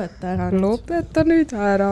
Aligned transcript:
lõpeta 0.00 0.32
ära 0.34 0.48
nüüd. 0.50 0.62
lõpeta 0.64 1.24
nüüd 1.26 1.52
ära. 1.52 1.90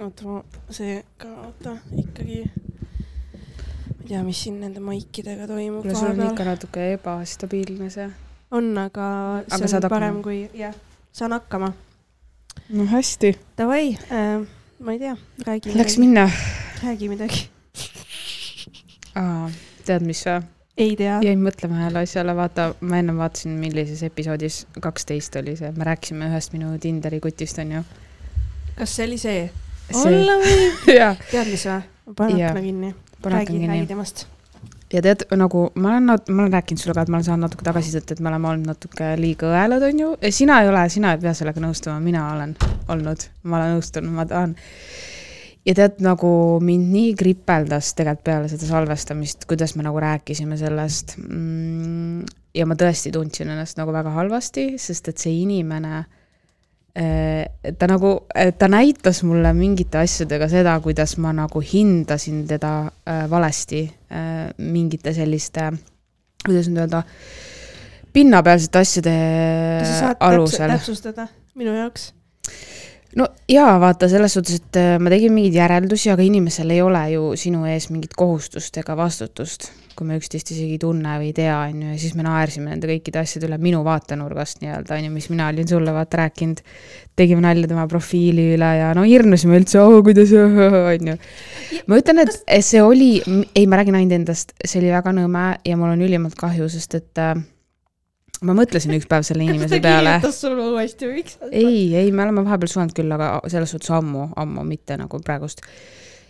oota, 0.00 0.24
ma 0.28 0.74
see 0.76 0.98
ka, 1.20 1.28
oota, 1.46 1.76
ikkagi. 2.02 2.42
ma 2.44 4.02
ei 4.02 4.08
tea, 4.08 4.22
mis 4.26 4.42
siin 4.44 4.58
nende 4.60 4.82
maikidega 4.84 5.48
toimub 5.48 5.86
kuule, 5.86 5.96
sul 5.96 6.12
on 6.12 6.24
ikka. 6.28 6.44
natuke 6.50 6.90
ebastabiilne 6.96 7.90
see. 7.90 8.08
on, 8.50 8.70
aga 8.78 9.08
Aga 9.50 9.68
see 9.68 9.80
on 9.80 9.88
parem 9.90 10.22
kui, 10.24 10.42
jah, 10.54 10.74
saan 11.12 11.32
hakkama. 11.36 11.72
no 12.68 12.88
hästi. 12.92 13.36
Davai 13.58 13.96
äh,, 14.10 14.44
ma 14.80 14.92
ei 14.92 14.98
tea, 14.98 15.16
räägi 15.46 15.72
Läks 15.76 15.96
midagi, 15.96 16.00
minna. 16.04 16.28
räägi 16.84 17.08
midagi. 17.08 17.48
tead, 19.86 20.04
mis 20.04 20.26
või? 20.26 20.55
Ei 20.76 20.96
tea. 20.96 21.18
jäin 21.24 21.42
mõtlema 21.42 21.80
ühele 21.80 22.02
asjale, 22.04 22.34
vaata, 22.36 22.70
ma 22.80 23.00
ennem 23.00 23.18
vaatasin, 23.20 23.56
millises 23.60 24.02
episoodis, 24.06 24.64
kaksteist 24.82 25.36
oli 25.40 25.56
see, 25.58 25.72
me 25.76 25.88
rääkisime 25.88 26.28
ühest 26.30 26.54
minu 26.56 26.74
Tinderi 26.82 27.20
kutist, 27.24 27.58
onju. 27.62 27.82
kas 28.76 28.96
see 28.96 29.08
oli 29.08 29.18
see? 29.20 29.44
see, 29.90 30.06
olla 30.12 30.38
võib. 30.42 30.80
tead, 31.32 31.50
mis 31.50 31.66
või? 31.66 31.82
Jaa. 32.38 32.50
akna 32.50 32.62
kinni. 32.62 32.94
räägi, 33.24 33.52
kinni 33.52 33.68
räägi. 33.72 33.86
temast. 33.86 34.26
ja 34.92 35.02
tead, 35.02 35.26
nagu 35.36 35.68
ma 35.74 35.96
olen, 35.96 36.12
ma 36.12 36.42
olen 36.42 36.52
rääkinud 36.58 36.82
sulle 36.82 36.94
ka, 36.94 37.06
et 37.06 37.12
ma 37.12 37.20
olen 37.20 37.28
saanud 37.30 37.48
natuke 37.48 37.66
tagasisidet, 37.66 38.12
et 38.12 38.20
me 38.20 38.32
oleme 38.32 38.52
olnud 38.52 38.74
natuke 38.74 39.14
liiga 39.20 39.50
õelad, 39.52 39.88
onju. 39.90 40.14
sina 40.30 40.60
ei 40.62 40.72
ole, 40.72 40.88
sina 40.92 41.16
ei 41.16 41.22
pea 41.24 41.34
sellega 41.34 41.62
nõustuma, 41.62 41.98
mina 42.04 42.28
olen 42.34 42.56
olnud, 42.92 43.28
ma 43.44 43.62
olen 43.62 43.78
nõustunud, 43.78 44.12
ma 44.18 44.28
tahan. 44.28 44.56
Ja 45.66 45.74
tead, 45.74 46.00
nagu 46.04 46.30
mind 46.64 46.90
nii 46.94 47.14
kripeldas 47.18 47.92
tegelikult 47.98 48.26
peale 48.26 48.50
seda 48.50 48.68
salvestamist, 48.68 49.46
kuidas 49.50 49.74
me 49.76 49.86
nagu 49.86 50.00
rääkisime 50.02 50.58
sellest 50.60 51.16
mm,. 51.18 52.26
ja 52.56 52.66
ma 52.68 52.76
tõesti 52.78 53.12
tundsin 53.14 53.50
ennast 53.54 53.80
nagu 53.80 53.94
väga 53.94 54.14
halvasti, 54.14 54.74
sest 54.80 55.10
et 55.12 55.22
see 55.22 55.40
inimene 55.42 56.04
eh, 56.94 57.72
ta 57.78 57.90
nagu, 57.90 58.12
ta 58.30 58.70
näitas 58.70 59.24
mulle 59.26 59.52
mingite 59.58 60.00
asjadega 60.04 60.48
seda, 60.52 60.78
kuidas 60.84 61.16
ma 61.22 61.34
nagu 61.36 61.62
hindasin 61.62 62.44
teda 62.48 62.76
äh, 62.86 63.26
valesti 63.30 63.84
mingite 64.62 65.12
selliste, 65.16 65.70
kuidas 66.44 66.70
nüüd 66.70 66.84
öelda, 66.84 67.02
pinnapealsete 68.14 68.80
asjade 68.84 69.16
alusel 70.20 70.70
täpsu-. 70.70 70.78
täpsustada 70.78 71.26
minu 71.58 71.74
jaoks? 71.74 72.12
No 73.16 73.28
jaa, 73.48 73.72
vaata 73.80 74.08
selles 74.10 74.36
suhtes, 74.36 74.60
et 74.60 74.78
äh, 74.80 74.92
ma 75.00 75.12
tegin 75.12 75.34
mingeid 75.34 75.56
järeldusi, 75.56 76.10
aga 76.12 76.24
inimesel 76.26 76.70
ei 76.74 76.82
ole 76.84 77.02
ju 77.14 77.32
sinu 77.38 77.64
ees 77.70 77.88
mingit 77.92 78.14
kohustust 78.18 78.76
ega 78.82 78.96
vastutust, 78.98 79.70
kui 79.96 80.08
me 80.08 80.18
üksteist 80.20 80.52
isegi 80.52 80.76
ei 80.76 80.80
tunne 80.82 81.16
või 81.20 81.30
ei 81.30 81.36
tea, 81.36 81.54
on 81.70 81.80
ju, 81.80 81.94
ja 81.94 82.00
siis 82.00 82.12
me 82.18 82.26
naersime 82.26 82.68
nende 82.68 82.90
kõikide 82.90 83.22
asjade 83.22 83.48
üle 83.48 83.58
minu 83.62 83.80
vaatenurgast 83.86 84.60
nii-öelda, 84.60 84.98
on 84.98 85.08
ju, 85.08 85.14
mis 85.14 85.30
mina 85.32 85.48
olin 85.52 85.68
sulle 85.68 85.96
vaata 85.96 86.20
rääkinud. 86.24 86.62
tegime 87.16 87.40
nalja 87.40 87.68
tema 87.70 87.86
profiili 87.88 88.50
üle 88.58 88.70
ja 88.76 88.92
no 88.94 89.06
hirmusime 89.08 89.56
üldse, 89.56 89.80
oo 89.80 90.02
kuidas, 90.04 90.32
on 90.92 91.12
ju. 91.12 91.18
ma 91.88 92.00
ütlen, 92.02 92.20
et 92.20 92.64
see 92.64 92.82
oli, 92.84 93.12
ei, 93.54 93.66
ma 93.66 93.80
räägin 93.80 93.96
ainult 93.96 94.20
endast, 94.20 94.52
see 94.62 94.82
oli 94.82 94.92
väga 94.92 95.16
nõme 95.16 95.48
ja 95.64 95.80
mul 95.80 95.94
on 95.94 96.04
ülimalt 96.04 96.36
kahju, 96.36 96.68
sest 96.68 97.00
et 97.00 97.22
äh, 97.22 97.38
ma 98.44 98.56
mõtlesin 98.56 98.94
üks 98.96 99.08
päev 99.08 99.24
selle 99.26 99.46
inimese 99.46 99.78
peale 99.84 100.16
kirjutas 100.16 100.40
sulle 100.44 100.66
uuesti 100.72 101.08
või 101.08 101.20
miks? 101.20 101.38
ei, 101.50 101.78
ei, 101.96 102.10
me 102.12 102.26
oleme 102.26 102.44
vahepeal 102.46 102.72
suhelnud 102.72 102.96
küll, 102.96 103.12
aga 103.16 103.36
selles 103.52 103.72
suhtes 103.72 103.92
ammu, 103.96 104.30
ammu, 104.36 104.64
mitte 104.68 104.98
nagu 105.00 105.20
praegust. 105.24 105.62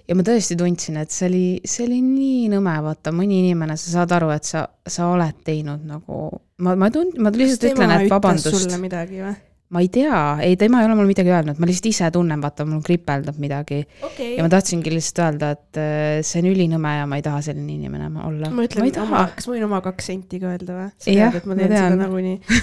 ja 0.06 0.18
ma 0.18 0.26
tõesti 0.26 0.58
tundsin, 0.58 1.00
et 1.02 1.14
see 1.14 1.28
oli, 1.30 1.44
see 1.64 1.86
oli 1.88 2.00
nii 2.04 2.52
nõme, 2.52 2.76
vaata, 2.84 3.14
mõni 3.16 3.40
inimene, 3.42 3.78
sa 3.80 3.98
saad 3.98 4.14
aru, 4.18 4.30
et 4.36 4.46
sa, 4.46 4.66
sa 4.86 5.10
oled 5.14 5.42
teinud 5.46 5.86
nagu, 5.88 6.28
ma, 6.62 6.76
ma 6.78 6.92
tund-, 6.94 7.18
ma 7.18 7.34
lihtsalt 7.34 7.72
ütlen, 7.72 7.96
et 7.98 8.10
vabandust 8.12 8.54
sulle, 8.54 8.80
midagi 8.82 9.24
või? 9.24 9.34
Ma 9.74 9.82
ei 9.82 9.88
tea, 9.92 10.18
ei, 10.46 10.56
tema 10.56 10.80
ei 10.80 10.86
ole 10.86 10.94
mulle 10.94 11.10
midagi 11.10 11.32
öelnud, 11.32 11.58
ma 11.58 11.66
lihtsalt 11.66 11.88
ise 11.90 12.10
tunnen, 12.14 12.42
vaata, 12.42 12.66
mul 12.68 12.84
kripeldab 12.86 13.40
midagi 13.42 13.80
okei 14.06 14.36
ja 14.36 14.44
ma 14.46 14.50
tahtsingi 14.52 14.92
lihtsalt 14.94 15.22
öelda, 15.24 15.50
et 15.56 15.80
äh, 15.82 16.04
see 16.26 16.42
on 16.44 16.50
ülinõme 16.52 16.92
ja 17.00 17.08
ma 17.10 17.18
ei 17.18 17.24
taha 17.26 17.40
selline 17.48 17.74
inimene 17.74 18.10
olla. 18.26 18.50
ma 18.52 18.62
ma 18.62 18.68
ütlen 18.68 19.10
kas 19.34 19.48
ma 19.48 19.56
võin 19.56 19.66
oma 19.66 19.82
kaks 19.84 20.12
senti 20.12 20.42
ka 20.42 20.52
öelda 20.54 20.78
või? 20.78 20.92
sa 20.94 21.10
tead, 21.10 21.40
et 21.40 21.50
ma 21.50 21.54
ma 21.54 21.58
teen 21.58 21.74
seda 21.74 21.88
tean. 21.88 21.98
nagunii. 22.04 22.62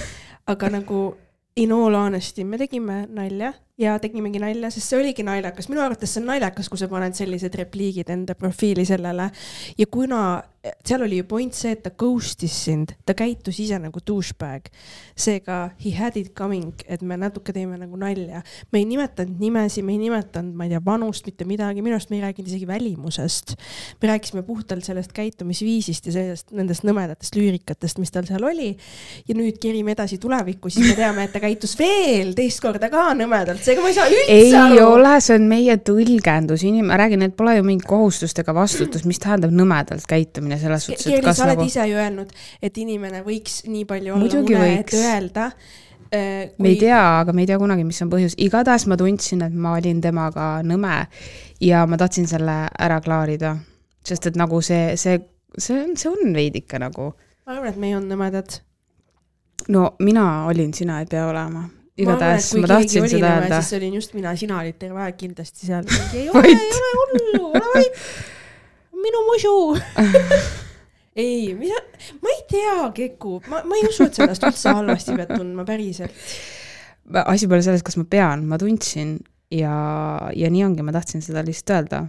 aga 0.54 0.72
nagu 0.78 1.02
in 1.56 1.72
all 1.72 1.94
honesty, 1.94 2.44
me 2.44 2.58
tegime 2.58 3.04
nalja 3.14 3.52
ja 3.78 3.98
tegimegi 4.02 4.40
nalja, 4.42 4.70
sest 4.72 4.90
see 4.90 4.98
oligi 4.98 5.26
naljakas, 5.26 5.68
minu 5.70 5.84
arvates 5.84 6.14
see 6.14 6.22
on 6.22 6.32
naljakas, 6.32 6.70
kui 6.70 6.80
sa 6.80 6.88
paned 6.90 7.14
sellised 7.18 7.54
repliigid 7.60 8.10
enda 8.14 8.34
profiili 8.38 8.86
sellele 8.88 9.28
ja 9.78 9.86
kuna 9.90 10.24
seal 10.84 11.02
oli 11.04 11.18
ju 11.20 11.24
point 11.28 11.54
see, 11.54 11.74
et 11.74 11.82
ta 11.84 11.90
ghost'is 11.92 12.54
sind, 12.66 12.94
ta 13.04 13.12
käitus 13.16 13.58
ise 13.60 13.76
nagu 13.80 14.00
douchebag. 14.00 14.70
seega 15.14 15.70
he 15.84 15.92
had 15.94 16.16
it 16.16 16.32
coming, 16.34 16.72
et 16.88 17.02
me 17.02 17.16
natuke 17.20 17.52
teeme 17.52 17.76
nagu 17.78 17.96
nalja. 18.00 18.42
me 18.72 18.80
ei 18.80 18.84
nimetanud 18.88 19.40
nimesid, 19.40 19.84
me 19.84 19.92
ei 19.92 19.98
nimetanud, 19.98 20.54
ma 20.56 20.64
ei 20.64 20.72
tea, 20.72 20.80
vanust, 20.84 21.26
mitte 21.26 21.44
midagi, 21.44 21.82
minu 21.84 21.98
arust 21.98 22.10
me 22.10 22.16
ei 22.16 22.22
rääkinud 22.24 22.48
isegi 22.48 22.66
välimusest. 22.66 23.54
me 24.02 24.08
rääkisime 24.08 24.42
puhtalt 24.42 24.84
sellest 24.84 25.12
käitumisviisist 25.12 26.06
ja 26.06 26.16
sellest, 26.16 26.52
nendest 26.56 26.86
nõmedatest 26.88 27.36
lüürikatest, 27.36 28.00
mis 28.00 28.14
tal 28.14 28.24
seal 28.28 28.44
oli. 28.44 28.72
ja 29.28 29.36
nüüd 29.36 29.60
kerime 29.60 29.92
edasi 29.92 30.18
tulevikku, 30.18 30.72
siis 30.72 30.94
me 30.94 30.96
teame, 30.96 31.28
et 31.28 31.36
ta 31.36 31.44
käitus 31.44 31.76
veel 31.78 32.32
teist 32.34 32.64
korda 32.64 32.88
ka 32.92 33.10
nõmedalt, 33.18 33.60
seega 33.64 33.84
ma 33.84 33.92
ei 33.92 33.98
saa 34.00 34.08
üldse 34.08 34.40
ei 34.40 34.56
aru. 34.56 34.80
ole, 34.96 35.14
see 35.20 35.36
on 35.36 35.46
meie 35.50 35.76
tõlgendus, 35.76 36.64
inim-, 36.64 36.88
ma 36.88 36.98
räägin, 37.00 37.28
et 37.28 37.36
pole 37.36 37.58
ju 37.58 37.68
mingit 37.68 37.86
kohustust 37.88 38.40
ega 38.40 38.56
vastutust, 38.56 39.04
mis 39.04 39.20
tähendab 39.20 39.52
nõmedalt 39.52 40.08
käitumine 40.08 40.53
selles 40.60 40.86
suhtes, 40.88 41.06
et 41.10 41.24
kas 41.24 41.38
sa 41.40 41.46
oled 41.48 41.60
nagu, 41.60 41.70
ise 41.70 41.86
ju 41.90 41.98
öelnud, 41.98 42.30
et 42.62 42.78
inimene 42.82 43.24
võiks 43.26 43.62
nii 43.68 43.84
palju 43.88 44.14
olla 44.14 44.24
Muidugi 44.24 44.56
mune, 44.56 44.78
et 44.80 44.94
öelda. 44.98 45.50
me 46.14 46.70
ei 46.70 46.78
tea, 46.78 47.00
aga 47.20 47.34
me 47.34 47.42
ei 47.42 47.50
tea 47.50 47.58
kunagi, 47.58 47.84
mis 47.86 48.00
on 48.04 48.10
põhjus, 48.12 48.36
igatahes 48.38 48.86
ma 48.90 48.98
tundsin, 49.00 49.42
et 49.46 49.54
ma 49.54 49.74
olin 49.78 50.00
temaga 50.04 50.48
nõme 50.66 51.04
ja 51.64 51.84
ma 51.90 51.98
tahtsin 52.00 52.28
selle 52.30 52.58
ära 52.68 53.00
klaarida, 53.04 53.56
sest 54.06 54.30
et 54.30 54.38
nagu 54.38 54.60
see, 54.62 54.94
see, 55.00 55.18
see 55.58 55.80
on, 55.82 55.96
see 55.98 56.12
on 56.12 56.36
veidike 56.36 56.78
nagu, 56.82 57.12
ma 57.46 57.56
arvan, 57.56 57.72
et 57.72 57.80
me 57.80 57.90
ei 57.90 57.96
olnud 57.98 58.14
nõmedad. 58.14 58.60
no 59.74 59.94
mina 60.04 60.44
olin, 60.50 60.74
sina 60.76 61.00
ei 61.02 61.08
pea 61.10 61.26
olema, 61.28 61.64
igatahes 61.98 62.52
ma, 62.54 62.64
ma 62.64 62.70
tahtsin 62.74 63.08
seda 63.08 63.34
öelda. 63.38 63.60
siis 63.62 63.78
olin 63.78 63.98
just 63.98 64.14
mina, 64.14 64.36
sina 64.36 64.60
olid 64.60 64.78
terve 64.78 65.02
aeg 65.04 65.18
kindlasti 65.18 65.66
seal. 65.68 65.86
ei 66.18 66.28
ole, 66.30 66.46
ei 66.48 66.54
ole 66.54 66.94
hullu, 67.00 67.50
ole 67.50 67.66
vait. 67.74 68.00
Minu 69.04 69.22
musu. 69.28 69.54
ei, 71.26 71.52
mida, 71.58 71.78
ma 72.24 72.32
ei 72.32 72.42
tea, 72.50 72.88
Keku, 72.96 73.38
ma, 73.52 73.62
ma 73.68 73.78
ei 73.78 73.86
usu, 73.90 74.08
et 74.08 74.16
sa 74.16 74.26
ennast 74.26 74.48
üldse 74.48 74.74
halvasti 74.80 75.16
pead 75.20 75.36
tundma, 75.36 75.66
päriselt. 75.68 76.26
asi 77.24 77.48
pole 77.50 77.62
selles, 77.62 77.84
kas 77.86 78.00
ma 78.00 78.08
pean, 78.10 78.48
ma 78.48 78.58
tundsin 78.60 79.18
ja, 79.52 79.76
ja 80.34 80.50
nii 80.50 80.66
ongi, 80.66 80.84
ma 80.86 80.94
tahtsin 80.96 81.22
seda 81.24 81.44
lihtsalt 81.44 81.76
öelda 81.76 82.06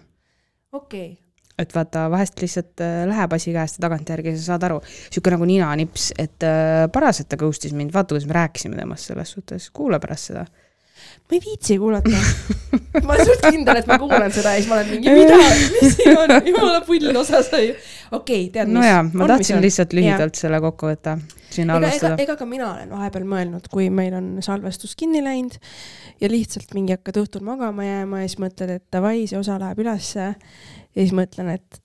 okei 0.76 1.12
okay., 1.12 1.22
et 1.56 1.72
vaata, 1.72 2.10
vahest 2.12 2.42
lihtsalt 2.44 2.82
äh, 2.84 3.06
läheb 3.08 3.34
asi 3.38 3.54
käest 3.56 3.78
ja 3.78 3.86
tagantjärgi 3.86 4.34
sa 4.36 4.42
saad 4.52 4.66
aru, 4.68 4.82
sihuke 5.08 5.32
nagu 5.32 5.46
ninanips, 5.48 6.10
et 6.20 6.44
äh, 6.44 6.84
paras, 6.92 7.22
et 7.24 7.30
ta 7.32 7.40
ghost'is 7.40 7.72
mind, 7.72 7.94
vaata, 7.96 8.12
kuidas 8.12 8.28
me 8.28 8.36
rääkisime 8.36 8.76
temast 8.76 9.08
selles 9.08 9.32
suhtes, 9.38 9.70
kuula 9.76 10.02
pärast 10.04 10.34
seda. 10.34 10.44
Ma 11.26 11.38
ei 11.38 11.42
viitsi 11.46 11.78
kuulata. 11.82 12.10
ma 13.06 13.14
olen 13.14 13.30
suht 13.30 13.46
kindel, 13.50 13.80
et 13.82 13.88
ma 13.90 13.98
kuulan 14.02 14.34
seda 14.36 14.56
ja 14.56 14.62
siis 14.62 14.70
ma 14.70 14.78
olen 14.80 14.92
mingi, 14.94 15.14
mida, 15.16 15.38
mis 15.82 15.96
siin 15.98 16.20
on, 16.22 16.36
jumala 16.50 16.82
pull 16.88 17.22
osa 17.22 17.42
sai. 17.46 17.72
okei 18.12 18.18
okay,, 18.18 18.52
tead 18.54 18.70
mis. 18.72 18.78
no 18.78 18.86
jaa, 18.86 19.02
ma 19.14 19.30
tahtsin 19.34 19.62
lihtsalt 19.64 19.96
lühidalt 19.98 20.40
selle 20.40 20.60
kokku 20.64 20.92
võtta, 20.92 21.18
ega, 21.56 21.78
alustada. 21.80 22.18
ega 22.26 22.38
ka 22.40 22.50
mina 22.50 22.70
olen 22.74 22.94
vahepeal 22.94 23.26
mõelnud, 23.32 23.70
kui 23.74 23.90
meil 23.94 24.18
on 24.18 24.30
salvestus 24.46 24.96
kinni 25.00 25.24
läinud 25.26 25.58
ja 26.22 26.30
lihtsalt 26.32 26.76
mingi 26.78 26.98
hakkad 26.98 27.24
õhtul 27.24 27.46
magama 27.48 27.88
jääma 27.88 28.24
ja 28.24 28.30
siis 28.30 28.42
mõtled, 28.46 28.78
et 28.78 28.86
davai, 28.94 29.26
see 29.30 29.40
osa 29.40 29.58
läheb 29.62 29.82
ülesse. 29.86 30.30
ja 30.36 31.02
siis 31.02 31.16
mõtlen, 31.16 31.56
et 31.58 31.82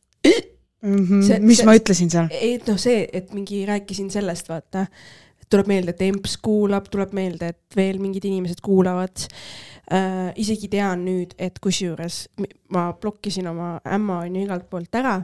Mm 0.83 0.97
-hmm. 1.07 1.23
see- 1.27 1.41
mis 1.41 1.59
see- 1.59 1.67
ma 1.67 1.75
ütlesin 1.77 2.11
seal? 2.11 2.29
ei 2.31 2.61
noh, 2.67 2.79
see, 2.79 3.09
et 3.13 3.35
mingi 3.37 3.67
rääkisin 3.69 4.11
sellest, 4.11 4.49
vaata, 4.49 4.87
tuleb 5.51 5.71
meelde, 5.71 5.95
et 5.95 6.05
EMS 6.07 6.37
kuulab, 6.43 6.87
tuleb 6.93 7.13
meelde, 7.17 7.51
et 7.55 7.77
veel 7.77 7.99
mingid 8.03 8.27
inimesed 8.29 8.63
kuulavad 8.65 9.27
äh,. 9.91 10.31
isegi 10.39 10.71
tean 10.71 11.05
nüüd, 11.07 11.35
et 11.39 11.59
kusjuures 11.63 12.23
ma 12.75 12.91
blokkisin 12.93 13.51
oma 13.51 13.77
ämma 13.85 14.23
on 14.25 14.37
ju 14.37 14.47
igalt 14.47 14.71
poolt 14.71 14.95
ära. 14.95 15.21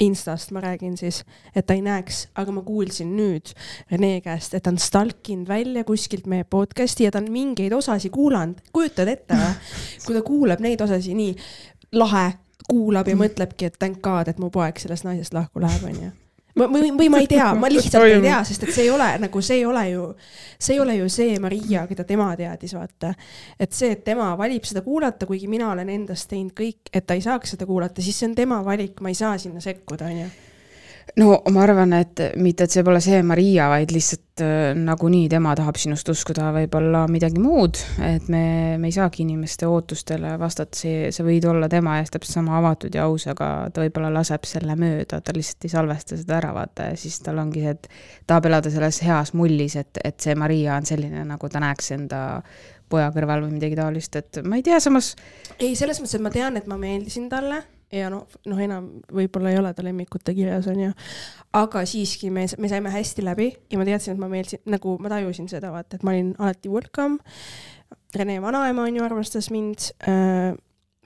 Instast 0.00 0.54
ma 0.56 0.62
räägin 0.64 0.94
siis, 0.96 1.18
et 1.52 1.66
ta 1.68 1.74
ei 1.76 1.82
näeks, 1.84 2.30
aga 2.40 2.52
ma 2.56 2.62
kuulsin 2.64 3.10
nüüd 3.18 3.50
Rene 3.90 4.22
käest, 4.24 4.54
et 4.56 4.64
ta 4.64 4.72
on 4.72 4.78
stalkinud 4.80 5.48
välja 5.48 5.84
kuskilt 5.84 6.24
meie 6.24 6.46
podcast'i 6.48 7.04
ja 7.04 7.12
ta 7.12 7.20
on 7.20 7.28
mingeid 7.32 7.76
osasid 7.76 8.12
kuulanud. 8.14 8.62
kujutad 8.72 9.12
ette 9.12 9.36
või? 9.36 9.52
kui 10.06 10.16
ta 10.16 10.24
kuulab 10.24 10.64
neid 10.64 10.80
osasid 10.80 11.20
nii 11.20 11.36
lahe, 12.00 12.30
kuulab 12.70 13.12
ja 13.12 13.18
mõtlebki, 13.18 13.68
et 13.68 13.78
thank 13.78 14.00
god, 14.00 14.32
et 14.32 14.40
mu 14.40 14.48
poeg 14.50 14.80
sellest 14.80 15.04
naisest 15.04 15.36
lahku 15.36 15.60
läheb, 15.60 15.84
onju. 15.92 16.10
ma, 16.58 16.66
või, 16.70 16.90
või 16.96 17.08
ma 17.12 17.20
ei 17.22 17.28
tea, 17.30 17.50
ma 17.58 17.70
lihtsalt 17.72 18.06
ei 18.08 18.20
tea, 18.24 18.42
sest 18.48 18.66
et 18.66 18.74
see 18.74 18.86
ei 18.88 18.92
ole 18.94 19.08
nagu, 19.22 19.42
see 19.44 19.60
ei 19.60 19.64
ole 19.68 19.84
ju, 19.90 20.06
see 20.58 20.76
ei 20.76 20.82
ole 20.82 20.98
ju 20.98 21.08
see 21.12 21.38
Maria, 21.42 21.86
keda 21.90 22.06
tema 22.08 22.30
teadis, 22.38 22.74
vaata. 22.76 23.14
et 23.60 23.72
see, 23.76 23.92
et 23.96 24.04
tema 24.06 24.32
valib 24.38 24.66
seda 24.68 24.84
kuulata, 24.86 25.28
kuigi 25.30 25.50
mina 25.50 25.70
olen 25.72 25.92
endast 25.92 26.30
teinud 26.32 26.54
kõik, 26.56 26.92
et 26.92 27.06
ta 27.06 27.18
ei 27.18 27.24
saaks 27.24 27.56
seda 27.56 27.68
kuulata, 27.68 28.02
siis 28.04 28.18
see 28.18 28.30
on 28.30 28.38
tema 28.38 28.62
valik, 28.66 29.00
ma 29.04 29.12
ei 29.12 29.18
saa 29.18 29.36
sinna 29.38 29.62
sekkuda, 29.64 30.10
onju. 30.10 30.30
No 31.18 31.40
ma 31.50 31.62
arvan, 31.64 31.92
et 31.96 32.20
mitte, 32.40 32.66
et 32.66 32.74
see 32.74 32.84
pole 32.86 33.00
see 33.02 33.20
Maria, 33.26 33.68
vaid 33.72 33.92
lihtsalt 33.94 34.42
äh, 34.44 34.72
nagunii 34.78 35.28
tema 35.32 35.54
tahab 35.58 35.78
sinust 35.80 36.08
uskuda 36.12 36.50
võib-olla 36.54 37.04
midagi 37.10 37.42
muud, 37.42 37.80
et 38.06 38.28
me, 38.32 38.42
me 38.80 38.90
ei 38.90 38.94
saagi 38.94 39.24
inimeste 39.24 39.68
ootustele 39.70 40.36
vastata, 40.40 40.78
see, 40.78 41.10
sa 41.14 41.26
võid 41.26 41.46
olla 41.50 41.68
tema 41.72 41.98
ees 42.00 42.12
täpselt 42.14 42.40
sama 42.40 42.58
avatud 42.60 42.94
ja 42.94 43.06
aus, 43.08 43.26
aga 43.32 43.50
ta 43.74 43.84
võib-olla 43.84 44.12
laseb 44.14 44.46
selle 44.48 44.76
mööda, 44.80 45.20
ta 45.20 45.34
lihtsalt 45.36 45.66
ei 45.66 45.74
salvesta 45.74 46.20
seda 46.20 46.38
ära, 46.38 46.52
vaata, 46.56 46.90
ja 46.92 47.00
siis 47.00 47.18
tal 47.24 47.42
ongi 47.42 47.64
see, 47.64 47.74
et 47.76 47.90
tahab 48.30 48.50
elada 48.50 48.72
selles 48.72 49.02
heas 49.06 49.34
mullis, 49.38 49.78
et, 49.80 50.02
et 50.04 50.20
see 50.22 50.36
Maria 50.38 50.78
on 50.78 50.88
selline, 50.88 51.24
nagu 51.28 51.50
ta 51.50 51.62
näeks 51.62 51.94
enda 51.98 52.22
poja 52.90 53.10
kõrval 53.14 53.44
või 53.46 53.58
midagi 53.58 53.78
taolist, 53.78 54.16
et 54.18 54.40
ma 54.44 54.58
ei 54.58 54.66
tea, 54.66 54.80
samas 54.82 55.14
ei, 55.58 55.74
selles 55.78 56.00
mõttes, 56.02 56.18
et 56.18 56.26
ma 56.26 56.34
tean, 56.34 56.56
et 56.58 56.66
ma 56.70 56.78
meeldisin 56.80 57.28
talle 57.30 57.62
ja 57.92 58.10
noh, 58.12 58.26
noh, 58.46 58.62
enam 58.62 58.88
võib-olla 59.14 59.52
ei 59.52 59.58
ole 59.60 59.72
ta 59.74 59.84
lemmikute 59.84 60.34
kirjas, 60.36 60.68
onju. 60.70 60.92
aga 61.58 61.84
siiski 61.88 62.30
me, 62.34 62.46
me 62.58 62.70
saime 62.70 62.92
hästi 62.94 63.24
läbi 63.26 63.50
ja 63.70 63.80
ma 63.80 63.86
teadsin, 63.88 64.14
et 64.14 64.22
ma 64.22 64.30
meeldisin, 64.30 64.62
nagu 64.70 64.96
ma 65.02 65.12
tajusin 65.12 65.50
seda, 65.50 65.72
vaata, 65.74 65.98
et 65.98 66.06
ma 66.06 66.14
olin 66.14 66.34
alati 66.38 66.72
welcome. 66.72 67.20
Rene 68.14 68.40
vanaema 68.42 68.86
onju 68.88 69.04
armastas 69.06 69.50
mind 69.54 69.92
äh, 70.06 70.52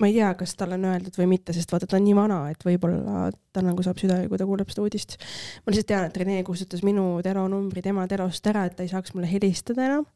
ma 0.01 0.09
ei 0.11 0.17
tea, 0.17 0.33
kas 0.39 0.57
talle 0.59 0.77
on 0.79 0.89
öeldud 0.91 1.17
või 1.21 1.29
mitte, 1.37 1.55
sest 1.57 1.73
vaata, 1.73 1.89
ta 1.89 1.99
on 2.01 2.05
nii 2.07 2.17
vana, 2.19 2.41
et 2.53 2.65
võib-olla 2.67 3.29
ta 3.55 3.63
nagu 3.65 3.85
saab 3.87 4.01
süda, 4.01 4.19
kui 4.29 4.41
ta 4.41 4.49
kuuleb 4.49 4.73
seda 4.73 4.85
uudist. 4.85 5.17
ma 5.65 5.73
lihtsalt 5.73 5.91
tean, 5.93 6.09
et 6.09 6.21
Rene 6.21 6.43
kustutas 6.47 6.83
minu 6.87 7.07
telonumbri 7.25 7.85
tema 7.85 8.09
telost 8.11 8.47
ära, 8.51 8.67
et 8.67 8.77
ta 8.77 8.85
ei 8.87 8.93
saaks 8.93 9.15
mulle 9.15 9.31
helistada 9.31 9.87
enam 9.87 10.09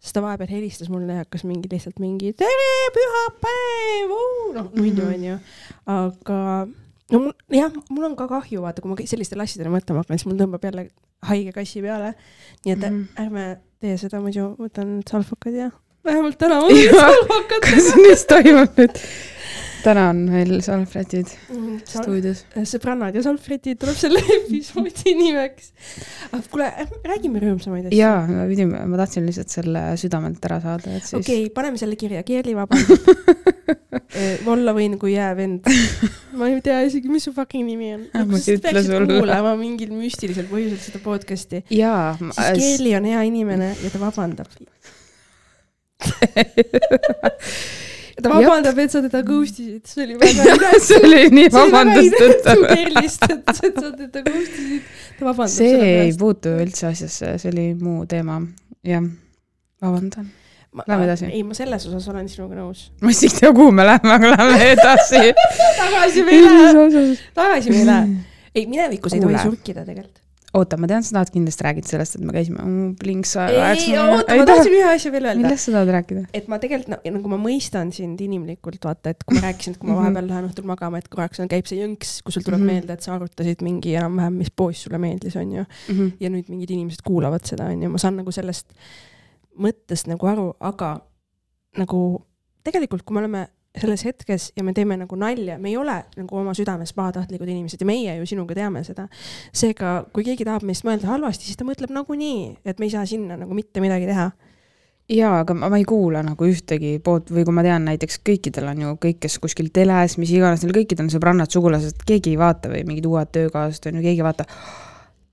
sest 0.00 0.16
ta 0.16 0.22
vahepeal 0.24 0.50
helistas 0.52 0.90
mulle 0.92 1.18
ja 1.18 1.24
hakkas 1.24 1.44
mingi 1.48 1.70
lihtsalt 1.72 2.00
mingi 2.02 2.32
tere, 2.36 2.72
pühapäev, 2.96 4.16
noh 4.56 4.68
muidu 4.74 5.06
mhm. 5.06 5.14
onju, 5.14 5.38
aga 5.86 6.40
no 7.12 7.22
mul 7.22 7.32
jah, 7.54 7.72
mul 7.90 8.08
on 8.10 8.16
ka 8.18 8.28
kahju, 8.30 8.62
vaata, 8.64 8.82
kui 8.82 8.92
ma 8.92 9.08
sellistele 9.08 9.46
asjadele 9.46 9.72
mõtlema 9.74 10.02
hakkan, 10.02 10.20
siis 10.20 10.28
mul 10.28 10.38
tõmbab 10.40 10.66
jälle 10.66 10.88
haige 11.30 11.54
kassi 11.54 11.82
peale. 11.82 12.14
nii 12.64 12.72
et 12.72 12.78
mm 12.78 12.84
-hmm. 12.86 13.24
ärme 13.24 13.60
tee 13.80 13.96
seda, 14.00 14.20
muidu 14.20 14.54
võtan 14.58 15.00
salvakad 15.10 15.54
ja 15.54 15.70
vähemalt 16.06 16.38
täna 16.38 16.60
on 16.64 16.70
salvakad. 16.72 17.62
kas 17.70 17.94
mis 17.96 18.26
toimub 18.26 18.78
nüüd? 18.78 19.02
Täna 19.86 20.08
on 20.10 20.22
meil 20.30 20.52
salvrätid 20.64 21.30
mm, 21.52 21.78
sal 21.86 22.04
stuudios. 22.04 22.42
sõbrannad 22.68 23.14
ja 23.16 23.22
salvrätid 23.24 23.78
tuleb 23.82 23.98
selle 23.98 24.22
episoodi 24.38 25.14
nimeks. 25.18 25.70
aga 26.32 26.42
kuule, 26.50 26.70
räägime 27.06 27.42
rõõmsamaid 27.42 27.88
asju. 27.88 28.00
jaa, 28.00 28.24
me 28.30 28.46
pidime, 28.50 28.82
ma 28.90 29.00
tahtsin 29.00 29.26
lihtsalt 29.28 29.54
selle 29.54 29.84
südamelt 30.00 30.48
ära 30.48 30.58
saada, 30.64 30.96
et 30.96 31.06
siis. 31.06 31.20
okei 31.20 31.44
okay,, 31.44 31.54
paneme 31.54 31.80
selle 31.80 31.98
kirja, 32.00 32.24
Keerli 32.26 32.56
vabandab 32.60 33.00
eh, 34.16 34.50
olla 34.50 34.74
võin 34.76 34.98
kui 35.00 35.14
jäävend. 35.14 35.70
ma 36.38 36.50
ei 36.50 36.60
tea 36.64 36.82
isegi, 36.88 37.10
mis 37.12 37.28
su 37.28 37.34
fucking 37.36 37.66
nimi 37.68 37.94
on. 37.96 38.06
ma 38.26 38.42
ei 38.42 38.58
ütle 38.58 38.84
sulle. 38.86 39.20
kuulama 39.20 39.56
mingil 39.60 39.94
müstilisel 39.94 40.50
põhjusel 40.50 40.82
seda 40.88 41.02
podcast'i. 41.04 41.62
jaa. 41.74 42.16
siis 42.18 42.58
Keerli 42.62 42.96
on 42.98 43.10
hea 43.12 43.26
inimene 43.30 43.74
ja 43.82 43.92
ta 43.92 44.02
vabandab 44.02 44.50
ta 48.22 48.32
vabandab, 48.32 48.78
et 48.80 48.94
sa 48.94 49.02
teda 49.04 49.20
ghost 49.26 49.60
isid, 49.60 49.82
see 49.90 50.06
oli 50.06 50.16
väga 50.20 50.46
hea. 50.46 50.80
see 50.84 51.02
oli 51.04 51.20
nii 51.36 51.52
vabandustõttav. 51.52 52.64
Kerlist, 52.70 53.28
et, 53.28 53.52
sa 53.52 53.92
teda 54.00 54.24
ghost 54.26 54.58
isid, 54.62 54.90
ta 55.18 55.28
vabandab. 55.28 55.52
see 55.52 55.92
ei 56.06 56.16
puutu 56.18 56.56
üldse 56.64 56.90
asjasse, 56.90 57.36
see 57.42 57.52
oli 57.52 57.68
muu 57.80 58.08
teema, 58.10 58.40
jah, 58.86 59.06
vabandan. 59.84 60.32
Lähme 60.76 61.06
edasi. 61.06 61.30
ei, 61.32 61.40
ma 61.40 61.54
selles 61.56 61.86
osas 61.88 62.04
olen 62.12 62.26
sinuga 62.28 62.58
nõus. 62.58 62.90
ma 63.04 63.12
ei 63.14 63.32
tea, 63.32 63.52
kuhu 63.56 63.72
me 63.72 63.86
läheme, 63.86 64.12
aga 64.18 64.34
lähme 64.34 64.70
edasi 64.74 65.22
tagasi 65.80 66.24
me 66.26 66.36
ei 66.36 66.44
lähe, 66.44 67.08
tagasi 67.36 67.72
me 67.72 67.80
ei 67.80 67.88
lähe. 67.88 68.14
ei, 68.52 68.68
minevikus 68.68 69.16
ei 69.16 69.24
tohi 69.24 69.40
surkida 69.40 69.86
tegelikult 69.88 70.25
oota, 70.56 70.78
ma 70.80 70.88
tean, 70.90 71.04
sa 71.06 71.18
tahad 71.18 71.30
kindlasti 71.34 71.66
rääkida 71.66 71.90
sellest, 71.90 72.16
et 72.18 72.24
me 72.26 72.34
käisime 72.34 72.64
Blinks. 73.00 73.34
ei, 73.44 73.96
oota, 74.00 74.36
ma 74.40 74.46
tahtsin 74.48 74.76
ühe 74.76 74.88
asja 74.90 75.12
veel 75.14 75.28
öelda. 75.28 75.42
millest 75.42 75.68
sa 75.68 75.74
tahad 75.76 75.92
rääkida? 75.96 76.24
et 76.36 76.48
ma 76.52 76.58
tegelikult 76.62 76.92
no, 76.94 77.00
nagu 77.16 77.32
ma 77.32 77.38
mõistan 77.40 77.92
sind 77.94 78.20
inimlikult, 78.24 78.80
vaata, 78.88 79.14
et 79.14 79.24
kui 79.26 79.38
ma 79.38 79.46
rääkisin, 79.46 79.76
et 79.76 79.80
kui 79.80 79.90
ma 79.90 79.96
mhm. 79.96 80.02
vahepeal 80.02 80.30
lähen 80.32 80.48
õhtul 80.50 80.68
magama, 80.70 81.02
et 81.02 81.10
korraks 81.12 81.42
on, 81.42 81.50
käib 81.52 81.68
see 81.70 81.80
jõnks, 81.82 82.20
kus 82.26 82.38
sul 82.38 82.46
tuleb 82.46 82.62
mm 82.62 82.68
-hmm. 82.68 82.86
meelde, 82.86 82.96
et 82.96 83.06
sa 83.06 83.14
arutasid 83.16 83.64
mingi 83.66 83.96
enam-vähem, 83.96 84.40
mis 84.44 84.50
poos 84.50 84.84
sulle 84.86 85.00
meeldis, 85.02 85.36
onju 85.36 85.64
mm. 85.64 85.98
-hmm. 85.98 86.12
ja 86.20 86.30
nüüd 86.30 86.48
mingid 86.52 86.70
inimesed 86.70 87.04
kuulavad 87.04 87.44
seda, 87.44 87.70
onju, 87.74 87.90
ma 87.92 87.98
saan 88.02 88.16
nagu 88.16 88.32
sellest 88.32 88.72
mõttest 89.56 90.08
nagu 90.08 90.26
aru, 90.26 90.48
aga 90.60 90.96
nagu 91.76 92.00
tegelikult, 92.64 93.04
kui 93.04 93.14
me 93.14 93.24
oleme 93.24 93.46
selles 93.80 94.04
hetkes 94.08 94.50
ja 94.56 94.64
me 94.64 94.74
teeme 94.76 94.96
nagu 95.00 95.18
nalja, 95.20 95.58
me 95.58 95.70
ei 95.72 95.76
ole 95.76 95.98
nagu 96.16 96.40
oma 96.40 96.54
südames 96.56 96.94
pahatahtlikud 96.96 97.48
inimesed 97.48 97.82
ja 97.82 97.88
meie 97.88 98.16
ju 98.20 98.26
sinuga 98.26 98.56
teame 98.56 98.82
seda. 98.86 99.08
seega, 99.52 99.98
kui 100.12 100.24
keegi 100.26 100.46
tahab 100.48 100.66
meist 100.66 100.86
mõelda 100.86 101.10
halvasti, 101.12 101.48
siis 101.48 101.60
ta 101.60 101.68
mõtleb 101.68 101.92
nagunii, 101.94 102.56
et 102.64 102.80
me 102.80 102.88
ei 102.88 102.94
saa 102.94 103.06
sinna 103.06 103.38
nagu 103.40 103.54
mitte 103.56 103.84
midagi 103.84 104.08
teha 104.08 104.30
jaa, 105.12 105.40
aga 105.42 105.54
ma, 105.54 105.70
ma 105.70 105.78
ei 105.78 105.86
kuula 105.86 106.22
nagu 106.26 106.48
ühtegi 106.48 106.96
poolt 107.04 107.30
või 107.34 107.44
kui 107.46 107.54
ma 107.54 107.62
tean 107.66 107.86
näiteks 107.86 108.20
kõikidel 108.26 108.70
on 108.72 108.82
ju 108.82 108.94
kõik, 109.02 109.20
kes 109.26 109.38
kuskil 109.42 109.70
teles, 109.74 110.16
mis 110.18 110.32
iganes, 110.34 110.64
neil 110.64 110.74
kõikidel 110.74 111.06
on 111.06 111.12
sõbrannad, 111.14 111.52
sugulased, 111.52 112.02
keegi 112.08 112.34
ei 112.34 112.40
vaata 112.40 112.72
või 112.72 112.82
mingid 112.88 113.06
uued 113.06 113.30
töökaaslased 113.34 113.90
on 113.90 114.00
ju, 114.00 114.06
keegi 114.08 114.22
ei 114.22 114.26
vaata 114.26 114.48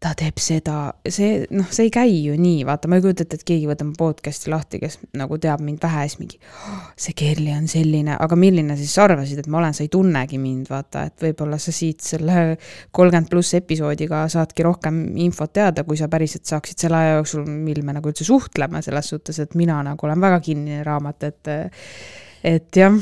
ta 0.03 0.11
teeb 0.19 0.39
seda, 0.41 0.77
see 1.07 1.45
noh, 1.55 1.69
see 1.71 1.87
ei 1.87 1.91
käi 1.93 2.11
ju 2.25 2.35
nii, 2.39 2.63
vaata, 2.67 2.89
ma 2.91 2.97
ei 2.97 3.03
kujuta 3.05 3.23
ette, 3.23 3.37
et 3.39 3.45
keegi 3.47 3.69
võtab 3.69 3.93
podcast'i 3.99 4.51
lahti, 4.51 4.81
kes 4.81 4.97
nagu 5.19 5.37
teab 5.41 5.63
mind 5.63 5.79
vähe, 5.83 6.03
siis 6.09 6.19
mingi 6.19 6.39
oh, 6.41 6.81
see 6.99 7.15
Kerli 7.17 7.53
on 7.55 7.69
selline, 7.71 8.17
aga 8.19 8.37
milline 8.39 8.75
siis 8.79 8.91
sa 8.97 9.05
arvasid, 9.07 9.39
et 9.39 9.47
ma 9.51 9.61
olen, 9.61 9.75
sa 9.77 9.85
ei 9.85 9.91
tunnegi 9.93 10.39
mind, 10.41 10.67
vaata, 10.71 11.05
et 11.07 11.23
võib-olla 11.27 11.59
sa 11.61 11.71
siit 11.75 12.03
selle 12.03 12.57
kolmkümmend 12.91 13.31
pluss 13.31 13.55
episoodiga 13.59 14.25
saadki 14.33 14.67
rohkem 14.67 14.99
infot 15.23 15.53
teada, 15.55 15.85
kui 15.87 15.99
sa 15.99 16.09
päriselt 16.11 16.49
saaksid 16.51 16.83
selle 16.83 16.99
aja 16.99 17.15
jooksul, 17.21 17.47
mil 17.47 17.79
me 17.87 17.95
nagu 17.95 18.11
üldse 18.11 18.27
suhtleme, 18.27 18.83
selles 18.83 19.13
suhtes, 19.13 19.39
et 19.39 19.55
mina 19.59 19.79
nagu 19.87 20.09
olen 20.09 20.27
väga 20.27 20.43
kinnine 20.43 20.83
raamat, 20.83 21.29
et 21.31 21.53
et 22.43 22.75
jah 22.75 22.95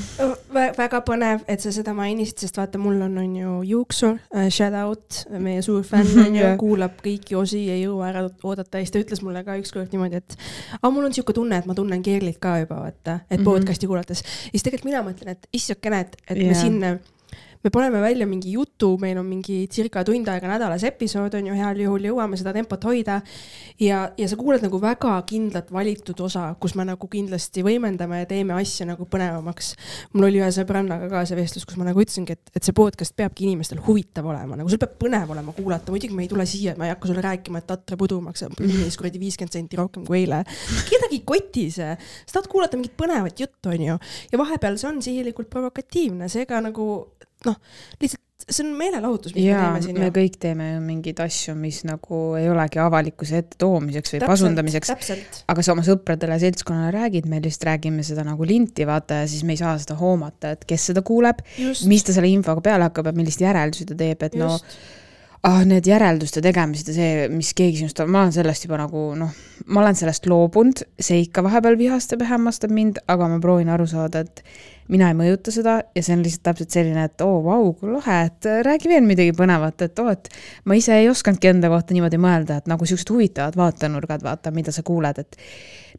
Vä. 0.51 0.65
väga 0.77 1.01
põnev, 1.07 1.45
et 1.49 1.63
sa 1.63 1.71
seda 1.73 1.93
mainisid, 1.97 2.43
sest 2.43 2.57
vaata, 2.59 2.79
mul 2.81 2.99
on, 3.01 3.17
on 3.21 3.35
ju 3.35 3.53
juuksur 3.71 4.17
äh,, 4.35 4.49
shout 4.53 4.75
out, 4.77 5.21
meie 5.41 5.61
suur 5.65 5.85
fänn 5.88 6.25
on 6.25 6.35
ju, 6.38 6.49
kuulab 6.63 6.99
kõiki 7.03 7.38
osi, 7.39 7.63
ei 7.73 7.85
jõua 7.85 8.11
ära 8.11 8.25
oodata 8.43 8.81
ja 8.81 8.85
siis 8.85 8.95
ta 8.95 9.01
ütles 9.03 9.23
mulle 9.25 9.43
ka 9.47 9.57
ükskord 9.61 9.93
niimoodi, 9.95 10.21
et 10.21 10.38
aga 10.81 10.94
mul 10.94 11.09
on 11.09 11.16
sihuke 11.16 11.35
tunne, 11.37 11.61
et 11.61 11.69
ma 11.69 11.77
tunnen 11.77 12.04
Kerlit 12.06 12.42
ka 12.42 12.59
juba 12.63 12.83
vaata, 12.83 13.21
et 13.23 13.39
mm 13.39 13.42
-hmm. 13.42 13.47
podcast'i 13.47 13.87
kuulates. 13.87 14.21
ja 14.21 14.51
siis 14.51 14.68
tegelikult 14.68 14.92
mina 14.92 15.04
mõtlen, 15.06 15.33
et 15.37 15.47
issakene, 15.54 15.99
et, 15.99 16.18
et 16.27 16.37
yeah. 16.37 16.47
me 16.47 16.56
sinna 16.56 16.97
me 17.63 17.69
paneme 17.69 18.01
välja 18.01 18.25
mingi 18.27 18.51
jutu, 18.56 18.95
meil 18.97 19.18
on 19.21 19.27
mingi 19.30 19.68
circa 19.71 20.03
tund 20.06 20.27
aega 20.31 20.49
nädalas 20.49 20.83
episood 20.87 21.35
on 21.37 21.49
ju, 21.51 21.56
heal 21.57 21.81
juhul 21.83 22.07
jõuame 22.09 22.39
seda 22.39 22.53
tempot 22.56 22.83
hoida. 22.89 23.19
ja, 23.80 24.01
ja 24.18 24.27
sa 24.30 24.37
kuuled 24.39 24.63
nagu 24.65 24.80
väga 24.81 25.13
kindlat 25.30 25.71
valitud 25.73 26.19
osa, 26.25 26.47
kus 26.59 26.75
me 26.75 26.85
nagu 26.89 27.07
kindlasti 27.11 27.63
võimendame 27.65 28.23
ja 28.23 28.30
teeme 28.30 28.56
asja 28.57 28.87
nagu 28.89 29.06
põnevamaks. 29.06 29.73
mul 30.13 30.30
oli 30.30 30.41
ühe 30.41 30.49
sõbrannaga 30.56 31.09
ka 31.11 31.23
see 31.30 31.37
vestlus, 31.37 31.65
kus 31.69 31.77
ma 31.77 31.85
nagu 31.87 32.01
ütlesingi, 32.01 32.37
et, 32.37 32.53
et 32.56 32.65
see 32.65 32.75
podcast 32.77 33.15
peabki 33.15 33.45
inimestel 33.45 33.81
huvitav 33.85 34.25
olema, 34.31 34.57
nagu 34.59 34.69
sul 34.71 34.81
peab 34.81 34.97
põnev 35.01 35.35
olema 35.35 35.53
kuulata, 35.57 35.94
muidugi 35.94 36.18
me 36.18 36.25
ei 36.25 36.31
tule 36.31 36.47
siia, 36.49 36.75
ma 36.80 36.89
ei 36.89 36.95
hakka 36.95 37.11
sulle 37.11 37.25
rääkima, 37.25 37.61
et 37.61 37.69
Tatre 37.71 37.97
pudu 37.99 38.18
maksab 38.25 38.57
tunnis 38.57 38.97
kuradi 38.99 39.21
viiskümmend 39.21 39.53
senti 39.53 39.80
rohkem 39.80 40.06
kui 40.07 40.23
eile. 40.23 40.41
kedagi 40.89 41.21
ei 41.21 41.25
koti 41.25 41.69
see, 41.71 41.94
sa 42.25 42.39
tahad 42.39 42.49
kuulata 42.51 42.80
mingit 42.80 42.97
põnevat 42.97 43.37
juttu, 43.39 43.71
onju, 43.71 43.97
ja 44.31 44.41
vahepeal 44.41 44.80
see 44.81 44.89
on 44.89 45.01
sihilikult 45.06 45.49
provokatiivne, 45.53 46.30
seega 46.31 46.59
nagu 46.63 46.87
noh, 47.48 47.57
lihtsalt 48.02 48.28
see 48.50 48.66
on 48.66 48.71
meelelahutus, 48.78 49.33
mis 49.36 49.45
Jaa, 49.45 49.60
me 49.60 49.80
teeme 49.80 49.81
siin. 49.86 50.00
me 50.02 50.10
kõik 50.16 50.38
teeme 50.42 50.68
ju 50.71 50.80
mingeid 50.83 51.19
asju, 51.24 51.54
mis 51.60 51.81
nagu 51.88 52.21
ei 52.40 52.48
olegi 52.52 52.81
avalikkuse 52.81 53.42
ette 53.42 53.60
toomiseks 53.62 54.16
või 54.16 54.21
täpselt, 54.24 54.31
pasundamiseks. 54.31 54.94
aga 55.54 55.66
sa 55.66 55.76
oma 55.76 55.86
sõpradele 55.86 56.38
ja 56.38 56.44
seltskonnale 56.45 56.94
räägid, 56.95 57.30
me 57.31 57.42
lihtsalt 57.44 57.69
räägime 57.69 58.06
seda 58.07 58.26
nagu 58.28 58.48
linti, 58.48 58.88
vaata, 58.90 59.21
ja 59.24 59.30
siis 59.31 59.45
me 59.48 59.56
ei 59.56 59.62
saa 59.62 59.76
seda 59.81 59.98
hoomata, 60.00 60.56
et 60.56 60.66
kes 60.69 60.90
seda 60.92 61.06
kuuleb, 61.06 61.44
mis 61.90 62.07
ta 62.07 62.16
selle 62.16 62.31
infoga 62.31 62.66
peale 62.66 62.90
hakkab 62.90 63.12
ja 63.12 63.16
milliseid 63.18 63.48
järeldusi 63.50 63.88
ta 63.92 64.00
teeb, 64.00 64.26
et 64.28 64.38
Just. 64.40 64.42
no 64.42 65.00
ah, 65.48 65.62
need 65.68 65.88
järelduste 65.90 66.42
tegemised 66.44 66.92
ja 66.92 66.95
see, 66.95 67.30
mis 67.33 67.54
keegi 67.57 67.81
sinust, 67.81 68.02
ma 68.06 68.24
olen 68.24 68.36
sellest 68.36 68.68
juba 68.68 68.78
nagu 68.81 69.06
noh, 69.18 69.31
ma 69.71 69.81
olen 69.83 69.98
sellest 69.98 70.28
loobunud, 70.30 70.83
see 71.02 71.24
ikka 71.26 71.44
vahepeal 71.45 71.78
vihastab 71.80 72.24
ja 72.24 72.31
hämmastab 72.36 72.74
mind, 72.76 73.02
aga 73.12 73.30
ma 73.31 73.40
proovin 73.44 73.71
aru 73.74 73.88
saada, 73.90 74.24
et 74.26 74.44
mina 74.92 75.10
ei 75.12 75.18
mõjuta 75.18 75.54
seda 75.54 75.78
ja 75.95 76.04
see 76.04 76.16
on 76.18 76.26
lihtsalt 76.26 76.45
täpselt 76.50 76.76
selline, 76.78 77.06
et 77.10 77.26
oo 77.26 77.40
oh,, 77.40 77.45
vau, 77.45 77.71
kui 77.78 77.94
lahe, 77.94 78.18
et 78.30 78.50
äh, 78.50 78.62
räägi 78.68 78.92
veel 78.92 79.06
midagi 79.07 79.36
põnevat, 79.38 79.86
et 79.88 80.02
oo 80.04 80.10
oh,, 80.12 80.18
et 80.18 80.30
ma 80.69 80.78
ise 80.78 80.98
ei 81.00 81.10
osanudki 81.12 81.54
enda 81.54 81.71
kohta 81.74 81.98
niimoodi 81.98 82.21
mõelda, 82.21 82.60
et 82.62 82.69
nagu 82.71 82.90
siuksed 82.90 83.14
huvitavad 83.14 83.57
vaatenurgad, 83.60 84.26
vaata, 84.26 84.54
mida 84.56 84.74
sa 84.76 84.86
kuuled, 84.86 85.24
et 85.24 85.42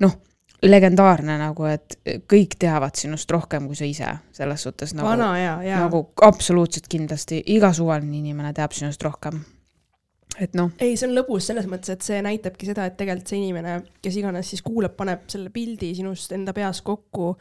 noh, 0.04 0.18
legendaarne 0.62 1.38
nagu, 1.40 1.66
et 1.66 1.96
kõik 2.30 2.54
teavad 2.60 2.98
sinust 2.98 3.30
rohkem 3.34 3.66
kui 3.70 3.78
sa 3.78 3.88
ise, 3.88 4.12
selles 4.34 4.62
suhtes 4.62 4.94
nagu. 4.94 5.08
nagu 5.82 6.04
absoluutselt 6.22 6.86
kindlasti, 6.90 7.42
iga 7.56 7.72
suvaline 7.74 8.20
inimene 8.22 8.52
teab 8.56 8.74
sinust 8.76 9.02
rohkem 9.02 9.42
et 10.40 10.54
noh. 10.56 10.70
ei, 10.80 10.96
see 10.96 11.08
on 11.08 11.16
lõbus 11.16 11.48
selles 11.50 11.66
mõttes, 11.70 11.92
et 11.92 12.06
see 12.06 12.20
näitabki 12.24 12.68
seda, 12.68 12.86
et 12.88 12.96
tegelikult 12.98 13.32
see 13.32 13.40
inimene, 13.42 13.78
kes 14.04 14.18
iganes 14.20 14.52
siis 14.52 14.62
kuulab, 14.64 14.94
paneb 14.96 15.26
selle 15.32 15.52
pildi 15.54 15.92
sinust 15.98 16.32
enda 16.36 16.54
peas 16.56 16.82
kokku 16.86 17.34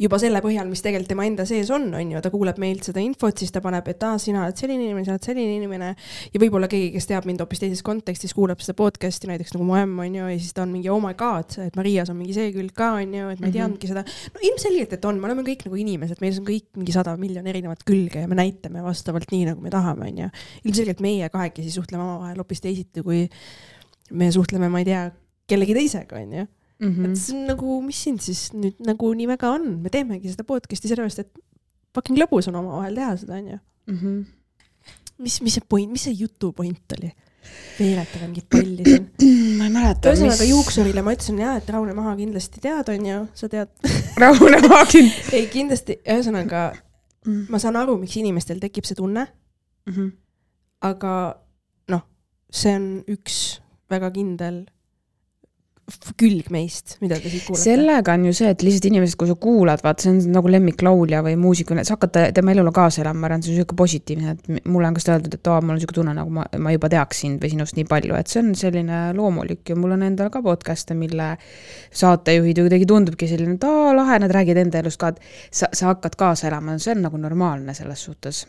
juba 0.00 0.18
selle 0.18 0.40
põhjal, 0.44 0.68
mis 0.70 0.80
tegelikult 0.82 1.08
tema 1.12 1.24
enda 1.28 1.44
sees 1.48 1.70
on, 1.74 1.88
on 1.94 2.12
ju, 2.14 2.20
ta 2.24 2.30
kuuleb 2.32 2.58
meilt 2.62 2.84
seda 2.88 3.00
infot, 3.02 3.36
siis 3.38 3.52
ta 3.52 3.60
paneb, 3.64 3.86
et 3.92 4.02
aa, 4.06 4.18
sina 4.22 4.44
oled 4.46 4.56
selline 4.56 4.86
inimene, 4.86 5.04
sa 5.04 5.12
oled 5.16 5.26
selline 5.26 5.56
inimene. 5.58 5.90
ja 6.32 6.40
võib-olla 6.40 6.68
keegi, 6.70 6.92
kes 6.94 7.06
teab 7.10 7.26
mind 7.28 7.42
hoopis 7.44 7.60
teises 7.62 7.82
kontekstis, 7.86 8.32
kuulab 8.34 8.60
seda 8.64 8.74
podcast'i 8.78 9.28
näiteks 9.30 9.54
nagu 9.56 9.66
mu 9.68 9.76
ämm 9.78 9.98
on 10.06 10.14
ju, 10.20 10.28
ja 10.32 10.38
siis 10.38 10.52
ta 10.56 10.62
on 10.62 10.72
mingi 10.72 10.88
oh 10.92 11.00
my 11.02 11.12
god, 11.18 11.58
et 11.64 11.76
Marias 11.76 12.10
on 12.10 12.16
mingi 12.20 12.34
see 12.36 12.52
külg 12.54 12.72
ka 12.76 12.92
on 13.00 13.12
ju, 13.14 13.28
et 13.34 13.40
ma 13.40 13.46
ei 13.46 13.52
Mhm. 13.52 13.58
teadnudki 13.58 13.88
seda. 13.92 14.04
no 14.34 14.40
ilmselgelt, 14.48 14.92
et 14.92 15.04
on, 15.04 15.20
me 15.20 15.28
oleme 15.28 15.42
kõik 15.46 15.66
nagu 15.66 15.76
inimesed, 15.76 16.20
meil 16.20 16.38
on 16.38 16.46
kõik 16.46 16.66
mingi 16.76 16.92
sada 16.92 17.16
miljon 17.16 17.46
erinevat 17.46 17.84
külge 17.84 18.24
ja 18.24 18.28
me 18.28 18.34
näitame 18.38 18.82
vastavalt 18.82 19.30
nii, 19.30 19.44
nagu 19.52 19.60
me 19.60 19.70
tahame, 19.70 20.08
on 20.08 20.18
ju. 20.24 20.30
ilmselgelt 20.64 21.00
meie 21.00 21.28
kahekesi 21.28 21.70
suhtleme 21.70 22.02
omavahel 22.02 22.36
hoopis 22.40 22.60
teisiti, 22.60 23.02
kui 23.02 23.28
me 24.10 24.30
suhtleme, 24.32 24.68
ma 24.68 24.78
ei 24.82 24.84
tea, 24.88 25.04
kellegi 25.48 25.74
teisega, 25.74 26.16
on 26.22 26.32
ju 26.32 26.46
Mhm. 26.82 27.10
et 27.12 27.18
see 27.18 27.36
on 27.38 27.46
nagu, 27.46 27.78
mis 27.86 28.02
siin 28.04 28.18
siis 28.22 28.50
nüüd 28.56 28.80
nagu 28.82 29.12
nii 29.14 29.28
väga 29.30 29.52
on, 29.54 29.68
me 29.84 29.90
teemegi 29.92 30.32
seda 30.32 30.46
podcast'i 30.46 30.90
sellepärast, 30.90 31.22
et 31.22 31.42
fucking 31.94 32.18
lõbus 32.18 32.48
on 32.50 32.58
omavahel 32.58 32.96
teha 32.98 33.12
seda, 33.20 33.38
onju. 33.38 33.58
Mhm. 33.92 34.22
mis, 35.22 35.40
mis 35.44 35.58
see 35.58 35.68
point, 35.68 35.90
mis 35.92 36.08
see 36.08 36.16
jutu 36.18 36.52
point 36.56 36.98
oli? 36.98 37.12
veeretage 37.78 38.26
mingit 38.26 38.46
palli 38.50 38.84
siin. 38.86 39.08
ma 39.58 39.66
ei 39.66 39.74
mäleta. 39.74 40.10
ühesõnaga 40.12 40.46
juuksurile 40.46 41.02
ma 41.04 41.14
ütlesin 41.16 41.40
ja, 41.42 41.56
et 41.58 41.70
rahune 41.74 41.94
maha 41.96 42.14
kindlasti 42.18 42.62
tead, 42.62 42.90
onju, 42.92 43.18
sa 43.38 43.48
tead. 43.52 43.72
rahune 44.22 44.60
maagin 44.66 45.10
ei, 45.36 45.46
kindlasti, 45.52 45.98
ühesõnaga 46.02 46.68
mm.. 47.26 47.46
ma 47.52 47.62
saan 47.62 47.78
aru, 47.80 47.96
miks 48.02 48.18
inimestel 48.20 48.62
tekib 48.62 48.86
see 48.88 48.98
tunne, 48.98 49.26
-hmm. 49.90 50.12
aga 50.90 51.16
noh, 51.94 52.06
see 52.50 52.76
on 52.78 52.88
üks 53.10 53.40
väga 53.92 54.12
kindel 54.14 54.64
külg 56.16 56.46
meist, 56.54 56.94
mida 57.02 57.16
te 57.18 57.28
siit 57.28 57.42
kuulete. 57.46 57.62
sellega 57.64 58.14
on 58.14 58.26
ju 58.28 58.32
see, 58.36 58.50
et 58.54 58.62
lihtsalt 58.62 58.86
inimesed, 58.88 59.16
kui 59.18 59.28
sa 59.28 59.34
kuulad, 59.40 59.82
vaata, 59.84 60.04
see 60.06 60.12
on 60.12 60.20
nagu 60.36 60.52
lemmiklaulja 60.54 61.22
või 61.26 61.34
muusikuline, 61.40 61.84
sa 61.84 61.96
hakkad 61.96 62.12
te- 62.14 62.28
tema 62.36 62.54
elule 62.54 62.70
kaasa 62.74 63.02
elama, 63.02 63.24
ma 63.24 63.28
arvan, 63.28 63.42
see 63.42 63.52
on 63.52 63.58
sihuke 63.60 63.76
positiivne, 63.78 64.36
et 64.36 64.64
mulle 64.70 64.88
on 64.88 64.96
ka 64.96 65.02
seda 65.02 65.16
öeldud, 65.18 65.36
et 65.36 65.50
aa, 65.50 65.58
mul 65.60 65.74
on 65.74 65.82
sihuke 65.82 65.98
tunne, 65.98 66.14
nagu 66.16 66.32
ma, 66.38 66.46
ma 66.62 66.74
juba 66.76 66.92
teaks 66.92 67.24
sind 67.24 67.42
või 67.42 67.52
sinust 67.56 67.76
nii 67.78 67.88
palju, 67.90 68.14
et 68.18 68.30
see 68.30 68.40
on 68.44 68.54
selline 68.62 69.02
loomulik 69.18 69.74
ja 69.74 69.76
mul 69.78 69.96
on 69.98 70.06
endal 70.06 70.30
ka 70.32 70.44
podcast'e, 70.46 70.96
mille 70.98 71.32
saatejuhid 71.90 72.62
ju 72.62 72.68
kuidagi 72.68 72.88
tundubki 72.94 73.28
selline, 73.30 73.58
et 73.58 73.68
aa, 73.68 73.92
lahe, 73.98 74.22
nad 74.22 74.38
räägivad 74.38 74.64
enda 74.64 74.84
elust 74.84 75.02
ka, 75.02 75.12
et 75.12 75.22
sa, 75.50 75.68
sa 75.72 75.90
hakkad 75.92 76.14
kaasa 76.20 76.48
elama, 76.52 76.78
see 76.78 76.94
on 76.94 77.08
nagu 77.08 77.20
normaalne 77.20 77.74
selles 77.74 78.06
suhtes. 78.08 78.46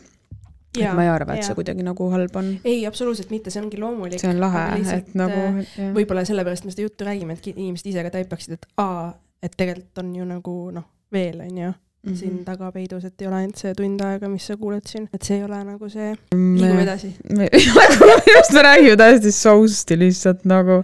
Et 0.80 0.96
ma 0.96 1.06
ei 1.06 1.12
arva, 1.12 1.36
et 1.36 1.46
see 1.46 1.56
kuidagi 1.58 1.86
nagu 1.86 2.08
halb 2.12 2.40
on. 2.40 2.50
ei, 2.64 2.82
absoluutselt 2.88 3.30
mitte, 3.34 3.52
see 3.54 3.62
ongi 3.62 3.80
loomulik. 3.80 4.20
see 4.22 4.32
on 4.32 4.42
lahe, 4.42 4.64
et 4.96 5.14
nagu. 5.18 5.46
võib-olla 5.94 6.26
sellepärast 6.28 6.66
me 6.66 6.74
seda 6.74 6.88
juttu 6.88 7.06
räägime, 7.08 7.38
et 7.38 7.52
inimesed 7.54 7.92
ise 7.92 8.04
ka 8.06 8.14
taipaksid, 8.18 8.58
et 8.58 8.68
aa, 8.82 9.12
et 9.44 9.54
tegelikult 9.56 10.04
on 10.04 10.12
ju 10.18 10.28
nagu 10.28 10.58
noh, 10.74 10.88
veel 11.14 11.44
on 11.44 11.62
ju 11.62 11.72
mm 12.04 12.12
-hmm. 12.12 12.16
siin 12.16 12.44
taga 12.44 12.70
peidus, 12.72 13.04
et 13.04 13.22
ei 13.22 13.28
ole 13.28 13.36
ainult 13.36 13.56
see 13.56 13.74
tund 13.74 14.00
aega, 14.04 14.28
mis 14.28 14.46
sa 14.46 14.56
kuuled 14.56 14.86
siin, 14.86 15.08
et 15.14 15.22
see 15.22 15.38
ei 15.38 15.44
ole 15.44 15.60
nagu 15.64 15.88
see, 15.88 16.10
liigume 16.34 16.82
edasi. 16.82 17.14
me, 17.36 17.48
arust 18.36 18.52
me 18.52 18.62
räägime 18.62 18.96
täiesti 18.96 19.32
sousti 19.32 19.98
lihtsalt 19.98 20.44
nagu. 20.44 20.82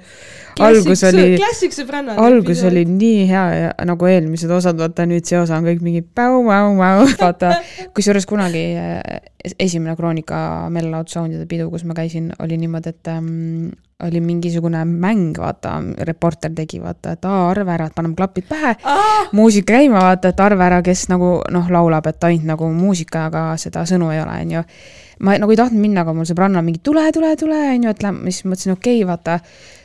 algus 0.58 1.04
oli, 1.04 1.38
algus 2.16 2.64
oli 2.64 2.84
nii 2.84 3.28
hea 3.28 3.44
ja 3.54 3.74
nagu 3.84 4.06
eelmised 4.06 4.50
osad, 4.50 4.78
vaata 4.78 5.06
nüüd 5.06 5.28
see 5.28 5.38
osa 5.40 5.56
on 5.56 5.68
kõik 5.68 5.84
mingi 5.84 6.02
päu-mäu-mäu, 6.02 7.06
vaata. 7.20 7.54
kusjuures 7.94 8.26
kunagi 8.26 8.64
eh, 8.80 9.20
esimene 9.58 9.96
Kroonika 9.96 10.70
Mellelaud 10.70 11.08
Soundide 11.08 11.46
pidu, 11.46 11.70
kus 11.70 11.84
ma 11.84 11.94
käisin, 11.94 12.32
oli 12.38 12.58
niimoodi, 12.60 12.88
et 12.96 13.08
ähm, 13.08 13.70
oli 14.06 14.20
mingisugune 14.24 14.84
mäng, 14.84 15.38
vaata, 15.38 15.76
reporter 16.08 16.52
tegi, 16.56 16.80
vaata, 16.82 17.14
et 17.16 17.26
aa, 17.28 17.42
arva 17.50 17.74
ära, 17.76 17.88
et 17.90 17.96
paneme 17.96 18.16
klapid 18.18 18.48
pähe 18.48 18.74
ah!, 18.84 19.28
muusika 19.36 19.76
käima, 19.76 20.00
vaata, 20.04 20.32
et 20.32 20.40
arva 20.40 20.66
ära, 20.70 20.80
kes 20.86 21.06
nagu 21.12 21.36
noh, 21.52 21.68
laulab, 21.72 22.08
et 22.10 22.28
ainult 22.30 22.48
nagu 22.48 22.70
muusika, 22.74 23.26
aga 23.30 23.44
seda 23.60 23.84
sõnu 23.88 24.12
ei 24.14 24.22
ole, 24.22 24.38
onju. 24.46 24.64
ma 25.26 25.36
nagu 25.40 25.52
ei 25.52 25.60
tahtnud 25.60 25.82
minna, 25.82 26.04
aga 26.04 26.14
mul 26.16 26.28
sõbranna 26.28 26.62
mingi 26.64 26.82
tule, 26.84 27.04
tule, 27.12 27.34
tule, 27.40 27.60
onju, 27.74 27.92
et 27.92 28.02
lähme, 28.06 28.32
siis 28.32 28.48
mõtlesin, 28.48 28.76
okei 28.78 29.02
okay,, 29.02 29.08
vaata 29.08 29.40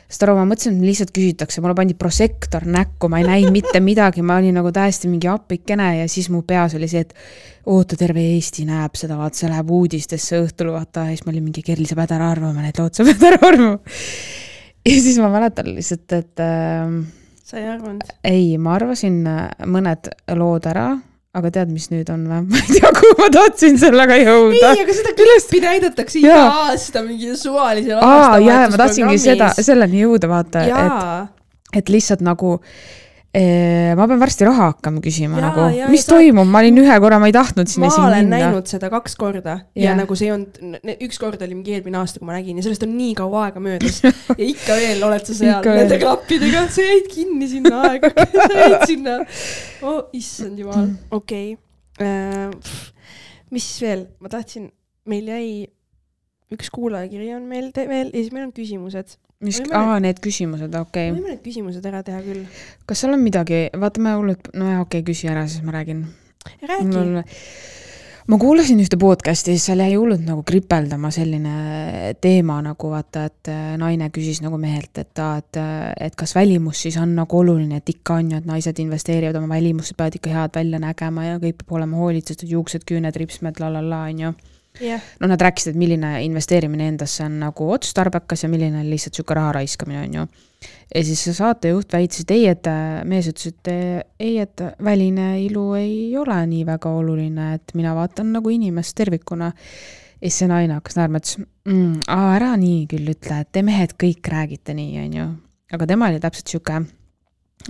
sest 0.06 0.22
aru, 0.22 0.36
ma 0.38 0.46
mõtlesin, 0.46 0.78
et 0.78 0.86
lihtsalt 0.86 1.12
küsitakse, 1.14 1.62
mulle 1.62 1.74
pandi 1.78 1.96
prožektor 1.98 2.66
näkku, 2.70 3.10
ma 3.10 3.20
ei 3.20 3.26
näinud 3.26 3.54
mitte 3.54 3.80
midagi, 3.82 4.22
ma 4.26 4.38
olin 4.40 4.54
nagu 4.56 4.70
täiesti 4.74 5.10
mingi 5.10 5.30
appikene 5.30 5.90
ja 6.00 6.06
siis 6.10 6.30
mu 6.32 6.44
peas 6.46 6.76
oli 6.78 6.88
see, 6.90 7.02
et 7.06 7.14
oota, 7.66 7.98
terve 7.98 8.22
Eesti 8.36 8.66
näeb 8.68 8.94
seda, 8.98 9.18
vaata, 9.18 9.42
see 9.42 9.50
läheb 9.50 9.72
uudistesse 9.74 10.40
õhtul, 10.44 10.70
vaata, 10.76 11.08
ja 11.08 11.16
siis 11.16 11.26
ma 11.26 11.34
olin 11.34 11.48
mingi, 11.48 11.64
Kerli, 11.66 11.88
sa 11.90 11.98
pead 11.98 12.14
ära 12.14 12.30
arvama, 12.36 12.62
need 12.62 12.78
lood, 12.78 12.94
sa 12.94 13.06
pead 13.08 13.26
ära 13.26 13.40
arvama. 13.42 13.98
ja 14.86 14.96
siis 15.08 15.18
ma 15.22 15.32
mäletan 15.34 15.72
lihtsalt, 15.74 16.06
et 16.14 16.44
äh, 16.44 16.96
sa 17.42 17.58
ei 17.58 17.68
arvanud? 17.74 18.16
ei, 18.22 18.48
ma 18.62 18.76
arvasin 18.78 19.20
mõned 19.66 20.12
lood 20.38 20.70
ära 20.70 20.92
aga 21.36 21.52
tead, 21.58 21.72
mis 21.74 21.88
nüüd 21.92 22.10
on 22.12 22.26
või? 22.30 22.42
ma 22.50 22.60
ei 22.62 22.78
tea, 22.78 22.92
kuhu 22.96 23.14
ma 23.20 23.30
tahtsin 23.34 23.78
sellega 23.80 24.18
jõuda. 24.20 24.72
ei, 24.72 24.84
aga 24.84 24.98
seda 24.98 25.14
klippi 25.18 25.62
näidatakse 25.64 26.20
iga 26.22 26.42
aasta 26.66 27.02
mingi 27.06 27.32
suvalisel 27.38 28.00
aa, 28.00 28.36
jaa, 28.44 28.66
ma 28.72 28.80
tahtsingi 28.84 29.18
seda, 29.22 29.50
selleni 29.58 30.04
jõuda, 30.04 30.30
vaata, 30.30 30.66
et, 30.66 31.80
et 31.82 31.92
lihtsalt 31.92 32.24
nagu 32.26 32.56
ma 33.36 34.06
pean 34.08 34.20
varsti 34.20 34.46
raha 34.48 34.70
hakkama 34.70 35.02
küsima 35.04 35.40
ja, 35.40 35.50
nagu, 35.50 35.90
mis 35.92 36.06
toimub, 36.08 36.48
ma 36.48 36.62
olin 36.62 36.80
ühe 36.80 36.96
korra, 37.02 37.18
ma 37.20 37.28
ei 37.28 37.34
tahtnud 37.36 37.68
sinna 37.68 37.90
ma 37.90 38.06
olen 38.06 38.24
minna. 38.24 38.38
näinud 38.46 38.70
seda 38.70 38.88
kaks 38.92 39.16
korda 39.20 39.58
ja, 39.76 39.90
ja 39.90 39.96
nagu 39.98 40.16
see 40.16 40.30
ei 40.30 40.34
olnud, 40.34 40.60
üks 41.04 41.20
kord 41.20 41.42
oli 41.44 41.58
mingi 41.58 41.76
eelmine 41.76 42.00
aasta, 42.00 42.22
kui 42.22 42.30
ma 42.30 42.38
nägin 42.38 42.56
ja 42.56 42.64
sellest 42.64 42.86
on 42.86 42.94
nii 42.96 43.12
kaua 43.18 43.46
aega 43.48 43.62
möödas. 43.62 44.00
Ja 44.36 44.42
ikka 44.42 44.74
veel 44.80 45.04
oled 45.06 45.28
sa 45.28 45.36
seal 45.36 45.68
nende 45.68 45.98
klappidega, 46.00 46.64
sa 46.72 46.84
jäid 46.84 47.06
kinni 47.12 47.46
sinna 47.50 47.82
aega. 47.90 48.10
Sa 48.36 48.48
jäid 48.56 48.82
sinna. 48.88 49.18
oh 49.86 50.10
issand 50.16 50.58
jumal, 50.60 50.90
okei. 51.14 51.54
Okay. 51.54 52.08
uh,. 52.08 52.74
mis 53.54 53.68
veel, 53.82 54.08
ma 54.20 54.32
tahtsin, 54.32 54.68
meil 55.08 55.30
jäi 55.30 55.48
üks 56.54 56.70
kuulajakiri 56.74 57.32
on 57.36 57.46
meil 57.50 57.70
veel 57.74 58.10
ja 58.10 58.18
siis 58.18 58.32
meil 58.34 58.48
on 58.48 58.52
küsimused 58.56 59.16
mis, 59.44 59.60
aa, 59.74 59.96
need 60.02 60.20
küsimused, 60.24 60.72
okei 60.72 61.10
okay.. 61.10 61.16
võime 61.16 61.34
need 61.34 61.42
küsimused 61.44 61.84
ära 61.88 62.02
teha 62.06 62.22
küll. 62.24 62.44
kas 62.88 63.02
seal 63.02 63.16
on 63.16 63.24
midagi, 63.24 63.66
vaata 63.76 64.04
ma 64.04 64.16
hullult, 64.16 64.52
nojah, 64.56 64.84
okei 64.86 65.02
okay,, 65.02 65.08
küsi 65.12 65.32
ära, 65.32 65.46
siis 65.50 65.64
ma 65.66 65.74
räägin. 65.76 66.06
räägi. 66.64 67.26
ma 68.32 68.38
kuulasin 68.40 68.80
ühte 68.82 68.98
podcast'i, 69.00 69.58
seal 69.60 69.84
jäi 69.84 69.92
hullult 69.94 70.24
nagu 70.26 70.42
kripeldama 70.46 71.12
selline 71.14 72.14
teema 72.24 72.58
nagu 72.64 72.90
vaata, 72.94 73.26
et 73.28 73.52
naine 73.82 74.08
küsis 74.14 74.40
nagu 74.44 74.58
mehelt, 74.62 74.96
et 75.04 75.22
aa, 75.22 75.36
et, 75.44 75.60
et 76.08 76.16
kas 76.16 76.32
välimus 76.38 76.86
siis 76.86 76.96
on 77.02 77.12
nagu 77.18 77.42
oluline, 77.42 77.82
et 77.82 77.96
ikka 77.96 78.22
on 78.22 78.32
ju, 78.32 78.40
et 78.40 78.48
naised 78.48 78.84
investeerivad 78.86 79.36
oma 79.42 79.52
välimusse, 79.54 79.98
peavad 79.98 80.16
ikka 80.16 80.32
head 80.32 80.60
välja 80.62 80.80
nägema 80.82 81.28
ja 81.28 81.38
kõik 81.42 81.60
peab 81.60 81.76
olema 81.80 82.00
hoolitsetud, 82.00 82.48
juuksed, 82.56 82.88
küüned, 82.88 83.20
ripsmed 83.20 83.60
la 83.60 83.74
la 83.76 83.84
la, 83.84 84.04
on 84.08 84.28
ju 84.28 84.36
yeah.. 84.80 85.02
no 85.20 85.28
nad 85.30 85.40
rääkisid, 85.40 85.74
et 85.74 85.78
milline 85.80 86.10
investeerimine 86.24 86.88
endasse 86.92 87.24
on 87.26 87.38
nagu 87.40 87.70
otstarbekas 87.72 88.44
ja 88.44 88.50
milline 88.52 88.80
on 88.80 88.90
lihtsalt 88.90 89.18
sihuke 89.18 89.36
raha 89.36 89.54
raiskamine, 89.60 90.02
on 90.06 90.18
ju. 90.20 90.26
ja 90.94 91.04
siis 91.04 91.22
see 91.26 91.36
saatejuht 91.36 91.92
väitis, 91.92 92.24
et 92.24 92.34
ei, 92.36 92.46
et 92.52 92.70
mees 93.08 93.30
ütles, 93.30 93.52
et 93.52 93.72
ei, 94.20 94.38
et 94.42 94.64
väline 94.84 95.30
ilu 95.44 95.68
ei 95.78 96.16
ole 96.18 96.38
nii 96.52 96.66
väga 96.68 96.92
oluline, 97.00 97.52
et 97.58 97.76
mina 97.78 97.94
vaatan 97.96 98.34
nagu 98.36 98.52
inimest 98.52 98.96
tervikuna. 98.98 99.52
ja 100.20 100.28
siis 100.28 100.42
see 100.42 100.50
naine 100.50 100.78
hakkas 100.78 100.98
naerma, 100.98 101.22
ütles 101.22 101.40
mm,, 101.40 102.06
ära 102.12 102.54
nii 102.60 102.86
küll 102.92 103.14
ütle, 103.16 103.42
et 103.42 103.52
te 103.52 103.64
mehed 103.66 103.96
kõik 104.00 104.32
räägite 104.32 104.76
nii, 104.76 105.02
on 105.04 105.18
ju. 105.20 105.28
aga 105.76 105.92
tema 105.92 106.10
oli 106.12 106.22
täpselt 106.22 106.54
sihuke, 106.54 106.82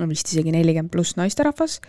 vist 0.06 0.32
isegi 0.32 0.52
nelikümmend 0.52 0.92
pluss 0.92 1.16
naisterahvas 1.16 1.80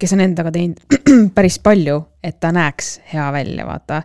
kes 0.00 0.16
on 0.16 0.24
endaga 0.24 0.52
teinud 0.54 0.80
päris 1.36 1.58
palju, 1.62 2.00
et 2.24 2.40
ta 2.40 2.52
näeks 2.54 2.98
hea 3.12 3.30
välja, 3.32 3.66
vaata. 3.68 4.02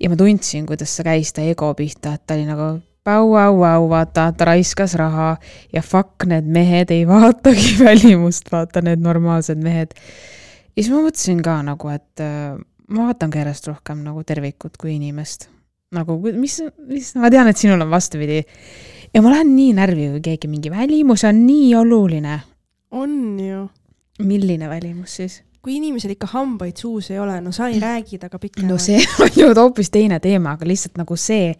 ja 0.00 0.10
ma 0.10 0.18
tundsin, 0.18 0.66
kuidas 0.66 0.94
see 0.96 1.06
käis 1.06 1.32
ta 1.34 1.44
ego 1.44 1.72
pihta, 1.78 2.14
et 2.14 2.26
ta 2.26 2.36
oli 2.38 2.46
nagu 2.48 2.74
päu-au-au, 3.04 3.88
vaata, 3.90 4.30
ta 4.32 4.48
raiskas 4.48 4.94
raha 4.98 5.34
ja 5.72 5.82
fuck, 5.84 6.24
need 6.30 6.46
mehed 6.48 6.92
ei 6.94 7.04
vaatagi 7.14 7.74
välimust, 7.82 8.52
vaata, 8.52 8.82
need 8.84 9.02
normaalsed 9.04 9.60
mehed. 9.62 9.96
ja 10.74 10.82
siis 10.82 10.92
ma 10.94 11.02
mõtlesin 11.04 11.42
ka 11.44 11.58
nagu, 11.66 11.92
et 11.92 12.24
äh, 12.24 12.54
ma 12.88 13.10
vaatan 13.10 13.34
ka 13.34 13.42
järjest 13.42 13.68
rohkem 13.72 14.02
nagu 14.06 14.24
tervikut 14.24 14.78
kui 14.80 14.96
inimest. 14.96 15.50
nagu, 15.94 16.18
mis, 16.32 16.58
mis, 16.88 17.12
ma 17.20 17.30
tean, 17.30 17.50
et 17.50 17.60
sinul 17.60 17.84
on 17.84 17.92
vastupidi. 17.92 18.42
ja 19.14 19.22
ma 19.22 19.36
lähen 19.36 19.54
nii 19.56 19.72
närvi, 19.76 20.10
kui 20.16 20.26
keegi 20.32 20.50
mingi 20.50 20.72
välimus 20.72 21.24
on 21.28 21.46
nii 21.46 21.74
oluline. 21.82 22.40
on 22.90 23.40
ju 23.40 23.68
milline 24.18 24.68
välimus 24.68 25.16
siis? 25.16 25.42
kui 25.64 25.78
inimesel 25.78 26.12
ikka 26.12 26.28
hambaid 26.34 26.76
suus 26.76 27.06
ei 27.10 27.18
ole, 27.18 27.38
no 27.40 27.52
sa 27.52 27.70
ei 27.72 27.78
räägi 27.80 28.18
temaga 28.18 28.38
pikemalt. 28.38 28.72
no 28.72 28.78
see 28.78 29.00
on 29.24 29.30
ju 29.36 29.46
hoopis 29.56 29.90
teine 29.90 30.20
teema, 30.20 30.52
aga 30.58 30.68
lihtsalt 30.68 30.98
nagu 31.00 31.16
see, 31.16 31.54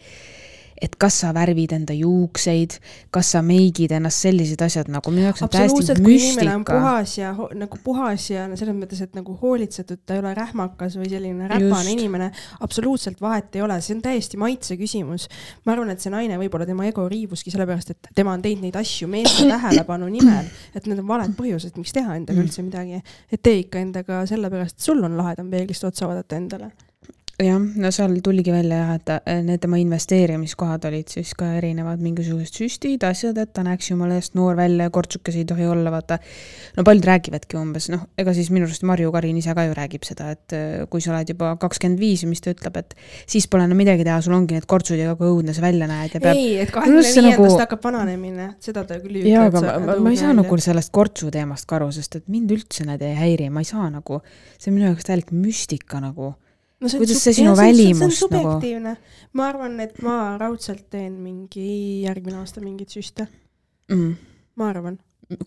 et 0.85 0.97
kas 1.00 1.17
sa 1.23 1.33
värvid 1.37 1.73
enda 1.76 1.95
juukseid, 1.97 2.76
kas 3.14 3.31
sa 3.35 3.41
meigid 3.45 3.93
ennast, 3.97 4.25
sellised 4.26 4.61
asjad 4.64 4.91
nagu 4.93 5.12
minu 5.14 5.25
jaoks 5.29 5.45
on 5.47 5.53
täiesti 5.53 5.97
müstika. 6.05 6.59
puhas 6.69 7.17
ja 7.19 7.33
nagu 7.57 7.79
puhas 7.85 8.29
ja 8.31 8.47
no 8.50 8.59
selles 8.61 8.76
mõttes, 8.76 9.00
et 9.05 9.17
nagu 9.17 9.37
hoolitsetud, 9.41 10.03
ta 10.05 10.19
ei 10.19 10.23
ole 10.23 10.35
rähmakas 10.37 10.99
või 11.00 11.09
selline 11.12 11.49
räpane 11.50 11.95
inimene, 11.95 12.31
absoluutselt 12.64 13.21
vahet 13.25 13.57
ei 13.57 13.64
ole, 13.64 13.81
see 13.85 13.97
on 13.97 14.03
täiesti 14.05 14.41
maitse 14.41 14.76
küsimus. 14.81 15.29
ma 15.64 15.73
arvan, 15.73 15.91
et 15.95 16.05
see 16.05 16.12
naine 16.12 16.38
võib-olla 16.41 16.67
tema 16.69 16.87
ego 16.91 17.09
riivuski 17.09 17.50
sellepärast, 17.55 17.91
et 17.95 18.12
tema 18.14 18.35
on 18.37 18.43
teinud 18.45 18.67
neid 18.69 18.76
asju 18.76 19.09
meeste 19.09 19.49
tähelepanu 19.55 20.09
nimel, 20.12 20.50
et 20.75 20.87
need 20.87 21.00
on 21.00 21.09
valed 21.09 21.35
põhjused, 21.38 21.79
miks 21.81 21.93
teha 21.97 22.17
endaga 22.21 22.35
Mm. 22.35 22.49
üldse 22.49 22.62
midagi. 22.62 23.03
et 23.33 23.43
tee 23.43 23.61
ikka 23.62 23.79
endaga 23.79 24.25
sellepärast, 24.26 24.76
et 24.76 24.81
sul 24.88 25.03
on 25.05 25.17
lahedam 25.17 25.50
peeglist 25.50 25.85
otsa 25.85 26.09
vaadata 26.11 26.37
endale. 26.37 26.73
jah, 27.43 27.59
no 27.59 27.91
seal 27.91 28.12
tuligi 28.23 28.53
välja 28.55 28.76
jah, 28.79 28.91
et 28.95 29.05
ta- 29.09 29.21
need 29.43 29.59
tema 29.62 29.79
investeerimiskohad 29.83 30.85
olid 30.87 31.09
siis 31.11 31.33
ka 31.35 31.49
erinevad, 31.59 31.99
mingisugused 32.05 32.55
süstid, 32.61 33.03
asjad, 33.09 33.38
et 33.43 33.50
ta 33.57 33.64
näeks 33.67 33.88
jumala 33.91 34.19
eest 34.21 34.37
noor 34.38 34.55
välja 34.59 34.87
ja 34.87 34.93
kortsukesi 34.95 35.43
ei 35.43 35.49
tohi 35.50 35.67
olla, 35.67 35.91
vaata. 35.91 36.19
no 36.76 36.85
paljud 36.87 37.05
räägivadki 37.09 37.59
umbes, 37.59 37.88
noh, 37.91 38.05
ega 38.19 38.35
siis 38.37 38.50
minu 38.55 38.69
arust 38.69 38.85
Marju 38.87 39.11
Karin 39.12 39.37
ise 39.41 39.55
ka 39.55 39.64
ju 39.67 39.75
räägib 39.75 40.07
seda, 40.07 40.31
et 40.37 40.55
äh, 40.55 40.85
kui 40.91 41.00
sa 41.03 41.11
oled 41.14 41.33
juba 41.35 41.57
kakskümmend 41.59 41.99
viis, 41.99 42.23
mis 42.31 42.41
ta 42.45 42.55
ütleb, 42.55 42.79
et 42.79 42.95
siis 43.26 43.49
pole 43.50 43.67
enam 43.67 43.79
midagi 43.83 44.07
teha, 44.07 44.21
sul 44.23 44.37
ongi 44.38 44.55
need 44.55 44.69
kortsud 44.71 45.00
ja 45.03 45.17
kui 45.19 45.26
õudne 45.33 45.55
sa 45.57 45.64
välja 45.64 45.88
näed 45.91 46.14
ja 46.14 46.23
peab. 46.23 46.38
ei, 46.38 46.55
et 46.62 46.71
kahekümne 46.71 47.03
viiendast 47.03 47.41
nagu- 47.41 47.61
hakkab 47.64 47.85
vananemine, 47.91 48.49
seda 48.62 48.85
ta 48.87 49.00
küll 49.03 49.19
ei 49.25 49.33
jaa, 49.35 49.49
ütle. 49.50 49.59
aga 49.64 49.81
ma, 49.81 49.97
ma, 49.97 49.99
ma 50.07 50.14
ei 50.14 50.23
saa 50.23 50.33
nagu 50.37 50.61
sellest 50.69 50.93
kortsu 50.95 51.31
teemast 51.35 51.67
ka 51.67 51.81
aru, 51.81 51.91
sest 51.99 52.17
et 52.23 52.29
mind 52.31 52.55
üldse 52.55 52.87
need 52.87 53.03
ei 53.03 53.19
häiri, 53.19 53.50
ma 53.50 53.61
ei 53.64 53.69
saa 53.69 53.91
nagu, 53.91 54.23
see 54.59 54.71
on 54.71 54.79
minu 54.79 54.87
jaoks 54.93 55.11
täielik 55.11 55.35
müstika 55.35 55.99
nagu. 56.05 56.35
No 56.85 56.91
Kuidas 57.00 57.23
see 57.25 57.33
sinu 57.38 57.55
jah, 57.55 57.57
see 57.57 58.29
nagu- 58.45 58.61
ma 59.33 59.49
arvan, 59.49 59.81
et 59.81 59.97
ma 60.05 60.17
raudselt 60.41 60.85
teen 60.93 61.17
mingi 61.25 62.03
järgmine 62.05 62.37
aasta 62.43 62.61
mingeid 62.64 62.93
süste, 62.93 63.26
Mm. 63.91 64.14
ma 64.57 64.69
arvan. 64.71 64.99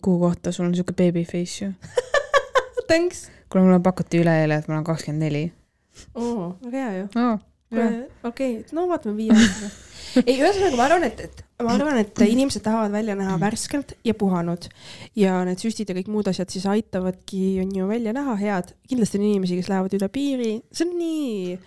kuhu 0.02 0.18
kohta, 0.26 0.52
sul 0.52 0.66
on 0.66 0.74
siuke 0.74 0.92
baby 0.98 1.24
face 1.24 1.64
ju. 1.64 1.72
Thanks. 2.88 3.28
kuule, 3.50 3.64
mulle 3.64 3.80
pakuti 3.84 4.18
üleeile, 4.22 4.58
et 4.58 4.68
ma 4.68 4.74
olen 4.78 4.84
kakskümmend 4.84 5.22
neli. 5.22 5.44
oo, 6.14 6.56
väga 6.64 6.84
hea 6.90 6.98
ju. 6.98 7.08
okei, 8.24 8.64
no 8.72 8.86
vaatame 8.88 9.16
viie 9.16 9.32
aastaga. 9.34 9.70
ei, 10.26 10.38
ühesõnaga 10.40 10.76
ma 10.76 10.84
arvan, 10.88 11.04
et, 11.04 11.20
et 11.20 11.44
ma 11.64 11.74
arvan, 11.74 11.98
et 12.02 12.20
inimesed 12.34 12.62
tahavad 12.64 12.92
välja 12.94 13.16
näha 13.18 13.38
värskelt 13.40 13.96
ja 14.04 14.14
puhanud 14.14 14.68
ja 15.18 15.40
need 15.48 15.62
süstid 15.62 15.90
ja 15.90 15.96
kõik 15.98 16.12
muud 16.12 16.30
asjad 16.30 16.52
siis 16.52 16.68
aitavadki, 16.70 17.58
on 17.64 17.74
ju, 17.74 17.88
välja 17.88 18.14
näha 18.16 18.36
head. 18.38 18.76
kindlasti 18.88 19.18
on 19.18 19.26
inimesi, 19.32 19.58
kes 19.58 19.72
lähevad 19.72 19.98
üle 19.98 20.12
piiri, 20.12 20.52
see 20.72 20.86
on 20.86 20.94
nii 21.00 21.58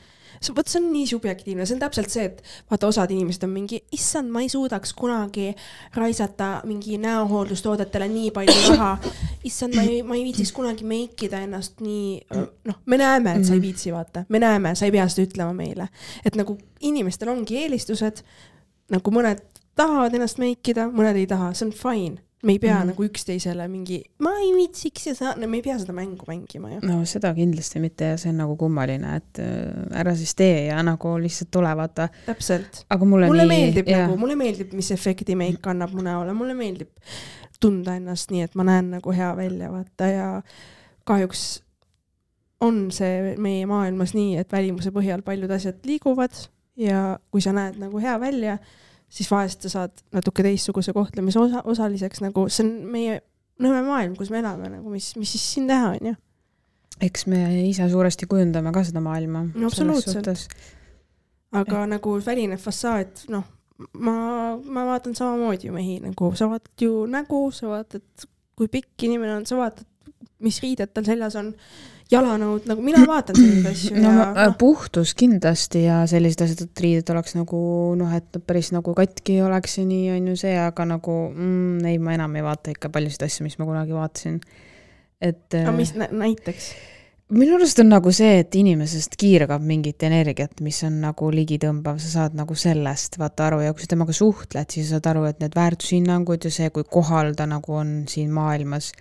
see, 0.42 0.54
vot 0.56 0.70
see 0.70 0.80
on 0.82 0.88
nii 0.94 1.08
subjektiivne, 1.10 1.66
see 1.68 1.76
on 1.76 1.82
täpselt 1.84 2.14
see, 2.14 2.26
et 2.30 2.42
vaata, 2.72 2.90
osad 2.90 3.12
inimesed 3.14 3.44
on 3.46 3.54
mingi, 3.54 3.82
issand, 3.94 4.32
ma 4.34 4.44
ei 4.44 4.50
suudaks 4.52 4.94
kunagi 4.98 5.52
raisata 5.98 6.50
mingi 6.70 6.98
näohooldustoodetele 7.02 8.08
nii 8.12 8.32
palju 8.36 8.56
raha. 8.72 8.92
issand, 9.48 9.76
ma 9.78 9.86
ei, 9.86 10.02
ma 10.06 10.18
ei 10.18 10.26
viitsiks 10.28 10.54
kunagi 10.56 10.88
meikida 10.88 11.44
ennast 11.46 11.82
nii, 11.86 12.22
noh, 12.70 12.82
me 12.86 13.02
näeme, 13.02 13.38
et 13.38 13.48
sa 13.48 13.58
ei 13.58 13.64
viitsi, 13.64 13.94
vaata, 13.94 14.26
me 14.30 14.42
näeme, 14.42 14.74
sa 14.78 14.88
ei 14.88 14.96
pea 14.96 15.08
seda 15.12 15.28
ütlema 15.30 15.54
meile. 15.58 15.90
et 16.26 16.38
nagu 16.40 16.58
inimestel 16.80 17.32
ongi 17.34 17.62
eelistused, 17.64 18.24
nagu 18.92 19.14
mõned 19.14 19.50
tahavad 19.80 20.18
ennast 20.18 20.42
meikida, 20.42 20.90
mõned 20.92 21.18
ei 21.22 21.30
taha, 21.30 21.54
see 21.58 21.70
on 21.70 21.74
fine. 21.75 22.22
me 22.42 22.56
ei 22.56 22.60
pea 22.60 22.74
mm. 22.74 22.82
-hmm. 22.82 22.88
nagu 22.90 23.04
üksteisele 23.06 23.68
mingi, 23.70 24.00
ma 24.20 24.32
ei 24.42 24.50
viitsiks 24.56 25.08
ja 25.08 25.16
sa, 25.16 25.34
no 25.38 25.48
me 25.48 25.60
ei 25.60 25.62
pea 25.62 25.78
seda 25.80 25.94
mängu 25.94 26.25
mängima 26.28 26.72
ju. 26.72 26.80
no 26.82 27.06
seda 27.06 27.34
kindlasti 27.38 27.80
mitte 27.80 28.06
ja 28.06 28.18
see 28.18 28.32
on 28.34 28.38
nagu 28.42 28.56
kummaline, 28.58 29.16
et 29.16 29.40
äh, 29.40 30.00
ära 30.00 30.16
siis 30.16 30.34
tee 30.36 30.66
ja 30.66 30.82
nagu 30.84 31.18
lihtsalt 31.22 31.51
tule, 31.51 31.75
vaata. 31.78 32.10
täpselt. 32.25 32.86
aga 32.90 33.06
mulle, 33.06 33.28
mulle 33.28 33.46
nii, 33.46 33.58
meeldib 33.58 33.88
jah. 33.88 34.08
nagu, 34.08 34.18
mulle 34.18 34.36
meeldib, 34.36 34.74
mis 34.74 34.92
efekti 34.92 35.36
meik 35.36 35.68
annab 35.68 35.94
mu 35.94 36.01
näole, 36.01 36.34
mulle 36.34 36.54
meeldib 36.54 36.90
tunda 37.62 37.96
ennast 37.96 38.32
nii, 38.34 38.42
et 38.42 38.56
ma 38.56 38.66
näen 38.66 38.90
nagu 38.98 39.13
hea 39.13 39.36
välja, 39.38 39.70
vaata 39.72 40.10
ja 40.10 40.30
kahjuks 41.06 41.62
on 42.62 42.88
see 42.94 43.36
meie 43.42 43.66
maailmas 43.70 44.16
nii, 44.18 44.38
et 44.42 44.51
välimuse 44.54 44.94
põhjal 44.94 45.24
paljud 45.25 45.51
asjad 45.51 45.82
liiguvad 45.86 46.34
ja 46.80 47.20
kui 47.34 47.44
sa 47.44 47.54
näed 47.56 47.80
nagu 47.82 48.01
hea 48.01 48.18
välja, 48.22 48.58
siis 49.12 49.30
vahest 49.32 49.68
sa 49.68 49.74
saad 49.75 50.03
natuke 50.15 50.44
teistsuguse 50.46 50.94
kohtlemise 50.96 51.39
osa, 51.41 51.63
osaliseks 51.68 52.24
nagu 52.24 52.48
see 52.50 52.65
on 52.65 52.74
meie 52.94 53.20
nõme 53.62 53.82
maailm, 53.86 54.18
kus 54.18 54.32
me 54.34 54.41
elame 54.41 54.72
nagu, 54.72 54.91
mis, 54.94 55.12
mis 55.20 55.36
siis 55.36 55.48
siin 55.56 55.70
teha, 55.70 55.94
onju. 55.98 56.16
eks 57.07 57.25
me 57.31 57.42
ise 57.68 57.88
suuresti 57.92 58.29
kujundame 58.29 58.74
ka 58.74 58.86
seda 58.88 59.03
maailma. 59.03 59.46
No 59.53 59.70
absoluutselt. 59.70 60.55
aga 61.62 61.86
nagu 61.92 62.16
väline 62.25 62.57
fassaad, 62.62 63.25
noh, 63.33 63.46
ma, 64.00 64.16
ma 64.57 64.88
vaatan 64.94 65.16
samamoodi 65.18 65.70
ju 65.70 65.75
mehi 65.75 66.00
nagu, 66.03 66.31
sa 66.38 66.48
vaatad 66.51 66.86
ju 66.88 67.05
nägu, 67.12 67.44
sa 67.55 67.72
vaatad, 67.74 68.27
kui 68.57 68.72
pikk 68.72 69.07
inimene 69.09 69.40
on, 69.40 69.48
sa 69.50 69.59
vaatad, 69.59 69.88
mis 70.42 70.62
riided 70.64 70.94
tal 70.96 71.05
seljas 71.05 71.36
on, 71.40 71.51
jalanõud, 72.12 72.68
nagu 72.70 72.84
mina 72.86 73.04
vaatan 73.08 73.38
selliseid 73.38 73.70
asju 73.72 73.98
no 73.98 74.12
ja 74.12 74.14
ma, 74.18 74.28
äh, 74.46 74.54
puhtus 74.60 75.14
kindlasti 75.18 75.86
ja 75.86 76.02
sellised 76.10 76.46
asjad, 76.46 76.66
et 76.68 76.84
riided 76.86 77.14
oleks 77.14 77.36
nagu 77.38 77.62
noh, 78.00 78.14
et 78.18 78.42
päris 78.48 78.72
nagu 78.76 78.96
katki 78.98 79.40
ei 79.40 79.46
oleks 79.48 79.80
ja 79.80 79.88
nii 79.88 80.12
on 80.18 80.32
ju 80.34 80.38
see, 80.44 80.56
aga 80.60 80.88
nagu 80.96 81.18
mm, 81.32 81.92
ei, 81.92 82.00
ma 82.04 82.16
enam 82.18 82.36
ei 82.40 82.46
vaata 82.46 82.76
ikka 82.76 82.92
paljusid 82.94 83.28
asju, 83.28 83.48
mis 83.48 83.60
ma 83.62 83.70
kunagi 83.70 83.98
vaatasin. 83.98 84.40
et 85.22 85.60
aga 85.62 85.70
äh, 85.70 85.78
mis 85.78 85.96
nä 85.96 86.10
näiteks, 86.12 86.72
minu 87.32 87.56
arust 87.56 87.80
on 87.80 87.88
nagu 87.92 88.12
see, 88.16 88.42
et 88.42 88.56
inimesest 88.60 89.16
kiirgab 89.20 89.64
mingit 89.64 90.04
energiat, 90.04 90.60
mis 90.64 90.82
on 90.88 90.98
nagu 91.04 91.30
ligitõmbav, 91.32 92.00
sa 92.04 92.12
saad 92.16 92.36
nagu 92.38 92.56
sellest 92.60 93.18
vaata 93.22 93.48
aru. 93.48 93.62
Ja 93.66 93.76
kui 93.76 93.86
sa 93.86 93.92
temaga 93.94 94.16
suhtled, 94.16 94.68
siis 94.74 94.90
sa 94.90 94.98
saad 94.98 95.12
aru, 95.14 95.26
et 95.30 95.40
need 95.44 95.56
väärtushinnangud 95.56 96.48
ja 96.48 96.52
see, 96.54 96.70
kui 96.76 96.88
kohal 96.92 97.34
ta 97.38 97.48
nagu 97.50 97.78
on 97.78 97.94
siin 98.12 98.34
maailmas, 98.36 98.92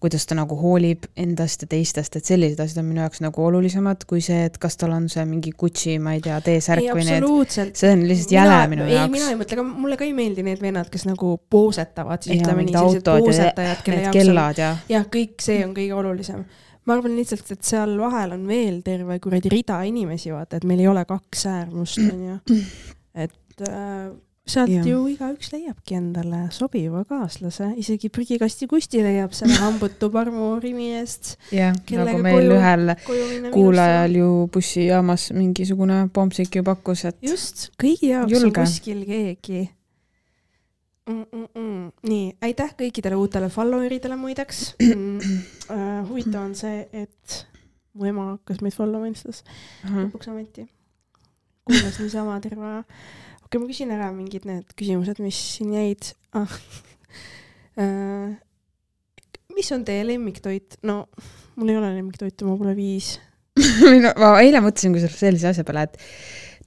kuidas 0.00 0.26
ta 0.28 0.36
nagu 0.36 0.56
hoolib 0.60 1.06
endast 1.16 1.62
ja 1.64 1.68
teistest, 1.70 2.18
et 2.18 2.28
sellised 2.28 2.60
asjad 2.60 2.82
on 2.82 2.88
minu 2.90 3.00
jaoks 3.00 3.22
nagu 3.24 3.44
olulisemad 3.46 4.04
kui 4.08 4.20
see, 4.24 4.42
et 4.50 4.58
kas 4.60 4.76
tal 4.76 4.92
on 4.92 5.06
see 5.12 5.24
mingi 5.28 5.54
Gucci, 5.56 5.96
ma 6.02 6.12
ei 6.16 6.20
tea, 6.24 6.36
T-särk 6.44 6.90
või 6.92 7.06
need, 7.08 7.56
see 7.56 7.92
on 7.94 8.04
lihtsalt 8.08 8.34
jäle 8.36 8.58
minu 8.72 8.84
ei, 8.84 8.98
jaoks 8.98 9.14
mina. 9.14 9.30
ei 9.32 9.38
mõtle, 9.40 9.56
aga 9.56 9.64
mulle 9.86 9.98
ka 10.00 10.04
ei 10.04 10.12
meeldi 10.16 10.44
need 10.46 10.60
vennad, 10.60 10.90
kes 10.92 11.06
nagu 11.08 11.32
poosetavad, 11.52 12.26
siis 12.26 12.36
ja 12.36 12.44
ütleme 12.44 12.66
nii, 12.66 12.76
sellised 12.76 13.08
poosetajad, 13.08 13.82
kelle 13.86 14.04
jaoks 14.04 14.12
on 14.12 14.20
kellad 14.20 14.60
ja 14.60 14.70
jah, 14.92 15.08
kõik 15.16 15.46
see 15.46 15.64
on 15.64 15.72
kõige 15.78 15.96
olulisem. 16.02 16.44
ma 16.84 16.98
arvan 16.98 17.16
lihtsalt, 17.16 17.56
et 17.56 17.72
seal 17.72 17.96
vahel 18.02 18.36
on 18.36 18.44
veel 18.50 18.82
terve 18.84 19.16
kuradi 19.24 19.54
rida 19.56 19.80
inimesi, 19.88 20.34
vaata, 20.36 20.60
et 20.60 20.68
meil 20.68 20.84
ei 20.84 20.92
ole 20.92 21.06
kaks 21.08 21.48
äärmust, 21.54 22.04
onju. 22.04 22.36
et 23.24 23.64
äh, 23.64 24.12
sealt 24.46 24.70
Jah. 24.70 24.86
ju 24.86 24.98
igaüks 25.10 25.50
leiabki 25.52 25.96
endale 25.98 26.44
sobiva 26.54 27.02
kaaslase, 27.08 27.72
isegi 27.82 28.10
prügikasti 28.14 28.68
Kusti 28.70 29.02
leiab 29.02 29.34
selle 29.34 29.58
hambutu 29.58 30.10
parmu 30.14 30.52
Rimi 30.62 30.92
eest 31.00 31.34
jah, 31.54 31.74
nagu 31.90 32.20
meil 32.22 32.38
koju- 32.38 32.58
ühel 32.58 33.50
kuulajal 33.54 34.14
ju 34.20 34.28
bussijaamas 34.54 35.30
mingisugune 35.34 36.04
pommsik 36.14 36.60
ju 36.60 36.62
pakkus, 36.66 37.04
et 37.10 37.18
just, 37.26 37.70
kõigi 37.82 38.12
jaoks 38.12 38.32
Julge. 38.32 38.52
on 38.52 38.54
kuskil 38.60 39.02
keegi 39.08 39.66
mm. 41.10 41.24
-mm 41.32 41.90
nii, 42.06 42.36
aitäh 42.42 42.72
kõikidele 42.78 43.18
uutele 43.18 43.48
followeridele 43.50 44.16
muideks 44.16 44.74
mm,. 44.80 45.42
Uh, 45.66 46.08
huvitav 46.08 46.44
on 46.44 46.54
see, 46.54 46.86
et 46.92 47.46
mu 47.94 48.06
ema 48.06 48.30
hakkas 48.34 48.60
meid 48.62 48.74
follow 48.76 49.02
ma 49.02 49.10
Instas 49.10 49.42
lõpuks 49.90 50.30
ometi. 50.30 50.66
kuulas 51.66 51.98
niisama 51.98 52.40
terve 52.40 52.62
aja. 52.62 52.82
Okei 53.46 53.56
okay,, 53.56 53.62
ma 53.62 53.70
küsin 53.70 53.94
ära 53.94 54.10
mingid 54.14 54.46
need 54.48 54.74
küsimused, 54.78 55.22
mis 55.24 55.38
siin 55.56 55.72
jäid 55.76 56.12
ah.. 56.36 56.58
Uh, 57.76 58.32
mis 59.56 59.68
on 59.74 59.84
teie 59.84 60.04
lemmiktoit? 60.08 60.78
no 60.88 61.04
mul 61.56 61.72
ei 61.72 61.78
ole 61.78 61.90
lemmiktoitu, 61.96 62.46
ma 62.48 62.56
pole 62.60 62.74
viis. 62.76 63.16
Minu- 63.92 64.12
ma 64.20 64.34
eile 64.42 64.60
mõtlesin 64.64 64.92
kusjuures 64.96 65.16
sellise 65.20 65.48
asja 65.50 65.64
peale, 65.68 65.86
et 65.88 65.96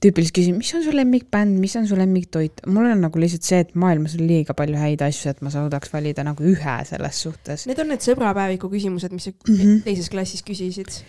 tüüpiliselt 0.00 0.34
küsin, 0.38 0.56
mis 0.58 0.70
on 0.74 0.82
su 0.86 0.94
lemmikbänd, 0.94 1.58
mis 1.60 1.74
on 1.78 1.86
su 1.86 1.98
lemmiktoit, 1.98 2.62
mul 2.72 2.88
on 2.88 3.02
nagu 3.04 3.20
lihtsalt 3.20 3.46
see, 3.46 3.58
et 3.66 3.74
maailmas 3.78 4.14
on 4.16 4.24
liiga 4.26 4.54
palju 4.56 4.78
häid 4.80 5.02
asju, 5.04 5.34
et 5.34 5.42
ma 5.44 5.52
suudaks 5.54 5.92
valida 5.92 6.24
nagu 6.26 6.46
ühe 6.46 6.76
selles 6.88 7.20
suhtes. 7.26 7.66
Need 7.70 7.82
on 7.84 7.90
need 7.92 8.06
sõbrapäeviku 8.06 8.70
küsimused, 8.72 9.12
mis 9.14 9.28
sa 9.28 9.34
Mhm. 9.50 9.82
teises 9.86 10.08
klassis 10.10 10.42
küsisid. 10.46 11.02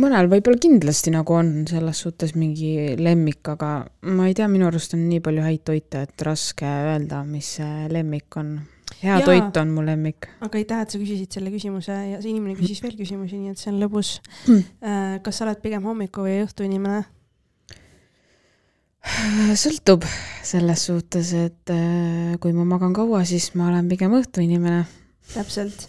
Mõnel 0.00 0.28
võib-olla 0.30 0.60
kindlasti 0.60 1.12
nagu 1.14 1.36
on 1.36 1.50
selles 1.70 2.02
suhtes 2.04 2.34
mingi 2.38 2.94
lemmik, 2.98 3.42
aga 3.54 3.72
ma 4.10 4.28
ei 4.28 4.36
tea, 4.36 4.48
minu 4.50 4.68
arust 4.68 4.96
on 4.96 5.06
nii 5.08 5.22
palju 5.24 5.44
häid 5.44 5.64
toite, 5.70 6.04
et 6.08 6.24
raske 6.26 6.68
öelda, 6.68 7.22
mis 7.28 7.56
see 7.58 7.88
lemmik 7.92 8.38
on. 8.40 8.54
hea 9.00 9.10
Jaa. 9.14 9.20
ja. 9.20 9.26
toit 9.26 9.56
on 9.62 9.74
mu 9.74 9.84
lemmik. 9.86 10.28
aga 10.44 10.60
aitäh, 10.60 10.84
et 10.84 10.94
sa 10.94 11.00
küsisid 11.00 11.38
selle 11.38 11.52
küsimuse 11.54 11.96
ja 12.12 12.20
see 12.20 12.30
inimene 12.34 12.58
küsis 12.58 12.82
veel 12.84 12.96
küsimusi, 12.98 13.40
nii 13.40 13.54
et 13.54 13.60
see 13.60 13.72
on 13.72 13.82
lõbus 13.82 14.16
Mm.. 14.46 15.20
kas 15.24 15.38
sa 15.38 15.46
oled 15.46 15.60
pigem 15.62 15.84
hommiku 15.86 16.26
või 16.26 16.42
õhtu 16.44 16.66
inimene? 16.66 17.04
sõltub 19.62 20.04
selles 20.44 20.86
suhtes, 20.88 21.32
et 21.36 21.72
äh, 21.72 22.34
kui 22.40 22.54
ma 22.56 22.66
magan 22.68 22.94
kaua, 22.96 23.24
siis 23.28 23.50
ma 23.58 23.68
olen 23.70 23.88
pigem 23.90 24.14
õhtuinimene. 24.16 24.84
täpselt. 25.34 25.86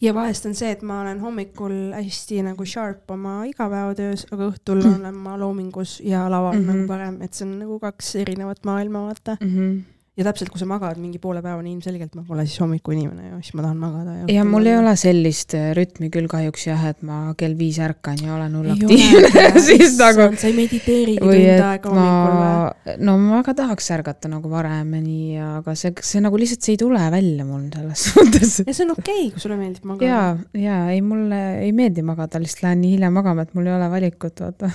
Ja 0.00 0.14
vahest 0.14 0.46
on 0.46 0.54
see, 0.54 0.70
et 0.70 0.82
ma 0.82 1.00
olen 1.00 1.20
hommikul 1.20 1.92
hästi 1.94 2.42
nagu 2.42 2.64
sharp 2.64 3.10
oma 3.10 3.44
igapäevatöös, 3.44 4.26
aga 4.32 4.48
õhtul 4.50 4.82
Mhm. 4.84 4.94
olen 5.00 5.14
ma 5.14 5.38
loomingus 5.38 6.00
ja 6.04 6.28
laval 6.30 6.52
mm 6.54 6.60
Mhm. 6.60 6.68
-hmm. 6.70 6.74
nagu 6.76 6.86
parem, 6.88 7.22
et 7.22 7.34
see 7.34 7.46
on 7.48 7.58
nagu 7.58 7.78
kaks 7.78 8.14
erinevat 8.16 8.64
maailma, 8.64 9.02
vaata 9.06 9.36
mm. 9.40 9.48
-hmm. 9.48 9.82
Ja 10.14 10.22
täpselt, 10.28 10.52
kui 10.54 10.60
sa 10.60 10.66
magad 10.68 10.98
mingi 11.02 11.18
poole 11.18 11.40
päevani, 11.42 11.72
ilmselgelt 11.74 12.12
ma 12.14 12.22
pole 12.26 12.44
siis 12.46 12.60
hommikuinimene 12.62 13.32
ja 13.32 13.38
siis 13.42 13.56
ma 13.58 13.64
tahan 13.64 13.78
magada. 13.80 14.12
ja 14.30 14.44
mul 14.46 14.68
ei 14.70 14.76
ole 14.78 14.92
sellist 14.98 15.56
äh, 15.58 15.72
rütmi 15.74 16.06
küll 16.14 16.28
kahjuks 16.30 16.68
jah, 16.68 16.84
et 16.92 17.00
ma 17.06 17.32
kell 17.38 17.56
viis 17.58 17.80
ärkan 17.82 18.22
ja 18.22 18.36
olen 18.36 18.54
hull 18.54 18.70
Ei 18.70 18.76
aktiivne 18.76 19.48
siis 19.68 19.96
nagu 19.98 20.28
sa 20.38 20.46
ei 20.46 20.54
mediteerigi 20.54 21.18
tund 21.18 21.64
aega 21.66 21.90
hommikul 21.90 22.36
või? 22.38 22.94
no 23.08 23.16
ma 23.24 23.40
väga 23.40 23.56
tahaks 23.64 23.90
ärgata 23.96 24.30
nagu 24.30 24.52
varemini, 24.54 25.34
aga 25.42 25.74
see, 25.78 25.90
see 26.06 26.22
nagu 26.22 26.38
lihtsalt, 26.38 26.62
see 26.62 26.76
ei 26.76 26.82
tule 26.84 27.10
välja 27.16 27.48
mul 27.50 27.66
selles 27.74 28.06
suhtes. 28.12 28.56
ja 28.62 28.70
see 28.70 28.86
on 28.86 28.94
okei 28.94 29.18
okay,, 29.18 29.28
kui 29.34 29.46
sulle 29.48 29.58
meeldib 29.58 29.90
magada. 29.90 30.14
ja, 30.14 30.62
ja 30.68 30.80
ei, 30.94 31.02
mulle 31.02 31.42
ei 31.64 31.74
meeldi 31.74 32.06
magada, 32.06 32.38
lihtsalt 32.38 32.68
lähen 32.68 32.84
nii 32.86 32.94
hilja 32.94 33.10
magama, 33.10 33.48
et 33.48 33.58
mul 33.58 33.66
ei 33.66 33.74
ole 33.80 33.90
valikut, 33.98 34.46
vaata. 34.46 34.70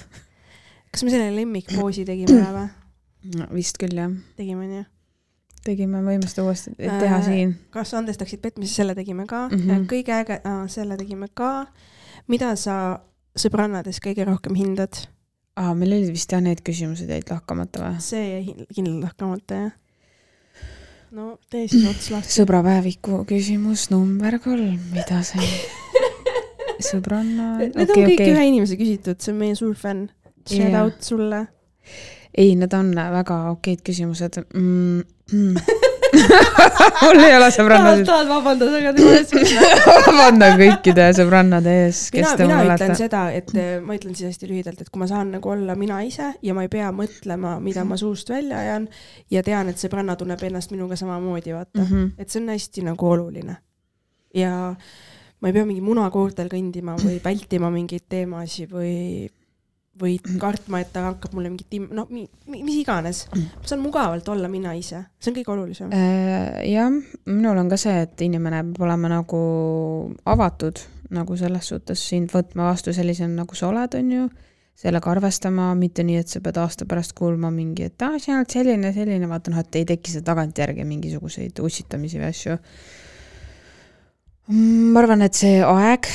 kas 0.91 1.08
me 1.08 1.15
selle 1.15 1.32
lemmikpoosi 1.39 2.04
tegime 2.12 2.43
ära 2.43 2.54
või? 2.60 2.71
vist 3.56 3.80
küll 3.80 3.95
jah, 3.95 4.12
tegime 4.36 4.67
onju? 4.67 4.88
Tegime, 5.65 6.02
võime 6.06 6.28
seda 6.30 6.45
uuesti 6.48 6.74
teha 6.78 7.19
Äh, 7.19 7.26
siin. 7.26 7.54
kas 7.74 7.93
andestaksid 7.98 8.41
petmise, 8.41 8.74
selle 8.80 8.95
tegime 8.95 9.26
ka 9.28 9.48
mm. 9.50 9.62
-hmm. 9.62 9.86
kõige 9.91 10.15
äge 10.22 10.41
äh,, 10.43 10.65
selle 10.67 10.98
tegime 10.98 11.28
ka. 11.34 11.67
mida 12.28 12.56
sa 12.56 13.00
sõbrannades 13.38 14.00
kõige 14.04 14.26
rohkem 14.26 14.56
hindad? 14.56 15.08
aa, 15.56 15.74
meil 15.76 15.93
olid 15.93 16.13
vist 16.13 16.32
jah 16.32 16.41
need 16.41 16.63
küsimused 16.65 17.10
jäid 17.10 17.30
lahkamata 17.30 17.84
või? 17.84 18.02
see 18.04 18.26
jäi 18.30 18.65
kindlalt 18.76 19.04
lahkamata 19.04 19.62
jah. 19.63 19.72
no 21.12 21.38
tee 21.50 21.67
siis 21.67 21.88
ots 21.89 22.12
lahti. 22.13 22.34
sõbrapäeviku 22.39 23.24
küsimus 23.30 23.89
number 23.91 24.39
kolm, 24.43 24.80
mida 24.93 25.24
sa 25.24 25.41
sõbranna, 26.89 27.58
Need 27.60 27.76
on 27.76 27.84
okei, 27.84 28.04
kõik 28.06 28.22
okei 28.22 28.34
ühe. 28.34 28.48
inimese 28.54 28.78
küsitud, 28.80 29.19
see 29.19 29.34
on 29.34 29.39
meie 29.41 29.56
suur 29.60 29.76
fänn. 29.76 30.10
Shout 30.48 30.72
Jaa. 30.72 30.84
out 30.86 31.04
sulle. 31.04 31.41
ei, 32.38 32.54
need 32.56 32.74
on 32.74 32.93
väga 32.95 33.39
okeid 33.52 33.84
küsimused 33.86 34.39
mm.. 34.54 35.04
Mm. 35.32 35.56
mul 37.04 37.22
ei 37.22 37.36
ole 37.38 37.50
sõbrannasid, 37.54 38.06
tahad 38.08 38.30
vabandada 38.30 38.80
ka 38.84 38.94
tema 38.98 39.13
ees? 39.18 39.34
vabandan 40.08 40.56
kõikide 40.60 41.08
sõbrannade 41.18 41.76
ees, 41.86 42.02
kes 42.13 42.34
te 42.34 42.48
ütlen 42.48 42.63
olete. 42.63 42.89
seda, 42.98 43.24
et 43.36 43.52
eh, 43.56 43.76
ma 43.84 43.98
ütlen 43.98 44.18
siis 44.18 44.32
hästi 44.32 44.50
lühidalt, 44.50 44.82
et 44.82 44.89
kui 44.89 45.02
ma 45.02 45.10
saan 45.10 45.34
nagu 45.36 45.54
olla 45.54 45.76
mina 45.80 46.02
ise 46.06 46.32
ja 46.46 46.56
ma 46.58 46.65
ei 46.65 46.72
pea 46.72 46.89
mõtlema, 46.96 47.58
mida 47.63 47.86
ma 47.88 47.98
suust 48.00 48.32
välja 48.34 48.62
ajan 48.63 48.89
ja 49.34 49.44
tean, 49.46 49.72
et 49.72 49.82
sõbranna 49.82 50.18
tunneb 50.20 50.44
ennast 50.50 50.74
minuga 50.76 50.98
samamoodi, 51.00 51.54
vaata 51.56 51.84
mm. 51.84 51.92
-hmm. 51.92 52.12
et 52.18 52.30
see 52.30 52.42
on 52.42 52.54
hästi 52.56 52.86
nagu 52.89 53.12
oluline. 53.13 53.58
ja 54.36 54.54
ma 55.39 55.48
ei 55.48 55.54
pea 55.56 55.65
mingi 55.65 55.82
munakoortel 55.82 56.50
kõndima 56.52 56.98
või 57.00 57.20
vältima 57.24 57.70
mingeid 57.74 58.08
teemasid 58.10 58.72
või, 58.74 59.30
või 60.00 60.18
kartma, 60.42 60.84
et 60.84 60.94
ta 60.94 61.06
hakkab 61.10 61.34
mulle 61.38 61.52
mingit 61.52 61.70
tim-, 61.72 61.90
no 61.96 62.06
mi, 62.10 62.26
mi, 62.48 62.62
mis 62.66 62.82
iganes. 62.84 63.26
ma 63.34 63.66
saan 63.68 63.84
mugavalt 63.84 64.28
olla 64.32 64.52
mina 64.52 64.76
ise, 64.78 65.06
see 65.20 65.32
on 65.34 65.40
kõige 65.40 65.56
olulisem. 65.56 65.96
Äh, 65.96 66.62
jah, 66.72 66.94
minul 67.30 67.60
on 67.60 67.72
ka 67.72 67.80
see, 67.80 67.98
et 68.08 68.28
inimene 68.28 68.64
peab 68.70 68.88
olema 68.88 69.12
nagu 69.20 69.42
avatud 70.30 70.82
nagu 71.14 71.38
selles 71.38 71.72
suhtes 71.72 72.02
sind 72.12 72.30
võtma 72.34 72.70
vastu 72.70 72.94
sellisena, 72.94 73.42
nagu 73.42 73.58
sa 73.58 73.70
oled, 73.70 73.98
on 73.98 74.14
ju, 74.14 74.28
sellega 74.80 75.12
arvestama, 75.12 75.72
mitte 75.76 76.06
nii, 76.08 76.22
et 76.22 76.32
sa 76.32 76.42
pead 76.44 76.60
aasta 76.62 76.88
pärast 76.90 77.16
kuulma 77.18 77.52
mingi, 77.54 77.90
et 77.90 78.06
aa, 78.06 78.20
sa 78.22 78.38
oled 78.38 78.54
selline, 78.54 78.94
selline, 78.96 79.30
vaata 79.30 79.54
noh, 79.54 79.64
et 79.64 79.80
ei 79.82 79.88
teki 79.90 80.16
seda 80.16 80.30
tagantjärgi 80.32 80.86
mingisuguseid 80.88 81.60
ussitamisi 81.66 82.22
või 82.22 82.30
asju. 82.30 82.58
Ma 84.50 85.02
arvan, 85.04 85.22
et 85.22 85.38
see 85.38 85.60
aeg, 85.62 86.08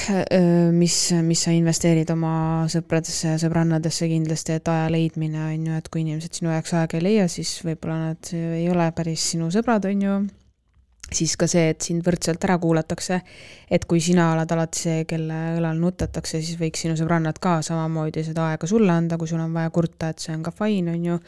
mis, 0.74 0.96
mis 1.22 1.42
sa 1.46 1.54
investeerid 1.54 2.10
oma 2.14 2.66
sõpradesse 2.72 3.34
ja 3.34 3.40
sõbrannadesse 3.40 4.08
kindlasti, 4.10 4.58
et 4.58 4.70
aja 4.70 4.88
leidmine 4.90 5.44
on 5.46 5.68
ju, 5.68 5.76
et 5.78 5.90
kui 5.90 6.02
inimesed 6.02 6.40
sinu 6.40 6.50
jaoks 6.50 6.74
aega 6.74 6.98
ei 6.98 7.06
leia, 7.06 7.28
siis 7.30 7.56
võib-olla 7.66 8.00
nad 8.08 8.32
ei 8.34 8.66
ole 8.72 8.88
päris 8.96 9.28
sinu 9.34 9.52
sõbrad, 9.54 9.86
on 9.90 10.02
ju 10.08 10.16
siis 11.12 11.34
ka 11.36 11.46
see, 11.50 11.68
et 11.74 11.84
sind 11.84 12.04
võrdselt 12.06 12.42
ära 12.46 12.56
kuulatakse, 12.60 13.18
et 13.70 13.84
kui 13.88 14.00
sina 14.02 14.30
oled 14.32 14.50
alati 14.54 14.80
see, 14.84 15.02
kelle 15.08 15.38
õlal 15.58 15.78
nutatakse, 15.80 16.40
siis 16.40 16.58
võiks 16.60 16.84
sinu 16.84 16.96
sõbrannad 16.98 17.38
ka 17.42 17.58
samamoodi 17.66 18.24
seda 18.26 18.48
aega 18.52 18.68
sulle 18.70 18.92
anda, 18.92 19.18
kui 19.20 19.28
sul 19.30 19.42
on 19.44 19.52
vaja 19.54 19.72
kurta, 19.74 20.10
et 20.14 20.24
see 20.24 20.34
on 20.34 20.44
ka 20.46 20.54
fine, 20.54 20.94
on 20.94 21.08
ju. 21.10 21.18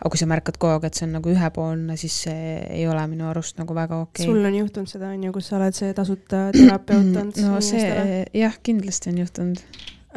aga 0.00 0.12
kui 0.12 0.20
sa 0.20 0.28
märkad 0.30 0.58
kogu 0.60 0.76
aeg, 0.76 0.88
et 0.88 0.98
see 0.98 1.06
on 1.08 1.16
nagu 1.18 1.32
ühepoolne, 1.32 1.96
siis 2.00 2.18
see 2.26 2.56
ei 2.66 2.86
ole 2.90 3.04
minu 3.10 3.28
arust 3.30 3.60
nagu 3.60 3.76
väga 3.76 4.02
okei 4.04 4.26
okay.. 4.26 4.30
sul 4.30 4.50
on 4.50 4.58
juhtunud 4.60 4.92
seda, 4.92 5.12
on 5.16 5.26
ju, 5.28 5.34
kus 5.36 5.50
sa 5.50 5.58
oled 5.60 5.78
see 5.78 5.94
tasuta 5.96 6.44
terapeut 6.56 7.16
olnud 7.22 7.42
no 7.46 7.60
see, 7.64 8.26
jah, 8.36 8.58
kindlasti 8.62 9.12
on 9.12 9.22
juhtunud. 9.22 9.62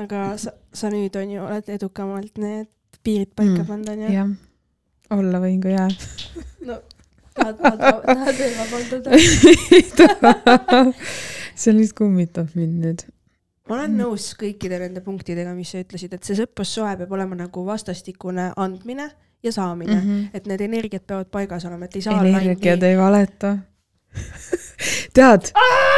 aga 0.05 0.25
sa, 0.41 0.55
sa 0.75 0.91
nüüd 0.93 1.15
on 1.21 1.37
ju, 1.37 1.45
oled 1.45 1.71
edukamalt 1.77 2.41
need 2.41 2.71
piirid 3.05 3.31
paika 3.37 3.61
Mm, 3.61 3.69
pannud, 3.69 3.93
on 3.93 4.03
ju? 4.03 4.11
jah, 4.15 4.35
olla 5.15 5.41
võin, 5.43 5.61
kui 5.63 5.75
jääb. 5.75 5.95
no 6.65 6.81
tahad, 7.35 7.59
tahad, 7.61 8.01
tahad 8.05 8.39
veel 8.39 8.55
vabandada? 8.59 9.09
see 11.55 11.75
lihtsalt 11.75 11.97
kummitab 11.99 12.55
mind 12.55 12.79
nüüd. 12.83 13.05
ma 13.69 13.79
olen 13.79 13.95
nõus 13.99 14.31
kõikide 14.39 14.79
nende 14.81 15.03
punktidega, 15.05 15.53
mis 15.57 15.73
sa 15.73 15.83
ütlesid, 15.83 16.15
et 16.15 16.23
see 16.27 16.37
sõprussuhe 16.39 16.95
peab 17.01 17.13
olema 17.17 17.37
nagu 17.39 17.65
vastastikune 17.67 18.51
andmine 18.55 19.09
ja 19.45 19.51
saamine 19.51 19.95
mm. 19.95 20.01
-hmm. 20.01 20.27
et 20.33 20.49
need 20.49 20.61
energiat 20.61 21.07
peavad 21.07 21.31
paigas 21.31 21.65
olema, 21.65 21.85
et 21.85 21.95
ei 21.95 22.01
saa 22.01 22.25
energiad 22.25 22.83
ei 22.83 22.97
valeta. 22.97 23.57
tead, 25.17 25.51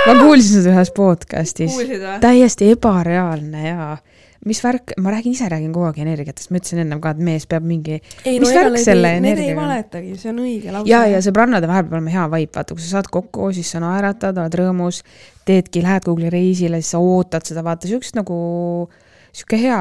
ma 0.08 0.14
kuulsin 0.20 0.62
seda 0.62 0.74
ühes 0.74 0.92
podcast'is, 0.96 1.76
täiesti 2.22 2.72
ebareaalne 2.74 3.68
ja 3.68 3.98
mis 4.46 4.60
värk, 4.64 4.94
ma 5.02 5.12
räägin 5.12 5.34
ise 5.34 5.50
räägin 5.50 5.74
kogu 5.74 5.88
aeg 5.90 6.02
energiatest, 6.04 6.52
ma 6.52 6.62
ütlesin 6.62 6.84
ennem 6.84 7.02
ka, 7.04 7.14
et 7.16 7.22
mees 7.30 7.48
peab 7.50 7.66
mingi 7.68 7.98
ei 7.98 8.40
värk 8.44 8.78
selle 8.84 9.16
Need 9.24 9.42
ei 9.42 9.56
valetagi, 9.58 10.18
see 10.20 10.32
on 10.32 10.42
õige 10.44 10.74
lause. 10.74 10.90
ja, 10.92 11.04
ja 11.10 11.22
sõbrannade 11.26 11.70
vahel 11.70 11.88
peab 11.88 11.98
olema 11.98 12.14
hea 12.14 12.26
vibe, 12.36 12.54
vaata, 12.58 12.76
kui 12.78 12.86
sa 12.86 12.98
saad 12.98 13.10
kokku, 13.12 13.50
siis 13.56 13.72
sa 13.74 13.82
naeratad, 13.84 14.38
oled 14.38 14.60
rõõmus, 14.62 15.02
teedki, 15.48 15.82
lähed 15.86 16.06
kuhugi 16.06 16.30
reisile, 16.34 16.82
siis 16.84 16.94
sa 16.96 17.02
ootad 17.02 17.48
seda, 17.48 17.64
vaata 17.66 17.90
siukest 17.90 18.20
nagu, 18.20 18.38
sihuke 19.32 19.60
hea. 19.62 19.80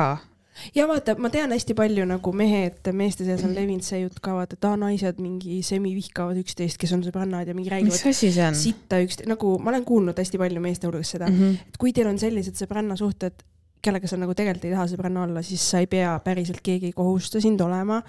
ja 0.75 0.87
vaata, 0.89 1.19
ma 1.21 1.29
tean 1.33 1.53
hästi 1.53 1.77
palju 1.77 2.07
nagu 2.09 2.33
mehed, 2.37 2.81
meeste 2.97 3.27
seas 3.27 3.45
on 3.45 3.53
levinud 3.57 3.85
see 3.85 4.01
jutt 4.07 4.23
ka, 4.25 4.39
vaata, 4.39 4.57
et 4.57 4.69
aa, 4.71 4.79
naised 4.81 5.21
mingi 5.21 5.61
semi 5.67 5.93
vihkavad 5.99 6.39
üksteist, 6.41 6.81
kes 6.81 6.97
on 6.97 7.05
sõbrannad 7.05 7.51
ja 7.51 7.57
mingi 7.57 7.75
räägivad 7.75 8.57
sitta 8.57 9.03
üksteist, 9.05 9.29
nagu 9.29 9.59
ma 9.61 9.75
olen 9.75 9.85
kuulnud 9.85 10.17
hästi 10.17 10.41
palju 10.41 10.65
meeste 10.65 10.89
hulgas 10.89 11.13
seda 11.13 11.29
mm. 11.29 11.37
-hmm. 11.43 11.69
et 11.69 11.77
kui 11.83 11.93
teil 11.93 12.09
on 12.09 12.19
sellised 12.19 12.57
sõbrannasuhted, 12.57 13.45
kellega 13.87 14.11
sa 14.11 14.19
nagu 14.21 14.35
tegelikult 14.37 14.67
ei 14.67 14.75
taha 14.75 14.87
sõbranna 14.91 15.23
olla, 15.27 15.43
siis 15.47 15.63
sa 15.71 15.81
ei 15.83 15.89
pea 15.91 16.11
päriselt, 16.25 16.61
keegi 16.65 16.91
ei 16.91 16.97
kohusta 16.97 17.41
sind 17.43 17.61
olema 17.65 18.01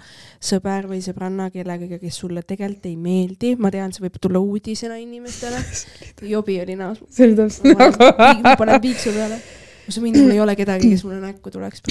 sõber 0.50 0.88
või 0.90 1.00
sõbranna 1.04 1.48
kellegagi, 1.54 2.00
kes 2.02 2.18
sulle 2.24 2.42
tegelikult 2.46 2.90
ei 2.90 2.96
meeldi. 2.98 3.54
ma 3.62 3.70
tean, 3.74 3.94
see 3.94 4.04
võib 4.06 4.18
tulla 4.20 4.42
uudisena 4.42 4.96
inimestele. 5.00 5.62
jobi 6.34 6.58
oli 6.64 6.76
näos. 6.78 6.98
see 7.10 7.28
oli 7.28 7.38
täpselt 7.38 7.64
ma 7.72 7.78
nagu. 7.86 7.96
panen- 8.18 8.58
panen 8.64 8.80
piiksu 8.84 9.14
peale. 9.16 9.38
ma 9.86 9.90
saan 9.94 10.04
minna, 10.08 10.18
mul 10.26 10.36
ei 10.36 10.44
ole 10.44 10.54
kedagi, 10.58 10.90
kes 10.92 11.02
mulle 11.06 11.20
näkku 11.24 11.48
tuleks. 11.54 11.78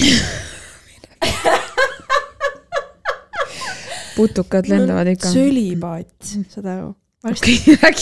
putukad 4.18 4.66
lendavad 4.70 5.06
ikka. 5.12 5.30
sölipaat, 5.30 6.32
saad 6.50 6.66
aru? 6.66 6.88
varsti, 7.24 7.54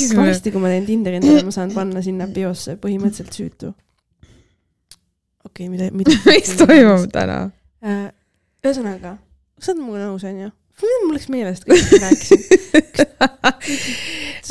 sulle. 0.09 0.21
varsti, 0.21 0.53
kui 0.53 0.61
ma 0.63 0.71
teen 0.73 0.87
Tinderi 0.89 1.21
endale, 1.21 1.43
ma 1.47 1.55
saan 1.55 1.73
panna 1.75 2.03
sinna 2.05 2.29
biosse 2.33 2.77
põhimõtteliselt 2.81 3.37
süütu. 3.37 3.73
Okei 5.57 5.69
okay,, 5.69 5.73
mida, 5.73 5.89
mida 5.99 6.13
mis 6.29 6.53
toimub 6.61 7.09
täna? 7.13 7.39
Äh, 7.85 8.07
ühesõnaga, 8.65 9.17
sa 9.59 9.73
oled 9.73 9.83
minuga 9.83 10.05
nõus, 10.05 10.27
onju? 10.29 10.53
mul 11.07 11.15
läks 11.17 11.31
meelest 11.33 11.65
mis 11.71 11.87
ma 11.89 12.01
rääkisin. 12.03 12.43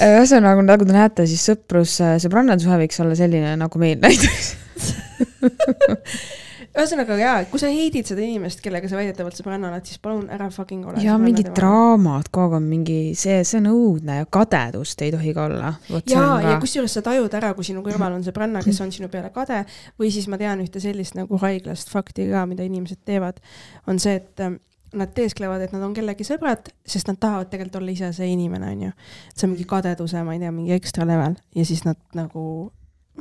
ühesõnaga, 0.15 0.63
nagu 0.65 0.87
te 0.87 0.95
näete, 0.95 1.27
siis 1.29 1.43
sõprus, 1.45 1.99
sõbrannade 2.23 2.65
suhe 2.65 2.79
võiks 2.81 2.97
olla 3.03 3.17
selline, 3.19 3.53
nagu 3.61 3.81
meil 3.81 4.01
näiteks. 4.01 4.55
ühesõnaga 6.75 7.17
jaa, 7.19 7.35
kui 7.49 7.61
sa 7.61 7.69
heidid 7.71 8.09
seda 8.09 8.23
inimest, 8.25 8.59
kellega 8.63 8.89
sa 8.91 8.97
väidetavalt 8.99 9.37
sõbranna 9.39 9.69
oled, 9.71 9.85
siis 9.87 10.01
palun 10.03 10.27
ära 10.33 10.49
fucking 10.51 10.85
ole. 10.89 11.03
ja 11.03 11.15
mingid. 11.21 11.49
draamad 11.55 12.29
kogu 12.35 12.55
aeg 12.55 12.57
on 12.59 12.67
mingi, 12.69 12.99
see, 13.19 13.39
see 13.47 13.61
on 13.61 13.71
õudne 13.71 14.19
ja 14.19 14.27
kadedust 14.37 15.01
ei 15.05 15.13
tohi 15.15 15.33
ka 15.35 15.47
olla. 15.49 15.73
ja, 16.11 16.25
ja 16.43 16.57
kusjuures 16.61 16.97
sa 16.97 17.03
tajud 17.05 17.33
ära, 17.39 17.53
kui 17.57 17.67
sinu 17.67 17.83
kõrval 17.85 18.17
on 18.17 18.25
sõbranna, 18.27 18.63
kes 18.65 18.81
on 18.83 18.93
sinu 18.95 19.09
peale 19.13 19.31
kade 19.35 19.63
või 20.01 20.11
siis 20.13 20.27
ma 20.31 20.39
tean 20.41 20.63
ühte 20.63 20.83
sellist 20.83 21.17
nagu 21.17 21.39
haiglast 21.41 21.91
fakti 21.93 22.29
ka, 22.31 22.45
mida 22.49 22.67
inimesed 22.67 23.03
teevad, 23.07 23.39
on 23.87 24.01
see, 24.01 24.19
et 24.19 24.43
ähm, 24.43 24.59
nad 24.95 25.11
teesklevad, 25.15 25.61
et 25.61 25.73
nad 25.75 25.83
on 25.83 25.93
kellegi 25.95 26.25
sõbrad, 26.27 26.69
sest 26.87 27.09
nad 27.09 27.19
tahavad 27.21 27.49
tegelikult 27.51 27.81
olla 27.81 27.93
ise 27.93 28.11
see 28.15 28.29
inimene, 28.31 28.71
onju. 28.75 28.91
see 29.33 29.47
on 29.47 29.53
mingi 29.55 29.67
kadeduse, 29.69 30.23
ma 30.23 30.35
ei 30.35 30.43
tea, 30.43 30.51
mingi 30.55 30.75
ekstra 30.75 31.07
level 31.07 31.37
ja 31.55 31.65
siis 31.67 31.83
nad 31.87 31.99
nagu 32.17 32.45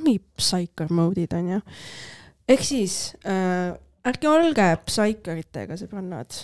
mingi 0.01 0.21
psycho 0.39 0.89
mode'id 0.91 1.35
onju. 1.39 1.61
Ehk 2.49 2.65
siis 2.65 3.15
äh, 3.27 3.75
ärge 4.09 4.29
olge 4.31 4.67
psychoritega 4.87 5.79
sõbrannad, 5.81 6.37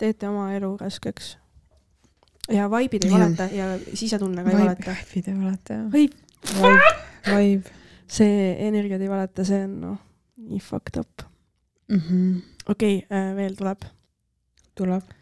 teete 0.00 0.28
oma 0.28 0.50
elu 0.56 0.74
raskeks. 0.80 1.36
ja 2.52 2.68
vibe'id 2.70 3.06
ei 3.06 3.12
valeta 3.12 3.48
ja 3.50 3.72
sisetunnega 3.94 4.52
ei 4.52 4.60
valeta. 4.60 4.96
vibe 5.14 5.32
ei 5.32 5.40
valeta 5.40 5.78
jah. 5.80 5.88
Vibe, 5.92 6.92
vibe. 7.30 7.74
see 8.06 8.52
energiat 8.68 9.02
ei 9.02 9.10
valeta, 9.10 9.44
see 9.48 9.64
on 9.66 9.80
noh, 9.80 9.98
nii 10.36 10.60
fucked 10.60 11.00
up. 11.00 11.26
mm. 11.88 12.00
-hmm. 12.00 12.40
okei 12.68 13.02
okay,, 13.04 13.34
veel 13.36 13.56
tuleb. 13.56 13.84
tuleb, 14.74 15.12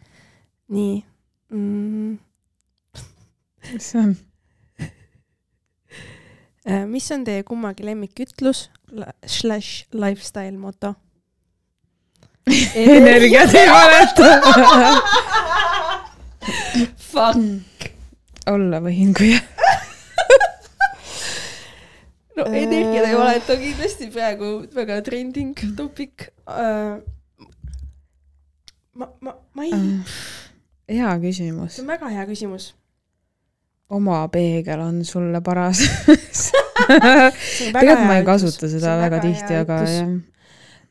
nii 0.69 1.05
mm,. 1.49 2.19
mis 3.73 3.91
see 3.91 4.01
on? 4.03 4.17
Äh, 6.65 6.87
mis 6.89 7.11
on 7.13 7.25
teie 7.27 7.43
kummagi 7.45 7.85
lemmikütlus 7.85 8.71
slaš 9.27 9.87
lifestyle 9.93 10.57
moto? 10.59 10.95
energiat 12.75 13.55
ei 13.55 13.69
valeta. 13.69 14.31
Fuck. 16.99 17.91
olla 18.47 18.81
võin, 18.85 19.13
kui 19.17 19.33
no 22.37 22.47
energiat 22.49 23.09
ei 23.09 23.17
valeta 23.17 23.57
kindlasti 23.61 24.09
praegu 24.13 24.51
väga 24.75 25.01
trending 25.07 25.61
topic 25.77 26.29
uh,. 26.49 27.01
ma, 28.93 29.09
ma, 29.21 29.37
ma 29.55 29.69
ei, 29.69 29.79
hea 30.97 31.13
küsimus 31.23 31.79
see. 31.79 31.85
on 31.85 31.93
väga 31.95 32.13
hea 32.13 32.27
küsimus. 32.29 32.73
Oma 33.91 34.29
peegel 34.33 34.81
on 34.81 35.05
sulle 35.05 35.41
paras. 35.45 35.83
Tegelikult 36.85 38.07
ma 38.07 38.19
ei 38.19 38.25
kasuta 38.27 38.69
seda 38.69 38.97
väga 38.99 39.17
väga 39.17 39.23
tihti, 39.25 39.57
aga 39.61 39.79
jah. 39.89 40.13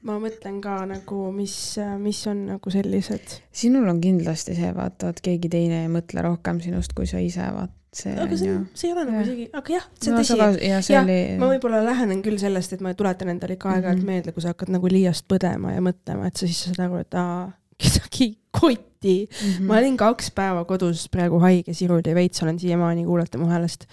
ma 0.07 0.17
mõtlen 0.21 0.59
ka 0.63 0.79
nagu, 0.89 1.19
mis, 1.35 1.55
mis 2.01 2.23
on 2.31 2.45
nagu 2.53 2.73
sellised. 2.73 3.39
sinul 3.51 3.87
on 3.89 4.01
kindlasti 4.01 4.57
see, 4.57 4.73
vaata, 4.75 5.13
et 5.13 5.21
keegi 5.23 5.51
teine 5.51 5.83
ei 5.85 5.91
mõtle 5.91 6.25
rohkem 6.25 6.61
sinust 6.63 6.95
kui 6.97 7.09
sa 7.09 7.21
ise, 7.23 7.45
vaat 7.55 7.73
see 7.93 8.13
aga 8.13 8.25
on 8.25 8.37
see 8.37 8.47
ju 8.49 8.55
on, 8.55 8.63
see 8.73 8.89
ei 8.89 8.93
ole 8.95 9.03
nagu 9.09 9.21
isegi, 9.21 9.47
aga 9.53 9.75
jah, 9.75 9.87
see 9.99 10.11
on 10.11 10.15
no, 10.17 10.23
tõsi 10.23 10.37
Jah, 10.65 11.03
oli. 11.03 11.17
ma 11.41 11.49
võib-olla 11.51 11.83
lähenen 11.85 12.23
küll 12.25 12.39
sellest, 12.41 12.73
et 12.73 12.81
ma 12.85 12.93
tuletan 12.97 13.29
endale 13.33 13.57
ikka 13.57 13.69
aeg-ajalt 13.69 13.99
mm. 13.99 14.01
-hmm. 14.01 14.21
meelde, 14.23 14.33
kui 14.33 14.45
sa 14.45 14.53
hakkad 14.53 14.71
nagu 14.73 14.89
liiast 14.89 15.27
põdema 15.29 15.75
ja 15.75 15.83
mõtlema, 15.85 16.29
et 16.29 16.39
sa 16.39 16.49
siis 16.49 16.63
saad 16.65 16.81
aru, 16.87 17.03
et 17.03 17.19
aa, 17.19 17.51
kedagi 17.83 18.25
ei 18.25 18.37
koti 18.51 19.15
mm. 19.25 19.49
-hmm. 19.49 19.67
ma 19.69 19.77
olin 19.77 19.97
kaks 19.97 20.31
päeva 20.31 20.65
kodus 20.65 21.07
praegu 21.09 21.39
haige, 21.39 21.73
siruli 21.73 22.15
veits 22.15 22.43
olen 22.43 22.59
siiamaani, 22.59 23.05
kuulete 23.05 23.37
mu 23.37 23.49
häälest. 23.51 23.87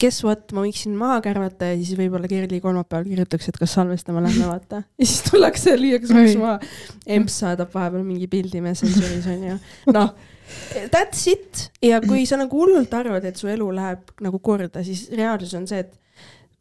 Guess 0.00 0.24
what, 0.24 0.50
ma 0.52 0.64
võiksin 0.64 0.96
maha 0.98 1.20
kärvata 1.22 1.68
ja 1.70 1.76
siis 1.78 1.94
võib-olla 1.94 2.26
Kerli 2.28 2.58
kolmapäeval 2.60 3.04
kirjutaks, 3.06 3.48
et 3.48 3.58
kas 3.60 3.76
salvestama 3.76 4.24
lähme, 4.24 4.48
vaata. 4.50 4.82
ja 4.98 5.06
siis 5.06 5.22
tullakse, 5.30 5.76
lüüakse 5.78 6.16
Oi. 6.16 6.24
üks 6.26 6.38
maha. 6.40 6.58
emps 7.06 7.38
saadab 7.44 7.70
vahepeal 7.74 8.02
mingi 8.02 8.26
pildi 8.26 8.60
Messengeris 8.60 9.28
onju. 9.30 9.58
noh, 9.94 10.10
that's 10.90 11.28
it 11.30 11.68
ja 11.82 12.00
kui 12.02 12.26
sa 12.26 12.40
nagu 12.40 12.58
hullult 12.58 12.94
arvad, 12.94 13.24
et 13.24 13.38
su 13.38 13.48
elu 13.48 13.70
läheb 13.78 14.10
nagu 14.26 14.42
korda, 14.42 14.82
siis 14.84 15.06
reaalsus 15.14 15.54
on 15.54 15.70
see, 15.70 15.86
et 15.86 15.94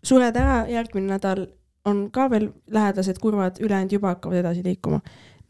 sured 0.06 0.38
ära, 0.38 0.63
järgmine 0.69 1.15
nädal 1.15 1.47
on 1.89 2.08
ka 2.13 2.30
veel 2.32 2.52
lähedased 2.71 3.19
kurvad, 3.19 3.60
ülejäänud 3.60 3.91
juba 3.91 4.13
hakkavad 4.13 4.39
edasi 4.39 4.63
liikuma. 4.63 5.02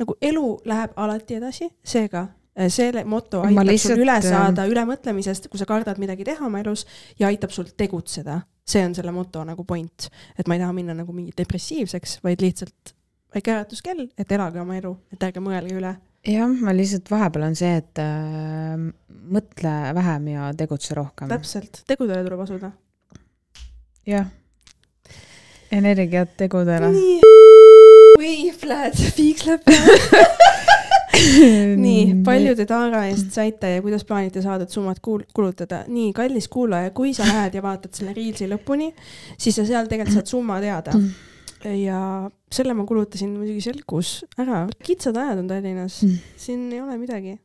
Nagu 0.03 0.15
elu 0.21 0.47
läheb 0.69 0.95
alati 0.99 1.37
edasi, 1.39 1.69
seega 1.83 2.25
eh, 2.55 2.69
selle 2.73 3.05
moto 3.09 3.43
aitab 3.47 3.69
lihtsalt, 3.69 3.95
sul 3.95 4.05
üle 4.05 4.15
ähm, 4.19 4.25
saada 4.27 4.65
ülemõtlemisest, 4.69 5.49
kui 5.51 5.61
sa 5.61 5.67
kardad 5.69 6.01
midagi 6.01 6.27
teha 6.27 6.45
oma 6.47 6.63
elus 6.63 6.85
ja 7.19 7.29
aitab 7.31 7.53
sul 7.55 7.71
tegutseda. 7.77 8.41
see 8.63 8.83
on 8.85 8.93
selle 8.95 9.11
moto 9.11 9.41
nagu 9.43 9.65
point, 9.67 10.07
et 10.39 10.47
ma 10.47 10.55
ei 10.55 10.61
taha 10.61 10.75
minna 10.75 10.93
nagu 10.95 11.11
mingi 11.15 11.33
depressiivseks, 11.35 12.21
vaid 12.23 12.43
lihtsalt 12.43 12.93
väike 13.33 13.53
äratuskell, 13.53 14.07
et 14.17 14.31
elage 14.31 14.61
oma 14.61 14.77
elu, 14.77 14.93
et 15.13 15.25
ärge 15.25 15.43
mõelge 15.43 15.75
üle. 15.79 15.95
jah, 16.27 16.53
ma 16.63 16.75
lihtsalt 16.75 17.11
vahepeal 17.11 17.49
on 17.49 17.57
see, 17.59 17.73
et 17.81 18.03
äh, 18.03 18.77
mõtle 19.33 19.73
vähem 19.99 20.31
ja 20.35 20.53
tegutse 20.57 20.95
rohkem. 20.99 21.31
täpselt, 21.33 21.83
tegudele 21.89 22.23
tuleb 22.23 22.45
asuda. 22.45 22.71
jah. 24.07 24.31
energiat 25.71 26.37
tegudele. 26.37 26.93
nii. 26.95 27.32
Flat 28.57 28.99
piiks 29.17 29.45
läheb 29.47 29.63
peale. 29.67 30.23
nii, 31.85 32.23
palju 32.25 32.55
te 32.57 32.65
Taara 32.69 33.03
eest 33.09 33.33
saite 33.35 33.75
ja 33.75 33.81
kuidas 33.83 34.05
plaanite 34.07 34.41
saadud 34.43 34.71
summad 34.71 34.99
kuul-, 35.03 35.25
kulutada? 35.35 35.83
nii, 35.87 36.11
kallis 36.15 36.47
kuulaja, 36.51 36.91
kui 36.95 37.13
sa 37.15 37.27
lähed 37.27 37.57
ja 37.57 37.63
vaatad 37.63 37.93
selle 37.95 38.15
Reelsi 38.15 38.47
lõpuni, 38.49 38.89
siis 39.37 39.57
sa 39.59 39.65
seal 39.67 39.89
tegelikult 39.91 40.17
saad 40.17 40.31
summa 40.31 40.59
teada. 40.63 40.95
ja 41.63 41.99
selle 42.51 42.75
ma 42.75 42.85
kulutasin 42.87 43.35
muidugi 43.37 43.63
selgus 43.63 44.15
ära, 44.41 44.65
kitsad 44.83 45.17
ajad 45.19 45.43
on 45.43 45.51
Tallinnas, 45.51 46.01
siin 46.37 46.67
ei 46.73 46.81
ole 46.81 46.97
midagi. 47.01 47.37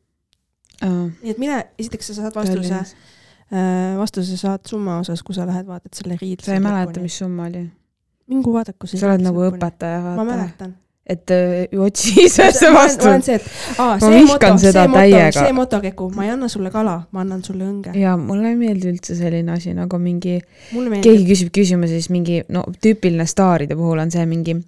nii 0.81 1.33
et 1.33 1.41
mine, 1.41 1.61
esiteks 1.79 2.11
sa 2.11 2.21
saad 2.23 2.35
vastuse, 2.35 2.83
vastuse 3.99 4.39
saad 4.39 4.65
summa 4.69 4.99
osas, 5.03 5.23
kui 5.23 5.37
sa 5.37 5.47
lähed 5.49 5.69
vaatad 5.69 5.93
selle 6.01 6.19
Reelsi 6.19 6.49
sa 6.49 6.57
ei 6.57 6.63
mäleta, 6.63 7.03
mis 7.03 7.21
summa 7.21 7.47
oli? 7.51 7.67
Mingu 8.29 8.53
vaadaku 8.53 8.87
see. 8.87 8.99
sa 9.01 9.09
oled 9.09 9.25
nagu. 9.25 9.49
õpetaja, 9.49 10.03
ma 10.03 10.13
vaata. 10.13 10.29
mäletan. 10.29 10.77
et 11.09 11.31
äh, 11.33 11.79
otsi 11.81 12.11
ise 12.27 12.51
see 12.53 12.69
ma 12.69 12.83
vastu 12.83 13.07
olen. 13.09 13.23
see, 13.25 13.39
et 13.39 13.45
aa, 13.81 13.95
Ma 13.95 13.99
see 14.03 14.25
moto, 14.27 14.49
see 14.61 14.83
moto, 14.91 15.31
see 15.39 15.53
moto, 15.57 15.79
Keku, 15.81 16.09
ma 16.13 16.27
ei 16.27 16.33
anna 16.35 16.49
sulle 16.51 16.69
kala, 16.69 16.93
ma 17.15 17.23
annan 17.23 17.39
sulle 17.41 17.65
õnge. 17.65 17.95
ja 17.97 18.11
mulle 18.19 18.51
ei 18.51 18.59
meeldi 18.59 18.91
üldse 18.91 19.17
selline 19.17 19.55
asi 19.55 19.73
nagu 19.73 19.97
mingi, 20.03 20.35
keegi 20.75 21.25
küsib 21.31 21.49
küsimuse, 21.55 21.95
siis 21.97 22.11
mingi 22.13 22.43
no 22.53 22.61
tüüpiline 22.77 23.25
staaride 23.25 23.77
puhul 23.79 24.03
on 24.03 24.13
see 24.13 24.27
mingi. 24.29 24.59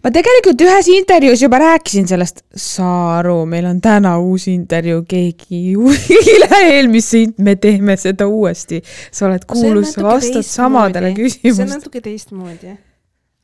ma 0.00 0.14
tegelikult 0.14 0.64
ühes 0.64 0.88
intervjuus 0.94 1.44
juba 1.44 1.60
rääkisin 1.66 2.08
sellest, 2.08 2.40
saa 2.56 3.18
aru, 3.18 3.42
meil 3.52 3.68
on 3.68 3.84
täna 3.84 4.14
uus 4.24 4.48
intervjuu, 4.54 5.04
keegi 5.12 5.76
ei 6.16 6.40
lähe 6.46 6.72
eelmisse, 6.78 7.26
me 7.44 7.58
teeme 7.60 8.00
seda 8.00 8.30
uuesti. 8.32 8.80
sa 9.12 9.28
oled 9.28 9.44
kuulus, 9.44 9.92
sa 9.98 10.08
vastad 10.08 10.48
samadele 10.48 11.12
see 11.12 11.14
on 11.14 11.20
küsimustele. 11.20 11.72
natuke 11.76 12.00
teistmoodi. 12.00 12.76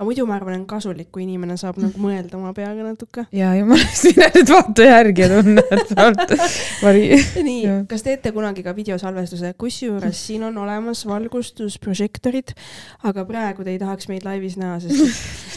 Aga 0.00 0.06
muidu 0.08 0.24
ma 0.24 0.38
arvan, 0.38 0.54
on 0.56 0.62
kasulik, 0.64 1.10
kui 1.12 1.26
inimene 1.26 1.58
saab 1.60 1.76
nagu 1.82 2.00
mõelda 2.00 2.38
oma 2.38 2.54
peaga 2.56 2.86
natuke. 2.86 3.26
ja 3.36 3.50
jumalast, 3.58 4.06
mine 4.08 4.28
nüüd 4.32 4.52
vaata 4.54 4.86
järgi 4.86 5.26
ja 5.26 5.28
tunne, 5.34 5.64
et 5.76 5.90
sa 5.90 6.06
oled 6.08 6.32
vari-. 6.86 7.18
nii 7.44 7.74
kas 7.90 8.06
teete 8.06 8.32
kunagi 8.32 8.64
ka 8.64 8.72
videosalvestuse, 8.78 9.52
kusjuures 9.60 10.22
siin 10.30 10.46
on 10.48 10.56
olemas 10.62 11.04
valgustusprožektorid, 11.04 12.54
aga 13.10 13.26
praegu 13.28 13.66
te 13.66 13.74
ei 13.74 13.82
tahaks 13.82 14.08
meid 14.08 14.24
laivis 14.24 14.56
näha, 14.60 14.78
sest 14.86 15.04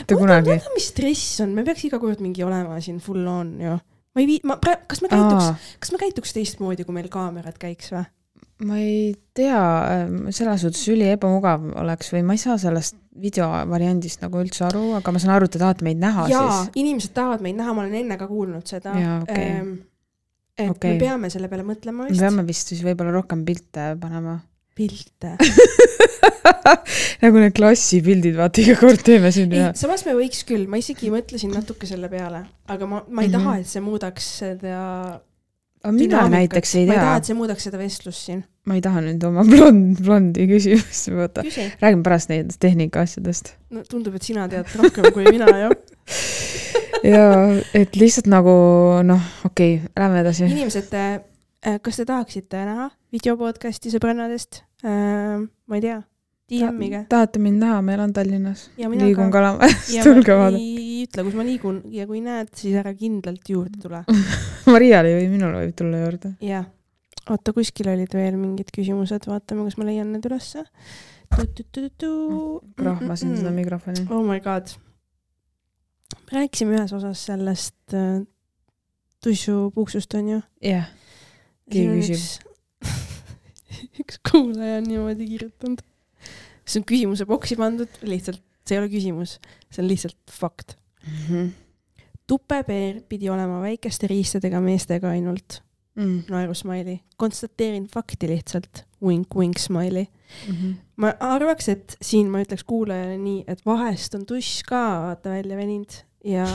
mitte 0.02 0.20
kunagi. 0.20 0.60
mis 0.76 0.90
stress 0.92 1.40
on, 1.46 1.56
me 1.56 1.64
peaks 1.64 1.88
iga 1.88 2.02
kord 2.04 2.20
mingi 2.24 2.44
olema 2.44 2.82
siin 2.84 3.00
full 3.04 3.24
on 3.24 3.56
ju. 3.64 3.78
ma 3.80 4.26
ei 4.26 4.28
vii-, 4.28 4.44
ma 4.50 4.60
praegu, 4.60 4.90
kas 4.92 5.06
me 5.06 5.14
käituks, 5.14 5.72
kas 5.80 5.96
me 5.96 6.04
käituks 6.04 6.36
teistmoodi, 6.36 6.84
kui 6.84 7.00
meil 7.00 7.08
kaamerad 7.14 7.56
käiks 7.64 7.96
või? 7.96 8.04
Ma 8.68 8.78
ei 8.80 9.14
tea, 9.36 9.60
selles 10.32 10.62
suhtes 10.64 10.84
üli 10.94 11.08
ebamugav 11.14 11.64
oleks 11.82 12.12
või 12.14 12.22
ma 12.28 12.36
ei 12.38 12.42
saa 12.42 12.58
sellest 12.62 12.96
videovariandist 13.24 14.22
nagu 14.24 14.40
üldse 14.42 14.64
aru, 14.68 14.84
aga 14.98 15.12
ma 15.14 15.20
saan 15.22 15.36
aru, 15.36 15.46
et 15.50 15.54
te 15.56 15.62
tahate 15.62 15.86
meid 15.86 16.00
näha 16.02 16.28
jaa 16.32 16.46
siis., 16.64 16.72
inimesed 16.82 17.14
tahavad 17.14 17.44
meid 17.46 17.58
näha, 17.60 17.74
ma 17.76 17.84
olen 17.86 17.98
enne 18.04 18.18
ka 18.18 18.28
kuulnud 18.30 18.66
seda. 18.70 18.94
Jaa, 19.00 19.20
okei. 19.26 19.50
et 20.58 20.70
Okei. 20.70 20.94
me 20.96 21.00
peame 21.02 21.30
selle 21.34 21.50
peale 21.52 21.64
mõtlema 21.68 22.06
me 22.06 22.10
vist. 22.14 22.22
peame 22.22 22.44
vist 22.48 22.72
siis 22.74 22.82
võib-olla 22.86 23.14
rohkem 23.16 23.44
pilte 23.46 23.92
panema. 24.02 24.40
pilte. 24.78 25.36
nagu 27.24 27.38
need 27.40 27.54
klassipildid, 27.58 28.36
vaata 28.38 28.62
iga 28.64 28.76
kord 28.80 29.02
teeme 29.06 29.30
siin 29.34 29.52
ja,. 29.54 29.70
samas 29.78 30.06
me 30.08 30.16
võiks 30.18 30.42
küll, 30.48 30.66
ma 30.70 30.80
isegi 30.82 31.12
mõtlesin 31.14 31.54
natuke 31.54 31.88
selle 31.90 32.10
peale, 32.12 32.44
aga 32.72 32.88
ma, 32.90 33.04
ma 33.10 33.22
ei 33.26 33.30
Mhm. 33.30 33.38
taha, 33.38 33.58
et 33.62 33.70
see 33.70 33.82
muudaks 33.84 34.30
seda. 34.42 35.20
Aga 35.84 35.94
mina 35.96 36.24
näiteks 36.32 36.76
ei 36.80 36.86
ma 36.88 36.96
ei 36.96 37.00
taha, 37.00 37.10
tea 37.12 37.22
et, 37.22 37.30
see 37.30 37.38
muudaks 37.38 37.68
seda 37.68 37.80
vestlust 37.82 38.30
siin. 38.30 38.44
ma 38.70 38.78
ei 38.78 38.84
taha 38.86 39.04
nüüd 39.04 39.26
oma 39.28 39.44
blond, 39.52 40.00
blondi 40.04 40.48
küsimust 40.52 41.12
võtta. 41.12 41.44
küsi. 41.48 41.68
räägime 41.82 42.06
pärast 42.06 42.32
nendest 42.32 42.62
tehnika 42.64 43.04
asjadest. 43.04 43.54
no 43.74 43.84
tundub, 43.90 44.16
et 44.20 44.30
sina 44.30 44.48
tead 44.52 44.72
rohkem 44.80 45.12
kui 45.16 45.28
mina 45.28 45.50
jah. 45.66 45.76
ja 47.14 47.28
et 47.76 48.00
lihtsalt 48.00 48.32
nagu 48.32 48.56
noh, 49.08 49.30
okei 49.50 49.78
okay,, 49.82 49.94
lähme 50.00 50.24
edasi. 50.24 50.48
inimesed, 50.48 50.96
kas 51.84 52.00
te 52.00 52.08
tahaksite 52.08 52.64
näha 52.70 52.90
video 53.14 53.38
podcast'i 53.40 53.92
sõbrannadest? 53.94 54.64
ma 54.84 55.78
ei 55.80 55.84
tea, 55.84 56.02
DM-iga. 56.52 57.06
tahate 57.10 57.40
mind 57.40 57.62
näha, 57.64 57.82
ma 57.82 57.94
elan 57.96 58.14
Tallinnas. 58.14 58.70
Liigun 58.78 59.32
ka. 59.32 59.40
Kalamajas, 59.40 59.90
ja 59.96 60.04
ma 60.04 60.10
tulge 60.10 60.36
vaadake. 60.40 60.93
ütle, 61.08 61.26
kus 61.28 61.36
ma 61.38 61.46
liigun 61.48 61.82
ja 61.94 62.08
kui 62.10 62.22
näed, 62.24 62.52
siis 62.58 62.78
ära 62.80 62.94
kindlalt 62.98 63.50
juurde 63.50 63.82
tule. 63.84 64.04
Mariale 64.74 65.16
või 65.18 65.28
minul 65.34 65.58
võib 65.58 65.76
tulla 65.80 66.02
juurde. 66.04 66.34
jah, 66.44 66.68
oota, 67.30 67.54
kuskil 67.56 67.90
olid 67.94 68.14
veel 68.16 68.38
mingid 68.40 68.72
küsimused, 68.76 69.28
vaatame, 69.30 69.68
kas 69.68 69.80
ma 69.80 69.88
leian 69.88 70.12
need 70.16 70.26
ülesse. 70.30 70.66
krahmasin 72.80 73.38
seda 73.40 73.54
mikrofoni. 73.56 74.08
oh 74.12 74.24
my 74.26 74.40
god. 74.44 74.76
rääkisime 76.34 76.78
ühes 76.78 76.94
osas 76.94 77.26
sellest 77.26 77.96
äh, 77.98 78.22
tussupuuksust 79.24 80.14
onju. 80.20 80.42
jah, 80.62 80.92
Keegi 81.72 82.14
küsib.. 82.14 82.50
üks 84.04 84.20
kuulaja 84.30 84.82
on 84.82 84.88
niimoodi 84.90 85.28
kirjutanud. 85.32 85.84
see 86.66 86.80
on 86.80 86.88
küsimuse 86.88 87.28
boksi 87.28 87.58
pandud, 87.60 88.00
lihtsalt, 88.08 88.44
see 88.68 88.78
ei 88.78 88.84
ole 88.84 88.92
küsimus, 88.92 89.38
see 89.70 89.84
on 89.84 89.90
lihtsalt 89.92 90.20
fakt. 90.32 90.78
Mhm. 91.08 91.48
tupepeer 92.28 93.02
pidi 93.10 93.30
olema 93.30 93.62
väikeste 93.62 94.08
riistadega 94.08 94.62
meestega 94.62 95.10
ainult. 95.10 95.62
mm.. 95.96 96.24
naerusmaili, 96.30 97.00
konstateerin 97.18 97.88
fakti 97.88 98.28
lihtsalt, 98.28 98.86
wink-wink 99.04 99.60
smiley. 99.60 100.06
Mm 100.48 100.56
-hmm. 100.56 100.76
ma 100.96 101.14
arvaks, 101.20 101.70
et 101.70 101.98
siin 102.02 102.30
ma 102.30 102.42
ütleks 102.42 102.64
kuulajale 102.64 103.18
nii, 103.18 103.44
et 103.48 103.66
vahest 103.66 104.16
on 104.16 104.26
tuss 104.26 104.64
ka 104.64 105.02
vaata 105.06 105.30
välja 105.30 105.58
veninud 105.58 105.92
ja 106.24 106.46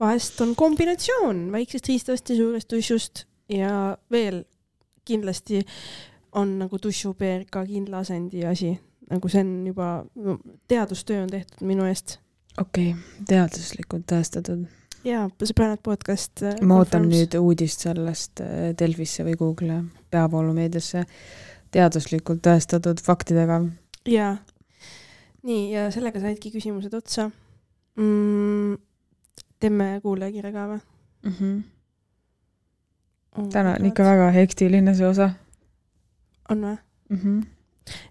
vahest 0.00 0.40
on 0.40 0.56
kombinatsioon 0.56 1.52
väiksest 1.52 1.88
riistavast 1.88 2.30
ja 2.30 2.36
suurest 2.36 2.68
tussust 2.68 3.24
ja 3.48 3.98
veel 4.10 4.44
kindlasti 5.04 5.64
on 6.32 6.58
nagu 6.58 6.78
tussupeer 6.78 7.44
ka 7.50 7.64
kindla 7.66 8.04
asendi 8.04 8.44
asi, 8.46 8.74
nagu 9.10 9.28
see 9.28 9.42
on 9.42 9.54
juba, 9.66 10.04
teadustöö 10.68 11.22
on 11.22 11.30
tehtud 11.30 11.66
minu 11.66 11.86
eest. 11.90 12.18
Okei 12.60 12.90
okay., 12.92 13.24
teaduslikult 13.28 14.06
tõestatud. 14.10 14.66
jaa, 15.06 15.26
sõbrannad 15.42 15.82
podcast. 15.84 16.44
ma 16.62 16.80
ootan 16.80 17.08
nüüd 17.10 17.36
uudist 17.40 17.86
sellest 17.86 18.42
äh, 18.44 18.70
Delfisse 18.78 19.24
või 19.26 19.36
Google'i 19.40 19.82
peavoolumeediasse 20.10 21.04
teaduslikult 21.70 22.42
tõestatud 22.44 23.02
faktidega. 23.04 23.62
jaa. 24.08 24.36
nii, 25.42 25.64
ja 25.72 25.88
sellega 25.94 26.22
saidki 26.22 26.52
küsimused 26.54 26.94
otsa 26.94 27.30
mm,. 27.96 28.78
teeme 29.60 29.92
kuulajakirja 30.02 30.52
ka 30.56 30.70
või 30.74 30.86
Mm 31.20 31.32
-hmm. 31.32 31.62
oh 33.36 33.48
täna 33.52 33.74
on 33.80 33.86
ikka. 33.86 34.04
väga 34.04 34.30
hektiline 34.30 34.94
see 34.94 35.06
osa 35.06 35.30
on 36.48 36.60
või? 36.60 36.76
mm. 37.08 37.16
-hmm. 37.16 37.46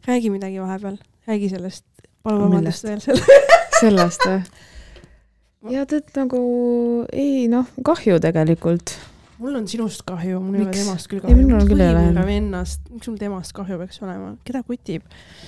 räägi 0.08 0.30
midagi 0.30 0.62
vahepeal, 0.62 0.98
räägi 1.28 1.50
sellest. 1.50 1.86
palun 2.24 2.42
vabandust 2.42 2.84
veel 2.84 3.00
selle. 3.00 3.22
sellest 3.80 4.26
või? 4.28 4.42
ja 5.76 5.86
tead 5.90 6.08
nagu 6.16 6.40
ei 7.12 7.48
noh, 7.52 7.68
kahju 7.86 8.20
tegelikult. 8.24 8.94
mul 9.40 9.56
on 9.60 9.68
sinust 9.72 10.04
kahju, 10.08 10.40
mul 10.44 10.56
ei 10.60 10.66
ole 10.66 10.74
temast 10.76 11.08
küll 11.12 11.20
Ei, 11.22 11.28
kahju. 11.28 11.38
minul 11.42 11.68
küll 11.68 11.84
ei 11.84 11.92
ole. 11.96 12.26
vennast, 12.28 12.82
miks 12.92 13.08
sul 13.10 13.18
temast 13.20 13.54
kahju 13.56 13.78
peaks 13.82 14.02
olema, 14.04 14.34
keda 14.48 14.64
kutib? 14.68 15.04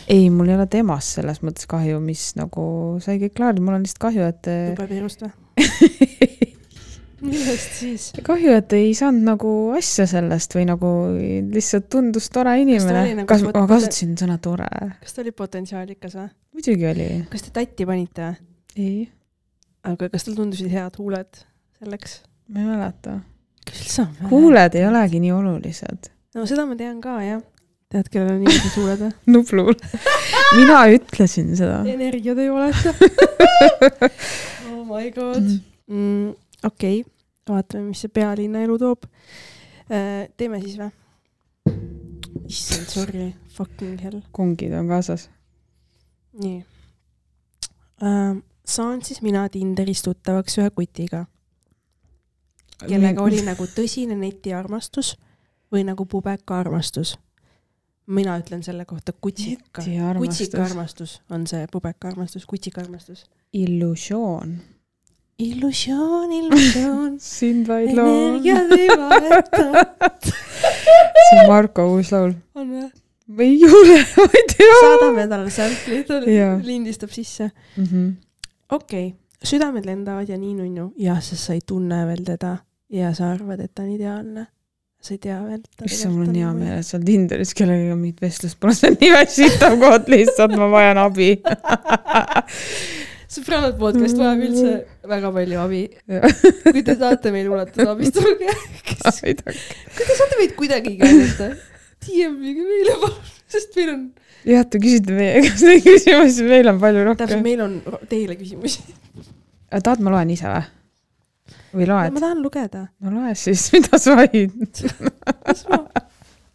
ei, 0.08 0.30
mul 0.34 0.50
ei 0.52 0.56
ole 0.60 0.68
temast 0.72 1.18
selles 1.20 1.42
mõttes 1.46 1.68
kahju, 1.72 2.00
mis 2.04 2.32
nagu 2.40 2.64
sai 3.04 3.20
kõik 3.24 3.36
klaar, 3.40 3.60
mul 3.60 3.78
on 3.80 3.86
lihtsalt 3.88 4.04
kahju, 4.10 4.28
et 4.32 4.52
jubepiirust 4.74 5.26
või? 5.28 5.32
millest 7.22 7.78
siis? 7.78 8.08
kahju, 8.26 8.54
et 8.58 8.74
ei 8.78 8.92
saanud 8.98 9.26
nagu 9.26 9.52
asja 9.78 10.08
sellest 10.10 10.56
või 10.58 10.66
nagu 10.70 10.92
lihtsalt 11.54 11.90
tundus 11.92 12.30
tore 12.34 12.56
inimene 12.62 13.22
nagu 13.22 13.28
kas 13.30 13.44
ma 13.46 13.66
kasutasin 13.70 14.16
sõna 14.20 14.38
tore? 14.42 14.70
kas 15.02 15.16
ta 15.16 15.24
oli 15.24 15.34
potentsiaalikas 15.36 16.18
või? 16.18 16.30
muidugi 16.58 16.90
oli. 16.92 17.10
kas 17.32 17.46
te 17.48 17.54
tatti 17.56 17.88
panite 17.90 18.34
ei, 18.80 19.06
aga 19.88 20.10
kas 20.12 20.28
tal 20.28 20.38
tundusid 20.40 20.72
head 20.74 20.98
huuled 21.02 21.44
selleks? 21.82 22.22
ma 22.52 22.64
ei 22.64 22.68
mäleta. 22.68 23.20
huuled 24.32 24.76
ei 24.76 24.86
olegi 24.88 25.22
nii 25.24 25.34
olulised. 25.38 26.12
no 26.36 26.46
seda 26.50 26.66
ma 26.70 26.78
tean 26.80 27.02
ka 27.04 27.18
jah. 27.26 27.42
tead, 27.92 28.12
kellel 28.12 28.38
on 28.38 28.46
ilusad 28.46 28.78
huuled 28.80 29.04
või? 29.06 29.12
Nublul. 29.36 29.74
mina 30.60 30.84
ütlesin 30.98 31.54
seda. 31.60 31.82
energiat 31.86 32.40
ei 32.42 32.50
oleta. 32.50 32.96
oh 34.72 34.86
my 34.88 35.12
god 35.16 35.44
mm,. 35.88 36.32
Okei 36.64 37.02
okay., 37.02 37.12
vaatame, 37.50 37.90
mis 37.92 38.02
see 38.06 38.14
pealinna 38.14 38.64
elu 38.64 38.78
toob. 38.80 39.08
teeme 40.38 40.62
siis 40.62 40.78
või? 40.80 40.92
issand, 42.48 42.88
sorry, 42.88 43.34
fucking 43.48 44.00
hell. 44.04 44.22
kongid 44.32 44.74
on 44.74 44.88
kaasas. 44.88 45.30
nii 46.34 46.66
uh,. 48.04 48.38
saan 48.66 49.04
siis 49.06 49.22
mina 49.22 49.50
Tinderis 49.50 50.02
tuttavaks 50.02 50.58
ühe 50.62 50.70
kutiga, 50.76 51.26
kellega 52.88 53.24
oli 53.24 53.42
nagu 53.50 53.68
tõsine 53.68 54.18
netiarmastus 54.20 55.16
või 55.72 55.86
nagu 55.88 56.06
pubeka 56.06 56.60
armastus. 56.60 57.18
mina 58.08 58.38
ütlen 58.40 58.64
selle 58.64 58.86
kohta 58.86 59.14
kutsika. 59.14 59.84
kutsika 60.18 60.64
armastus 60.66 61.22
on 61.30 61.48
see 61.48 61.68
pubeka 61.72 62.12
armastus, 62.12 62.46
kutsika 62.46 62.82
armastus. 62.82 63.26
illusioon. 63.54 64.60
illusioon, 65.42 66.32
illusioon, 66.32 67.14
sind 67.38 67.68
vaid 67.70 67.94
loon. 67.98 68.40
energiat 68.42 68.72
ei 68.80 68.90
vaheta. 68.98 69.86
see 71.30 71.40
on 71.40 71.48
Marko 71.50 71.88
uus 71.96 72.12
laul. 72.14 72.36
on 72.56 72.74
või? 72.76 72.90
ei 73.48 73.58
ole, 73.66 74.00
ma 74.18 74.28
ei 74.28 74.48
tea. 74.54 74.78
saadame 74.84 75.28
talle 75.32 75.54
sample'i, 75.54 76.04
ta 76.08 76.22
lindistab 76.22 77.14
sisse. 77.16 77.52
mm. 77.78 77.84
-hmm. 77.84 78.14
okei 78.70 79.08
okay., 79.08 79.18
südamed 79.44 79.86
lendavad 79.88 80.30
ja 80.30 80.38
nii 80.38 80.58
nunnu, 80.60 80.92
jah, 81.02 81.22
sest 81.24 81.50
sa 81.50 81.58
ei 81.58 81.64
tunne 81.66 82.04
veel 82.10 82.26
teda 82.26 82.58
ja 82.92 83.14
sa 83.18 83.32
arvad, 83.34 83.60
et 83.64 83.72
ta 83.76 83.84
on 83.84 83.94
ideaalne. 83.96 84.48
sa 85.02 85.16
ei 85.16 85.18
tea 85.18 85.40
veel. 85.42 85.62
issand, 85.86 86.14
mul 86.14 86.28
on 86.30 86.36
hea 86.36 86.50
meel, 86.54 86.76
et 86.78 86.94
oled 86.94 87.06
Tinderis, 87.08 87.54
kellegagi 87.58 87.96
mingit 87.98 88.20
vestlust 88.22 88.60
pole, 88.62 88.76
see 88.78 88.92
on 88.92 89.00
nii 89.02 89.14
väsitav 89.16 89.78
koht 89.82 90.12
lihtsalt, 90.14 90.54
ma 90.60 90.68
vajan 90.70 91.00
abi. 91.02 91.32
Sõbrannad 93.32 93.78
podcast 93.80 94.20
vajab 94.20 94.42
üldse 94.48 94.72
väga 95.08 95.32
palju 95.36 95.60
abi. 95.62 95.84
Kui 96.68 96.84
te 96.88 96.96
tahate 97.00 97.32
meile 97.34 97.54
ulatada 97.54 97.94
abistage, 97.94 98.36
kui 98.38 99.30
aitäh. 99.32 99.62
te 99.98 100.18
saate 100.18 100.40
meid 100.40 100.56
kuidagigi 100.60 101.08
aidata, 101.08 101.52
DM-ige 102.06 102.66
meile 102.66 102.98
palun, 103.04 103.32
sest 103.52 103.80
meil 103.80 103.94
on, 103.94 104.04
jah, 104.48 104.68
te 104.68 104.82
küsite 104.84 105.16
meie 105.16 105.46
käest 105.46 105.66
neid 105.68 105.88
küsimusi, 105.88 106.46
meil 106.50 106.72
on 106.74 106.84
palju 106.84 107.08
täpselt, 107.08 107.24
rohkem. 107.24 107.44
meil 107.48 107.66
on 107.68 108.06
teile 108.12 108.38
küsimusi. 108.40 108.86
tahad, 109.72 110.04
ma 110.04 110.16
loen 110.16 110.36
ise 110.36 110.52
või? 110.52 110.70
või 111.72 111.88
loed 111.88 112.16
ma? 112.16 112.24
tahan 112.24 112.42
lugeda. 112.44 112.86
no 113.00 113.14
loe 113.16 113.36
siis, 113.40 113.68
mida 113.76 114.00
sa 114.02 114.18
vaid. 114.20 114.56
las 115.48 115.68
ma, 115.70 115.84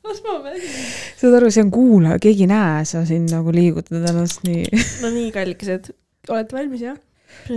las 0.07 0.25
ma 0.27 0.41
mängin. 0.45 0.81
saad 1.21 1.39
aru, 1.41 1.53
see 1.55 1.65
on 1.65 1.73
kuulaja, 1.75 2.19
keegi 2.23 2.45
ei 2.45 2.53
näe, 2.53 2.83
sa 2.89 3.05
siin 3.09 3.29
nagu 3.33 3.55
liigutad 3.55 4.03
ennast 4.03 4.45
nii. 4.49 4.67
no 5.05 5.13
nii, 5.15 5.31
kallikesed, 5.35 5.95
olete 6.33 6.57
valmis 6.57 6.87
jah? 6.87 6.97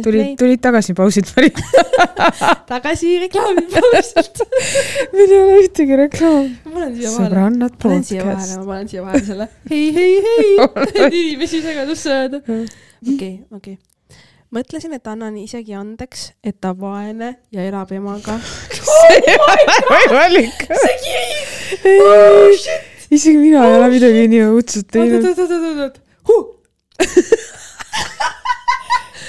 tulid, 0.04 0.38
tulid 0.40 0.62
tagasi 0.62 0.94
pausilt 1.00 1.32
pärit. 1.36 1.60
tagasi 2.68 3.20
reklaamipausilt. 3.26 4.42
meil 5.14 5.34
ei 5.34 5.42
ole 5.42 5.60
ühtegi 5.64 6.00
reklaami. 6.04 6.56
ma 6.66 6.74
panen 6.74 6.96
siia 6.96 7.12
vahele, 7.12 7.28
sõbrannad 7.28 7.78
panen 7.82 8.08
siia 8.08 8.26
vahele, 8.26 8.40
podcast. 8.40 8.58
ma 8.60 8.74
panen 8.74 8.90
siia 8.92 9.06
vahele 9.06 9.26
selle 9.30 9.50
hei, 9.72 9.86
hei, 9.96 10.18
hei, 10.26 10.50
et 10.66 11.06
inimesi 11.06 11.62
segadusse 11.66 12.14
ajada. 12.16 12.42
okei, 13.14 13.34
okei. 13.56 13.78
mõtlesin, 14.56 14.96
et 14.98 15.12
annan 15.14 15.40
isegi 15.42 15.78
andeks, 15.78 16.30
et 16.44 16.60
ta 16.62 16.74
vaene 16.78 17.36
ja 17.56 17.66
elab 17.66 17.92
emaga. 17.96 18.38
võimalik. 19.94 20.66
see 20.70 20.96
kiri 21.06 21.98
oh,, 22.04 22.54
shit. 22.58 22.90
isegi 23.10 23.38
mina 23.40 23.66
ei 23.66 23.80
ole 23.80 23.92
midagi 23.96 24.28
nii 24.36 24.46
õudset 24.50 24.86
oot, 24.86 24.94
teinud. 24.98 25.30
oot, 25.32 25.46
oot, 25.46 25.60
oot, 25.60 25.84
oot, 25.88 26.02
huh. 26.30 26.56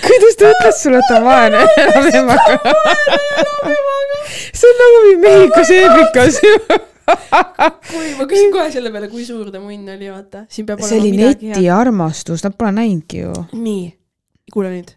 Kuidas 0.04 0.34
ta 0.38 0.44
ütles 0.54 0.76
sulle, 0.82 0.98
et 1.00 1.06
ta 1.08 1.14
on 1.18 1.24
vaene 1.26 1.58
elab 1.82 2.06
emaga? 2.20 2.52
see 4.60 4.68
on 4.70 4.74
nagu 4.80 4.96
mingi 5.06 5.18
Mehhikos 5.24 5.70
eepikas 5.76 6.34
ju. 6.44 6.54
kui 7.90 8.08
ma 8.18 8.24
küsin 8.30 8.50
kohe 8.54 8.68
selle 8.74 8.90
peale, 8.94 9.06
kui 9.12 9.24
suur 9.26 9.46
ta 9.52 9.58
munn 9.62 9.86
oli, 9.94 10.06
vaata, 10.12 10.38
siin 10.52 10.64
peab 10.68 10.78
see 10.86 10.98
oli 11.00 11.10
netiarmastus, 11.16 12.40
nad 12.46 12.54
pole 12.58 12.72
näinudki 12.76 13.16
ju. 13.24 13.32
nii, 13.52 13.84
kuule 14.54 14.68
nüüd. 14.74 14.88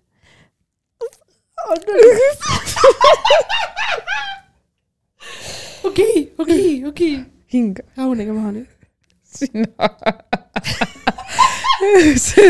okei, 5.89 6.17
okei, 6.37 6.67
okei, 6.91 7.13
hing 7.53 7.73
rahunege 7.97 8.31
maha 8.35 8.49
nüüd. 8.59 8.69
sinna. 9.33 9.69
see, 12.25 12.49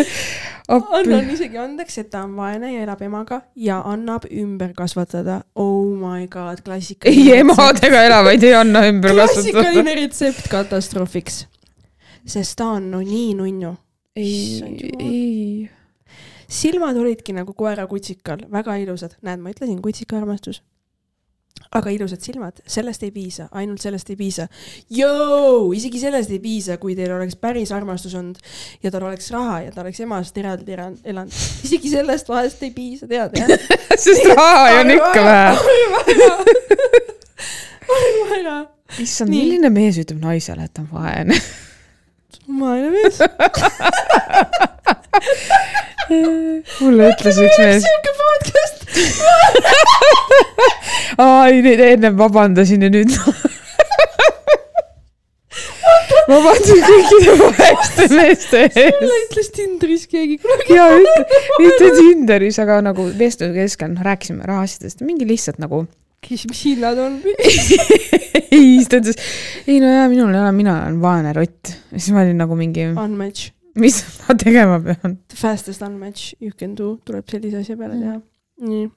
appi 0.67 0.99
annan. 0.99 1.29
isegi 1.33 1.57
andeks, 1.59 1.97
et 2.01 2.09
ta 2.13 2.23
on 2.23 2.35
vaene 2.37 2.71
ja 2.73 2.83
elab 2.85 3.01
emaga 3.05 3.41
ja 3.55 3.81
annab 3.89 4.25
ümber 4.31 4.73
kasvatada. 4.77 5.41
Oh 5.55 5.93
my 5.99 6.27
god, 6.27 6.59
ei, 6.59 6.65
klassikaline. 6.65 7.37
emadega 7.43 8.03
elavaid 8.07 8.43
ei 8.43 8.53
anna 8.57 8.85
ümber 8.89 9.15
kasvatada. 9.15 9.51
klassikaline 9.51 9.95
retsept 10.01 10.49
katastroofiks. 10.51 11.45
sest 12.25 12.57
ta 12.57 12.73
on 12.77 12.91
no 12.91 13.01
nii 13.03 13.33
nunnu. 13.39 13.75
Ei, 14.15 14.61
ei. 14.99 15.69
silmad 16.47 16.97
olidki 16.97 17.33
nagu 17.33 17.53
koera 17.57 17.87
kutsikal, 17.87 18.45
väga 18.51 18.77
ilusad. 18.83 19.17
näed, 19.21 19.41
ma 19.41 19.51
ütlesin 19.55 19.81
kutsika 19.81 20.17
armastus. 20.21 20.61
Aga 21.73 21.89
ilusad 21.93 22.21
silmad, 22.21 22.59
sellest 22.69 23.03
ei 23.05 23.11
piisa, 23.13 23.47
ainult 23.57 23.81
sellest 23.81 24.09
ei 24.13 24.17
piisa. 24.19 24.47
Isegi 25.73 26.01
sellest 26.01 26.33
ei 26.33 26.39
piisa, 26.43 26.77
kui 26.81 26.95
teil 26.97 27.11
oleks 27.15 27.35
päris 27.39 27.71
armastus 27.75 28.13
olnud 28.19 28.39
ja 28.83 28.91
tal 28.93 29.07
oleks 29.09 29.31
raha 29.33 29.61
ja 29.65 29.71
ta 29.73 29.81
oleks 29.81 30.03
emast 30.05 30.37
eraldi 30.37 30.75
elan- 30.77 30.99
elanud. 31.03 31.33
isegi 31.65 31.93
sellest 31.93 32.29
vahest 32.29 32.63
ei 32.63 32.71
piisa, 32.75 33.09
tead 33.09 33.39
jah? 33.39 33.55
sest 34.03 34.29
raha 34.33 34.79
on 34.81 34.93
ikka 34.93 35.25
vähe. 35.25 35.49
arva 37.97 38.37
ära. 38.39 38.57
issand, 38.99 39.33
milline 39.33 39.73
mees 39.73 39.99
ütleb 40.03 40.21
naisele, 40.23 40.69
et 40.69 40.73
ta 40.73 40.85
on 40.85 40.91
vaene? 40.93 41.41
vaene 42.59 42.93
mees. 42.93 43.19
mulle 46.81 47.09
ütles 47.13 47.37
üks 47.45 47.57
mees. 47.61 47.83
siuke 47.85 48.11
podcast. 48.21 48.77
aa, 51.23 51.47
ei, 51.49 51.61
nüüd 51.65 51.81
ennem 51.87 52.19
vabandasin 52.19 52.85
ja 52.85 52.91
nüüd. 52.93 53.11
vabandust 56.29 56.85
kõikide 56.87 57.33
vaeste 57.41 58.07
meeste 58.13 58.61
ees. 58.67 58.99
mulle 58.99 59.17
ütles 59.25 59.49
Tinderis 59.55 60.05
keegi 60.11 60.37
kunagi. 60.43 60.77
ja 60.77 60.85
mitte, 61.59 61.89
Tinderis, 61.97 62.59
aga 62.63 62.79
nagu 62.85 63.09
vestluse 63.19 63.53
keskel, 63.57 63.93
noh, 63.95 64.05
rääkisime 64.05 64.47
rahaasjadest, 64.47 65.03
mingi 65.05 65.27
lihtsalt 65.29 65.59
nagu 65.63 65.85
küsis, 66.23 66.47
mis 66.47 66.61
hinnad 66.69 66.99
on. 67.03 67.17
ei, 68.53 68.77
siis 68.77 68.87
ta 68.91 69.01
ütles, 69.01 69.19
ei 69.67 69.81
no 69.83 69.91
jaa, 69.91 70.07
minul 70.11 70.31
ei 70.31 70.39
ole, 70.39 70.53
mina 70.55 70.77
olen 70.85 71.01
vaene 71.03 71.33
rott. 71.35 71.73
siis 71.91 72.13
ma 72.15 72.23
olin 72.23 72.39
nagu 72.39 72.55
mingi, 72.59 72.87
Unmatch, 72.93 73.51
mis 73.81 73.99
ma 74.21 74.35
tegema 74.37 74.79
pean. 74.83 75.17
the 75.27 75.37
fastest 75.39 75.81
unmatch 75.85 76.33
you 76.39 76.51
can 76.57 76.75
do 76.77 76.97
tuleb 77.05 77.29
sellise 77.29 77.63
asja 77.63 77.77
peale 77.79 77.99
teha. 77.99 78.17
nii, 78.69 78.87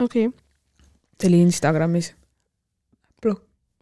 okei 0.00 0.28
okay.. 0.28 0.38
see 1.20 1.30
oli 1.30 1.42
Instagramis. 1.46 2.12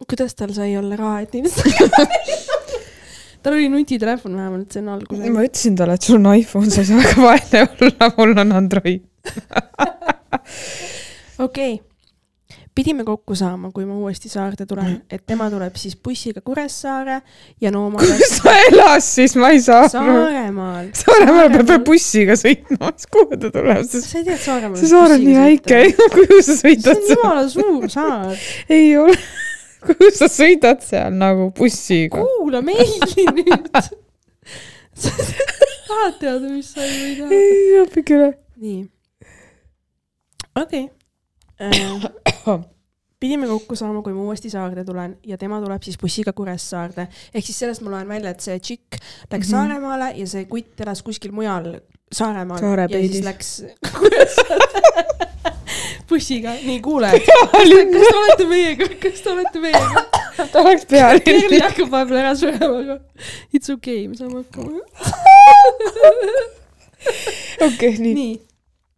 kuidas 0.05 0.35
tal 0.35 0.51
sai 0.53 0.75
olla 0.77 0.97
raha, 0.99 1.23
et 1.23 1.33
nii 1.33 1.43
tal 3.45 3.53
oli 3.55 3.69
nutitelefon 3.71 4.35
vähemalt, 4.35 4.71
see 4.71 4.83
on 4.83 4.93
alguses. 4.95 5.33
ma 5.33 5.43
ütlesin 5.47 5.75
talle, 5.79 5.97
et 5.99 6.07
sul 6.07 6.19
on 6.19 6.31
iPhone, 6.35 6.71
sa 6.73 6.83
ei 6.83 6.89
saa 6.89 7.01
väga 7.01 7.27
vaene 7.27 7.65
olla, 7.65 8.09
mul 8.17 8.33
on 8.43 8.55
Android. 8.59 9.03
okei 11.47 11.75
pidime 12.75 13.05
kokku 13.07 13.35
saama, 13.35 13.69
kui 13.71 13.85
ma 13.87 13.95
uuesti 13.95 14.29
saarde 14.29 14.65
tulen, 14.67 14.97
et 15.11 15.23
tema 15.27 15.47
tuleb 15.51 15.77
siis 15.79 15.95
bussiga 16.03 16.41
Kuressaare 16.43 17.21
ja 17.63 17.71
Nooma 17.71 18.01
kus 18.03 18.33
ta 18.43 18.51
elas 18.67 19.07
siis, 19.15 19.35
ma 19.39 19.51
ei 19.55 19.61
saa 19.63 19.85
aru. 19.85 19.93
Saaremaal. 19.93 20.89
Saaremaal 20.99 21.51
peab 21.53 21.71
veel 21.71 21.83
bussiga 21.87 22.35
sõitma, 22.39 22.91
kuhu 23.15 23.39
ta 23.39 23.51
tuleb, 23.53 23.81
sest 23.87 24.09
sa 24.11 24.19
ei 24.19 24.27
tea, 24.27 24.35
et 24.35 24.43
Saaremaal 24.43 24.81
see 24.81 24.91
saar 24.91 25.15
on 25.15 25.23
nii 25.23 25.37
väike, 25.39 25.81
kuhu 26.17 26.41
sa 26.41 26.57
see 26.57 26.75
sõidad 26.75 26.99
on 26.99 27.13
jumala 27.13 27.45
suur 27.55 27.87
saar. 27.95 28.43
ei 28.79 28.91
ole, 28.99 29.15
kuhu 29.87 30.11
sa 30.19 30.29
sõidad 30.31 30.83
seal 30.83 31.15
nagu 31.15 31.47
bussiga? 31.55 32.19
kuula 32.19 32.63
meili 32.65 33.29
nüüd. 33.39 33.71
sa 34.99 35.15
tahad 35.15 36.19
teada, 36.19 36.43
mis 36.49 36.75
või 36.75 36.91
ei 36.91 37.15
taha? 37.21 37.31
ei, 37.39 37.65
õpige 37.85 38.19
üle. 38.19 38.29
nii. 38.59 38.85
okei 40.59 40.87
okay.. 40.89 42.23
Pidime 43.19 43.47
kokku 43.47 43.75
saama, 43.79 44.01
kui 44.05 44.13
ma 44.13 44.25
uuesti 44.27 44.49
saarde 44.53 44.83
tulen 44.85 45.17
ja 45.25 45.37
tema 45.37 45.61
tuleb 45.63 45.83
siis 45.83 45.97
bussiga 46.01 46.33
Kuressaarde. 46.33 47.07
ehk 47.33 47.45
siis 47.45 47.59
sellest 47.59 47.81
ma 47.81 47.95
loen 47.95 48.07
välja, 48.07 48.35
et 48.35 48.39
see 48.43 48.59
tšikk 48.59 48.99
läks 48.99 49.31
mm. 49.31 49.37
-hmm. 49.37 49.51
Saaremaale 49.51 50.11
ja 50.15 50.27
see 50.27 50.45
kutt 50.45 50.81
elas 50.81 51.03
kuskil 51.03 51.31
mujal 51.31 51.79
Saaremaal 52.11 52.59
Saare 52.59 52.87
ja 52.89 52.99
siis 53.07 53.23
läks 53.23 53.63
Kuressaarde 53.99 54.85
bussiga. 56.09 56.53
nii, 56.63 56.79
kuulajad, 56.81 57.21
kas 57.21 58.07
te 58.09 58.17
olete 58.17 58.45
meiega, 58.49 58.89
kas 59.01 59.21
te 59.21 59.31
olete 59.31 59.59
meiega? 59.59 60.03
ta 60.51 60.61
oleks 60.61 60.85
peal. 60.89 61.21
Kerli 61.25 61.59
hakkab 61.63 61.91
vahepeal 61.91 62.21
ära 62.21 62.33
surema, 62.37 62.81
aga 62.83 62.99
it's 63.53 63.69
okei 63.73 64.05
okay,, 64.05 64.07
me 64.11 64.15
saame 64.19 64.43
hakkama. 64.43 64.79
okei, 67.67 67.93
nii. 67.97 68.13
nii, 68.13 68.35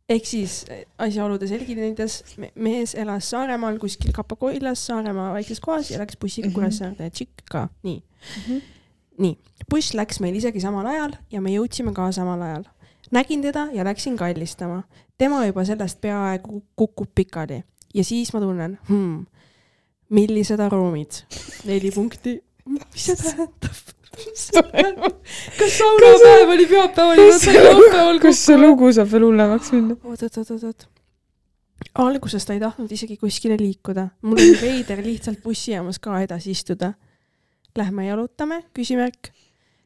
ehk 0.09 0.25
siis 0.25 0.65
eh, 0.69 0.85
asjaolude 1.03 1.47
selgitades 1.47 2.23
me- 2.37 2.51
mees 2.55 2.95
elas 2.95 3.29
Saaremaal 3.29 3.77
kuskil 3.79 4.11
Kapakoilas, 4.15 4.85
Saaremaa 4.87 5.33
väikses 5.33 5.59
kohas 5.59 5.91
ja 5.91 5.99
läks 5.99 6.17
bussiga 6.21 6.47
Mhm. 6.47 6.55
Kuressaarde 6.55 7.03
ja 7.03 7.09
tšikk 7.09 7.43
ka, 7.51 7.67
nii. 7.83 8.01
nii, 9.19 9.37
buss 9.69 9.93
läks 9.93 10.19
meil 10.23 10.35
isegi 10.35 10.59
samal 10.63 10.85
ajal 10.85 11.15
ja 11.31 11.41
me 11.41 11.49
jõudsime 11.55 11.93
ka 11.93 12.11
samal 12.11 12.41
ajal. 12.41 12.63
nägin 13.11 13.41
teda 13.41 13.67
ja 13.73 13.83
läksin 13.83 14.17
kallistama. 14.17 14.83
tema 15.17 15.45
juba 15.45 15.65
sellest 15.65 16.01
peaaegu 16.01 16.63
kukub 16.75 17.09
pikali 17.15 17.63
ja 17.93 18.03
siis 18.03 18.33
ma 18.33 18.39
tunnen 18.39 18.77
hmm,, 18.89 19.25
millised 20.09 20.59
aroomid, 20.59 21.11
neli 21.65 21.91
punkti. 21.91 22.41
mis 22.93 23.05
see 23.05 23.15
tähendab? 23.15 23.96
kas 25.59 25.77
saunapäev 25.77 26.51
oli 26.53 26.65
pühapäeval 26.69 27.19
ja 27.21 27.63
laupäeval 27.63 28.19
kus 28.21 28.43
see 28.49 28.57
lugu 28.59 28.91
saab 28.95 29.11
veel 29.11 29.25
hullemaks 29.27 29.73
minna? 29.75 29.97
oot, 30.03 30.23
oot, 30.25 30.37
oot, 30.41 30.51
oot, 30.51 30.63
oot. 30.69 30.85
alguses 32.05 32.45
ta 32.45 32.55
ei 32.55 32.61
tahtnud 32.63 32.91
isegi 32.91 33.17
kuskile 33.21 33.57
liikuda, 33.61 34.07
mul 34.25 34.39
oli 34.41 34.55
veider 34.61 35.03
lihtsalt 35.05 35.43
bussijaamas 35.43 35.99
ka 36.03 36.21
edasi 36.25 36.55
istuda. 36.55 36.93
Lähme 37.77 38.07
jalutame, 38.07 38.63
küsimärk. 38.73 39.29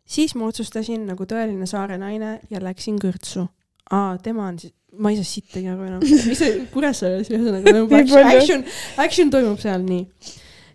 siis 0.07 0.35
ma 0.35 0.47
otsustasin 0.47 1.03
nagu 1.09 1.27
tõeline 1.27 1.67
saare 1.67 1.97
naine 1.99 2.37
ja 2.49 2.61
läksin 2.63 2.99
kõrtsu. 3.01 3.47
aa, 3.91 4.17
tema 4.23 4.47
on 4.47 4.59
siis, 4.59 4.73
ma 4.97 5.11
ei 5.11 5.19
saa 5.19 5.27
sittagi 5.27 5.71
aru 5.71 5.89
enam, 5.89 6.05
mis 6.05 6.39
see 6.39 6.53
Kuressaares 6.71 7.31
ühesõnaga 7.31 7.67
toimub, 7.67 7.91
palju. 7.91 8.23
action, 8.37 8.63
action 9.03 9.33
toimub 9.33 9.59
seal 9.59 9.83
nii. 9.83 10.07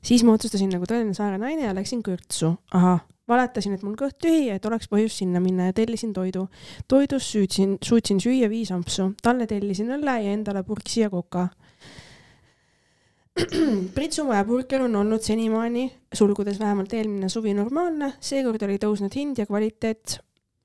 Siis 0.07 0.24
ma 0.24 0.36
otsustasin 0.36 0.70
nagu 0.72 0.86
tõeline 0.88 1.14
saare 1.16 1.38
naine 1.42 1.66
ja 1.66 1.74
läksin 1.74 2.02
kõrtsu. 2.07 2.54
ahah, 2.74 3.02
valetasin, 3.28 3.74
et 3.74 3.84
mul 3.86 3.96
kõht 3.98 4.18
tühi 4.22 4.46
ja 4.48 4.57
et 4.59 4.66
oleks 4.68 4.88
põhjust 4.90 5.22
sinna 5.22 5.42
minna 5.42 5.70
ja 5.70 5.76
tellisin 5.76 6.12
toidu 6.16 6.46
toidust 6.88 7.34
süüdsin, 7.34 7.76
suutsin 7.82 8.20
süüa 8.22 8.50
viis 8.52 8.70
ampsu, 8.74 9.12
talle 9.22 9.48
tellisin 9.50 9.90
õlle 9.98 10.18
ja 10.22 10.34
endale 10.34 10.62
purksi 10.66 11.02
ja 11.02 11.11
koka. 11.11 11.48
Pritsumaja 13.96 14.44
burger 14.48 14.86
on 14.86 14.94
olnud 14.96 15.24
senimaani, 15.24 15.90
sulgudes 16.14 16.61
vähemalt 16.61 16.94
eelmine 16.96 17.28
suvi 17.28 17.52
normaalne, 17.54 18.14
seekord 18.20 18.62
oli 18.64 18.78
tõusnud 18.80 19.12
hind 19.18 19.42
ja 19.42 19.46
kvaliteet, 19.48 20.20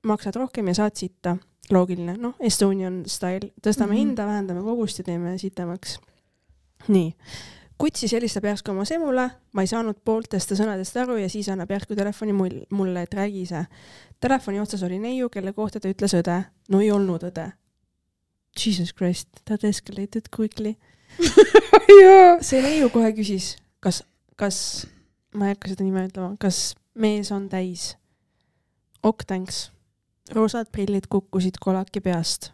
maksad 0.08 0.38
rohkem 0.40 0.70
ja 0.72 0.78
saad 0.82 0.96
sitta. 0.96 1.36
loogiline, 1.72 2.16
noh, 2.20 2.34
Estonian 2.42 3.02
style, 3.06 3.52
tõstame 3.62 3.86
mm. 3.86 3.92
-hmm. 3.92 3.98
hinda, 3.98 4.26
vähendame 4.26 4.62
kogust 4.62 4.98
ja 4.98 5.04
teeme 5.04 5.38
sitemaks. 5.38 5.98
nii, 6.88 7.14
kutt 7.82 7.98
siis 7.98 8.12
helistab 8.14 8.44
järsku 8.46 8.70
oma 8.70 8.84
semule, 8.86 9.24
ma 9.52 9.64
ei 9.64 9.66
saanud 9.66 9.98
pooltest 10.06 10.54
sõnadest 10.54 10.96
aru 11.02 11.16
ja 11.18 11.26
siis 11.30 11.48
annab 11.50 11.70
järsku 11.74 11.96
telefoni 11.98 12.34
mul, 12.36 12.60
mulle, 12.70 13.02
et 13.02 13.14
räägi 13.18 13.42
ise 13.42 13.64
telefoni 14.22 14.60
otsas 14.60 14.82
oli 14.82 14.98
neiu, 14.98 15.28
kelle 15.28 15.52
kohta 15.52 15.80
ta 15.80 15.90
ütles 15.90 16.14
õde. 16.14 16.38
no 16.70 16.80
ei 16.80 16.90
olnud 16.94 17.24
õde. 17.26 17.50
Jesus 18.52 18.92
Christ, 18.94 19.28
that 19.48 19.64
escalated 19.64 20.28
quickly. 20.36 20.76
see 22.48 22.62
neiu 22.62 22.90
kohe 22.92 23.10
küsis, 23.16 23.56
kas, 23.80 24.02
kas, 24.38 24.86
ma 25.34 25.48
ei 25.48 25.56
hakka 25.56 25.72
seda 25.72 25.86
nime 25.86 26.06
ütlema, 26.08 26.36
kas 26.40 26.74
mees 26.94 27.32
on 27.34 27.48
täis. 27.52 27.96
ok, 29.02 29.26
thanks. 29.26 29.70
roosad 30.32 30.70
prillid 30.72 31.08
kukkusid 31.10 31.58
kolaki 31.60 32.00
peast. 32.00 32.52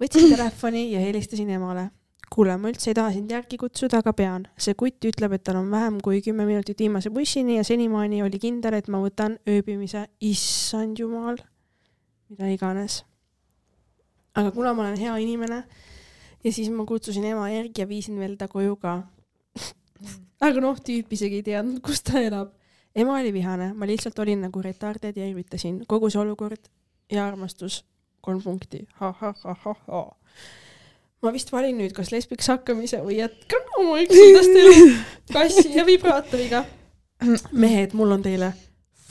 võtsin 0.00 0.30
telefoni 0.36 0.92
ja 0.92 1.02
helistasin 1.02 1.50
emale. 1.58 1.90
kuule, 2.34 2.56
ma 2.58 2.70
üldse 2.72 2.90
ei 2.90 2.98
taha 2.98 3.12
sind 3.14 3.30
järgi 3.30 3.58
kutsuda, 3.60 4.00
aga 4.02 4.12
pean. 4.16 4.46
see 4.58 4.74
kutt 4.78 5.06
ütleb, 5.06 5.36
et 5.36 5.44
tal 5.46 5.60
on 5.60 5.70
vähem 5.70 6.00
kui 6.02 6.20
kümme 6.24 6.46
minutit 6.48 6.80
viimase 6.82 7.10
bussini 7.14 7.58
ja 7.60 7.64
senimaani 7.64 8.22
oli 8.26 8.40
kindel, 8.42 8.74
et 8.80 8.90
ma 8.90 9.00
võtan 9.02 9.38
ööbimise, 9.48 10.06
issand 10.20 10.98
jumal, 10.98 11.38
mida 12.28 12.50
iganes. 12.50 13.04
aga 14.34 14.50
kuna 14.50 14.74
ma 14.74 14.88
olen 14.88 14.98
hea 14.98 15.16
inimene 15.22 15.62
ja 16.44 16.52
siis 16.52 16.70
ma 16.70 16.84
kutsusin 16.88 17.24
ema 17.30 17.46
järgi 17.52 17.84
ja 17.84 17.88
viisin 17.88 18.18
veel 18.20 18.36
ta 18.40 18.48
koju 18.48 18.76
ka. 18.82 18.96
aga 20.46 20.64
noh, 20.64 20.80
tüüp 20.88 21.12
isegi 21.16 21.40
ei 21.40 21.46
teadnud, 21.46 21.80
kus 21.84 22.02
ta 22.02 22.20
elab. 22.20 22.52
ema 22.94 23.18
oli 23.20 23.32
vihane, 23.32 23.72
ma 23.74 23.86
lihtsalt 23.86 24.18
olin 24.18 24.44
nagu 24.48 24.62
retarded 24.62 25.16
ja 25.16 25.30
irvitasin. 25.30 25.84
kogu 25.86 26.10
see 26.10 26.20
olukord 26.20 26.68
ja 27.12 27.26
armastus, 27.26 27.84
kolm 28.20 28.42
punkti 28.42 28.86
ha,. 28.98 29.12
ha-ha-ha-ha-ha. 29.12 30.04
Ma 31.24 31.32
vist 31.32 31.52
valin 31.52 31.78
nüüd 31.80 31.94
kas 31.96 32.12
lesbiks 32.12 32.50
hakkamise 32.52 33.00
või 33.04 33.18
jätkan 33.22 33.64
oma 33.80 33.98
üksindast 34.04 34.60
elu 34.60 34.92
kassi 35.36 35.72
ja 35.74 35.86
vibraatoriga. 35.88 36.64
mehed, 37.52 37.96
mul 37.96 38.12
on 38.18 38.22
teile 38.22 38.52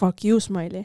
fuck 0.03 0.25
you 0.25 0.39
smiley. 0.39 0.83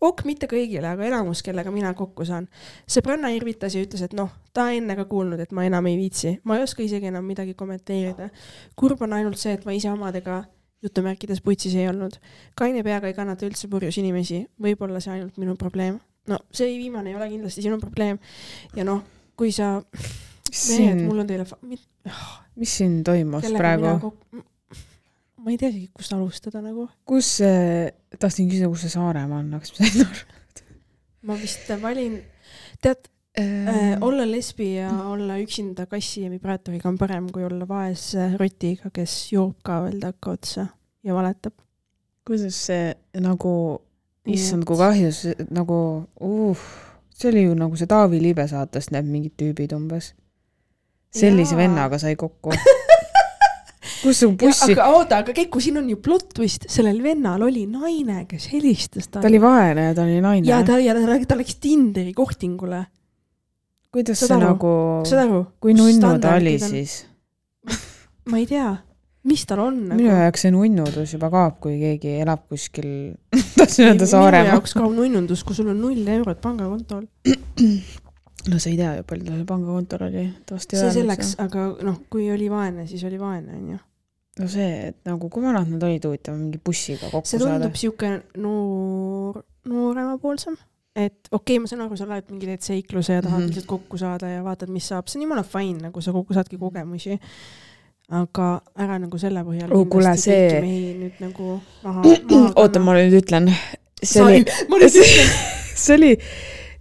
ok, 0.00 0.22
mitte 0.24 0.46
kõigile, 0.50 0.86
aga 0.92 1.06
enamus, 1.08 1.42
kellega 1.44 1.70
mina 1.74 1.92
kokku 1.98 2.24
saan. 2.28 2.46
sõbranna 2.88 3.30
irvitas 3.34 3.74
ja 3.74 3.82
ütles, 3.84 4.02
et 4.04 4.14
noh, 4.16 4.30
ta 4.54 4.68
enne 4.74 4.96
ka 4.96 5.08
kuulnud, 5.10 5.40
et 5.42 5.52
ma 5.52 5.66
enam 5.66 5.86
ei 5.90 5.98
viitsi, 5.98 6.38
ma 6.44 6.58
ei 6.58 6.64
oska 6.66 6.82
isegi 6.84 7.10
enam 7.10 7.26
midagi 7.26 7.54
kommenteerida. 7.58 8.30
kurb 8.76 9.02
on 9.02 9.16
ainult 9.18 9.38
see, 9.38 9.52
et 9.58 9.66
ma 9.66 9.74
ise 9.76 9.90
omadega 9.90 10.44
jutumärkides 10.82 11.42
putsis 11.42 11.74
ei 11.74 11.88
olnud. 11.88 12.20
kaine 12.54 12.84
peaga 12.86 13.10
ei 13.10 13.14
kannata 13.14 13.46
üldse 13.46 13.68
purjus 13.68 13.98
inimesi, 13.98 14.44
võib-olla 14.62 15.02
see 15.02 15.12
ainult 15.16 15.36
minu 15.38 15.56
probleem. 15.56 15.98
no 16.26 16.38
see 16.52 16.70
viimane 16.78 17.10
ei 17.10 17.16
ole 17.16 17.28
kindlasti 17.28 17.66
sinu 17.66 17.80
probleem. 17.82 18.18
ja 18.76 18.84
noh, 18.84 19.02
kui 19.36 19.52
sa, 19.52 19.82
mis 20.48 20.62
mehed, 20.70 20.78
siin, 20.78 21.04
mul 21.08 21.24
on 21.24 21.28
teile, 21.28 21.46
mis 22.58 22.78
siin 22.80 23.02
toimus 23.06 23.50
praegu? 23.56 24.12
ma 25.38 25.54
ei 25.54 25.60
teagi, 25.60 25.84
kust 25.94 26.16
alustada 26.16 26.62
nagu. 26.64 26.88
kus 27.08 27.36
see, 27.42 27.92
tahtsin 28.18 28.50
küsida, 28.50 28.72
kus 28.72 28.86
see 28.86 28.96
Saaremaa 28.96 29.44
on, 29.44 29.54
aga 29.58 29.68
siis 29.68 29.78
ma 29.78 29.86
sain 29.92 30.08
aru. 30.08 30.66
ma 31.28 31.38
vist 31.38 31.70
valin, 31.84 32.18
tead, 32.82 33.08
Äh, 33.38 33.98
olla 34.00 34.24
lesbi 34.26 34.74
ja 34.74 34.90
olla 35.06 35.36
üksinda 35.38 35.86
kassi 35.86 36.24
ja 36.24 36.30
vibraatoriga 36.30 36.88
on 36.88 36.96
parem 36.98 37.28
kui 37.30 37.44
olla 37.44 37.68
vaese 37.68 38.32
rotiga, 38.40 38.90
kes 38.90 39.12
joob 39.32 39.60
ka 39.62 39.82
veel 39.84 40.00
takka 40.02 40.32
otsa 40.34 40.64
ja 41.06 41.14
valetab. 41.14 41.54
kuidas 42.26 42.56
see 42.66 42.94
nagu, 43.22 43.52
issand, 44.26 44.66
kui 44.66 44.76
kahju, 44.76 45.12
nagu 45.54 45.76
uh,, 46.20 46.64
see 47.14 47.30
oli 47.30 47.44
ju 47.44 47.54
nagu 47.54 47.78
see 47.78 47.88
Taavi 47.88 48.18
Liive 48.20 48.48
saatest 48.50 48.90
need 48.92 49.06
mingid 49.06 49.36
tüübid 49.38 49.76
umbes. 49.76 50.10
Sellise 51.14 51.54
Jaa. 51.54 51.62
vennaga 51.62 51.98
sai 52.00 52.16
kokku. 52.16 52.52
kus 54.02 54.20
su 54.20 54.30
bussi, 54.38 54.72
aga 54.74 54.88
oota, 54.94 55.22
aga 55.22 55.34
Keku, 55.36 55.62
siin 55.62 55.80
on 55.80 55.88
ju 55.90 55.98
plott 56.02 56.32
twist, 56.36 56.68
sellel 56.70 57.00
vennal 57.02 57.42
oli 57.48 57.64
naine, 57.70 58.24
kes 58.30 58.50
helistas 58.52 59.08
ta 59.08 59.18
talle. 59.18 59.32
oli 59.32 59.42
vaene 59.42 59.88
ja 59.88 59.96
ta 59.96 60.06
oli 60.06 60.20
naine 60.24 60.48
ja. 60.48 60.62
ta, 60.66 60.78
ja 60.82 60.96
ta, 60.96 61.18
ta 61.28 61.38
läks 61.38 61.58
Tinderi 61.62 62.12
kohtingule, 62.16 62.84
kuidas 63.94 64.24
see 64.24 64.40
nagu, 64.40 64.74
saad 65.08 65.24
aru? 65.26 65.46
kui 65.62 65.76
nunnu 65.78 66.18
ta 66.22 66.36
oli 66.38 66.58
siis? 66.62 67.00
ma 68.28 68.38
ei 68.38 68.46
tea, 68.48 68.70
mis 69.28 69.46
tal 69.48 69.64
on 69.66 69.80
minu 69.80 69.96
nagu.. 69.96 70.10
jaoks 70.26 70.44
see 70.46 70.52
nunnudus 70.54 71.14
juba 71.16 71.32
kaob, 71.32 71.58
kui 71.64 71.78
keegi 71.80 72.18
elab 72.22 72.44
kuskil, 72.50 72.90
tahtsin 73.56 73.88
öelda 73.88 74.04
minu 74.04 74.12
Saaremaal. 74.12 74.52
jaoks 74.54 74.76
kaob 74.78 74.92
nunnundus, 74.94 75.46
kui 75.48 75.56
sul 75.58 75.72
on 75.72 75.80
null 75.82 76.12
eurot 76.18 76.44
pangakontol. 76.44 77.08
no 78.48 78.58
sa 78.58 78.70
ei 78.70 78.78
tea 78.78 78.94
ju, 78.98 79.04
palju 79.08 79.28
tal 79.28 79.44
pangakontol 79.48 80.06
oli, 80.08 80.24
ta 80.46 80.56
vast 80.56 80.72
ei 80.72 80.78
see 80.78 80.86
öelnud 80.86 81.00
selleks, 81.00 81.34
seda. 81.34 81.46
aga 81.48 81.66
noh, 81.88 82.00
kui 82.12 82.28
oli 82.32 82.48
vaene, 82.52 82.86
siis 82.90 83.04
oli 83.08 83.20
vaene, 83.20 83.54
onju. 83.58 83.78
no 84.38 84.48
see, 84.52 84.70
et 84.90 84.98
nagu 85.08 85.30
kui 85.32 85.44
vanad 85.44 85.70
nad 85.72 85.84
olid, 85.88 86.08
huvitav, 86.08 86.36
mingi 86.38 86.60
bussiga 86.64 87.10
kokku 87.12 87.28
see 87.28 87.42
saada 87.42 87.66
tundub. 87.66 87.78
sihuke 87.80 88.12
noor, 88.40 89.40
nooremapoolsem. 89.68 90.58
et 90.94 91.30
okei 91.30 91.56
okay,, 91.56 91.62
ma 91.62 91.70
saan 91.70 91.84
aru, 91.86 91.98
sa 92.00 92.08
lähed 92.10 92.32
mingi 92.32 92.50
teed 92.50 92.66
seikluse 92.66 93.18
ja 93.18 93.22
tahad 93.22 93.38
mm. 93.38 93.44
-hmm. 93.44 93.54
lihtsalt 93.54 93.70
kokku 93.74 94.00
saada 94.00 94.30
ja 94.32 94.44
vaatad, 94.44 94.72
mis 94.72 94.88
saab, 94.88 95.08
see 95.08 95.20
on 95.20 95.26
jumala 95.28 95.42
fine, 95.42 95.80
nagu 95.88 96.00
sa 96.00 96.12
kogu 96.12 96.34
saadki 96.34 96.58
kogemusi. 96.58 97.18
aga 98.08 98.62
ära 98.80 98.98
nagu 98.98 99.18
selle 99.20 99.42
põhjal 99.44 99.72
Oh, 99.76 99.84
kuule, 99.84 100.16
see- 100.16 100.62
nüüd 100.62 101.18
nagu 101.20 101.60
maha, 101.84 102.02
maha 102.30 102.52
oota, 102.56 102.80
ma 102.80 102.94
nüüd 102.96 103.18
ütlen. 103.22 103.52
see 104.02 104.22
oli, 104.22 104.44
ma 104.70 104.78
nüüd 104.80 104.96
ütlen, 105.02 105.34
see 105.76 105.94
oli, 105.98 106.16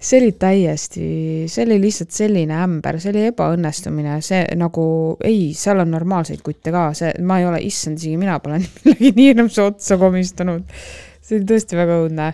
see 0.07 0.21
oli 0.21 0.33
täiesti, 0.39 1.05
see 1.51 1.65
oli 1.67 1.79
lihtsalt 1.83 2.13
selline 2.15 2.57
ämber, 2.63 2.99
see 3.01 3.11
oli 3.11 3.25
ebaõnnestumine, 3.31 4.19
see 4.25 4.43
nagu 4.59 4.83
ei, 5.25 5.51
seal 5.57 5.83
on 5.83 5.91
normaalseid 5.93 6.43
kutte 6.45 6.73
ka, 6.73 6.89
see, 6.97 7.11
ma 7.27 7.41
ei 7.41 7.47
ole, 7.49 7.61
issand, 7.67 7.99
isegi 7.99 8.19
mina 8.19 8.37
pole 8.43 8.61
millegi 8.63 9.13
nii 9.17 9.31
hirmsa 9.33 9.67
otsa 9.71 9.99
komistanud. 9.99 10.77
see 11.21 11.39
oli 11.39 11.49
tõesti 11.49 11.79
väga 11.79 11.97
õudne. 12.03 12.29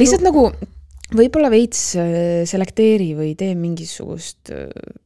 lihtsalt 0.00 0.24
nagu 0.24 0.48
võib-olla 1.14 1.50
veits 1.52 1.82
äh, 2.00 2.14
selekteeri 2.48 3.10
või 3.18 3.34
tee 3.38 3.52
mingisugust, 3.58 4.50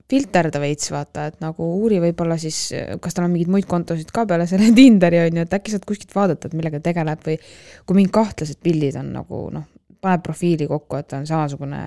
filterda 0.08 0.60
veits, 0.62 0.92
vaata, 0.94 1.26
et 1.32 1.42
nagu 1.42 1.66
uuri 1.80 1.98
võib-olla 2.06 2.38
siis, 2.40 2.68
kas 3.02 3.16
tal 3.16 3.26
on 3.26 3.34
mingeid 3.34 3.50
muid 3.56 3.66
kontosid 3.68 4.12
ka 4.14 4.24
peale 4.30 4.46
selle 4.48 4.70
Tinderi 4.78 5.24
on 5.24 5.42
ju, 5.42 5.48
et 5.48 5.58
äkki 5.58 5.74
saad 5.74 5.88
kuskilt 5.88 6.14
vaadata, 6.14 6.48
et 6.48 6.56
millega 6.56 6.80
tegeleb 6.84 7.26
või 7.26 7.36
kui 7.84 7.98
mingid 7.98 8.14
kahtlased 8.14 8.62
pildid 8.62 8.96
on 9.02 9.10
nagu 9.18 9.42
noh, 9.58 9.66
paned 10.00 10.24
profiili 10.24 10.68
kokku, 10.70 10.98
et 11.00 11.08
ta 11.10 11.20
on 11.20 11.26
samasugune 11.26 11.82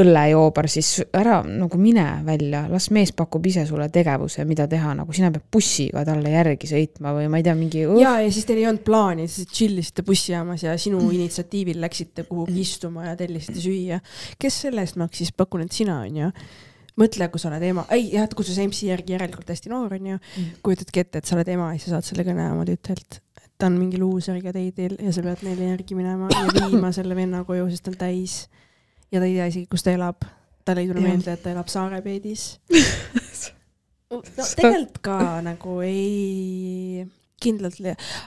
õllejoobar, 0.00 0.66
siis 0.70 0.88
ära 1.14 1.38
nagu 1.46 1.78
mine 1.78 2.04
välja, 2.26 2.64
las 2.70 2.88
mees 2.94 3.12
pakub 3.14 3.44
ise 3.46 3.62
sulle 3.68 3.86
tegevuse, 3.94 4.42
mida 4.48 4.66
teha, 4.70 4.94
nagu 4.98 5.14
sina 5.14 5.30
pead 5.34 5.46
bussiga 5.54 6.02
talle 6.06 6.32
järgi 6.32 6.70
sõitma 6.70 7.14
või 7.14 7.28
ma 7.30 7.38
ei 7.38 7.46
tea, 7.46 7.54
mingi 7.58 7.84
ja, 8.02 8.16
ja 8.24 8.32
siis 8.34 8.48
teil 8.48 8.62
ei 8.62 8.68
olnud 8.70 8.84
plaani, 8.86 9.28
siis 9.30 9.50
chill 9.52 9.78
isite 9.82 10.02
bussijaamas 10.06 10.66
ja 10.66 10.74
sinu 10.80 11.02
initsiatiivil 11.14 11.78
läksite 11.84 12.26
kuhugi 12.28 12.64
istuma 12.64 13.10
ja 13.10 13.16
tellisite 13.18 13.60
süüa. 13.62 14.00
kes 14.42 14.62
selle 14.66 14.82
eest 14.82 14.98
maksis, 15.00 15.30
pakun, 15.36 15.66
et 15.66 15.74
sina 15.74 16.00
onju. 16.02 16.32
mõtle, 16.98 17.28
kui 17.30 17.42
sa 17.42 17.50
oled 17.52 17.62
ema, 17.66 17.86
ei 17.94 18.10
jah, 18.16 18.26
kui 18.34 18.46
sa 18.46 18.58
MC 18.66 18.88
järgi 18.90 19.14
järelikult 19.14 19.50
hästi 19.50 19.70
noor 19.70 19.94
onju, 19.94 20.18
kujutadki 20.62 21.06
ette, 21.06 21.22
et 21.22 21.30
sa 21.30 21.38
oled 21.38 21.54
ema 21.54 21.70
ja 21.74 21.82
sa 21.82 21.96
saad 21.96 22.10
selle 22.10 22.26
kõne 22.26 22.50
oma 22.50 22.66
tütrelt, 22.66 23.22
ta 23.64 23.70
on 23.72 23.78
mingi 23.80 23.96
luuseriga 23.96 24.52
teidil 24.52 24.98
ja 25.00 25.10
sa 25.14 25.22
pead 25.24 25.40
neile 25.46 25.70
järgi 25.70 25.96
minema 25.96 26.28
ja 26.28 26.66
viima 26.68 26.90
selle 26.92 27.16
venna 27.16 27.38
koju, 27.48 27.64
sest 27.72 27.86
ta 27.86 27.92
on 27.94 27.98
täis. 28.02 28.34
ja 29.08 29.22
ta 29.22 29.24
ei 29.24 29.38
tea 29.38 29.46
isegi, 29.48 29.68
kus 29.72 29.84
ta 29.86 29.94
elab. 29.96 30.26
talle 30.64 30.82
ei 30.84 30.88
tule 30.90 31.00
meelde, 31.00 31.32
et 31.32 31.42
ta 31.42 31.52
elab 31.52 31.70
Saarepeedis. 31.72 32.42
no 34.12 34.20
tegelikult 34.56 35.00
ka 35.04 35.18
nagu 35.46 35.78
ei, 35.86 37.06
kindlalt, 37.40 37.80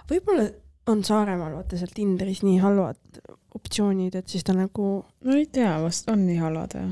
võib-olla 0.10 0.48
on 0.90 1.04
Saaremaal 1.06 1.54
vaata 1.60 1.78
seal 1.78 1.94
Tinderis 1.94 2.42
nii 2.42 2.58
halvad 2.64 3.22
optsioonid, 3.58 4.18
et 4.18 4.34
siis 4.34 4.46
ta 4.48 4.58
nagu, 4.58 4.90
ma 5.26 5.38
ei 5.38 5.46
tea, 5.54 5.76
vast 5.84 6.10
on 6.10 6.26
nii 6.26 6.40
halvad 6.42 6.74
või? 6.80 6.90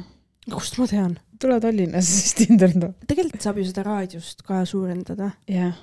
kust 0.53 0.77
ma 0.77 0.85
tean, 0.91 1.17
tule 1.41 1.57
Tallinnasse, 1.65 2.21
siis 2.21 2.37
tinderdab. 2.43 2.93
tegelikult 3.09 3.41
saab 3.41 3.57
ju 3.57 3.65
seda 3.71 3.87
raadiust 3.89 4.45
ka 4.45 4.61
suurendada. 4.69 5.33
jah, 5.49 5.73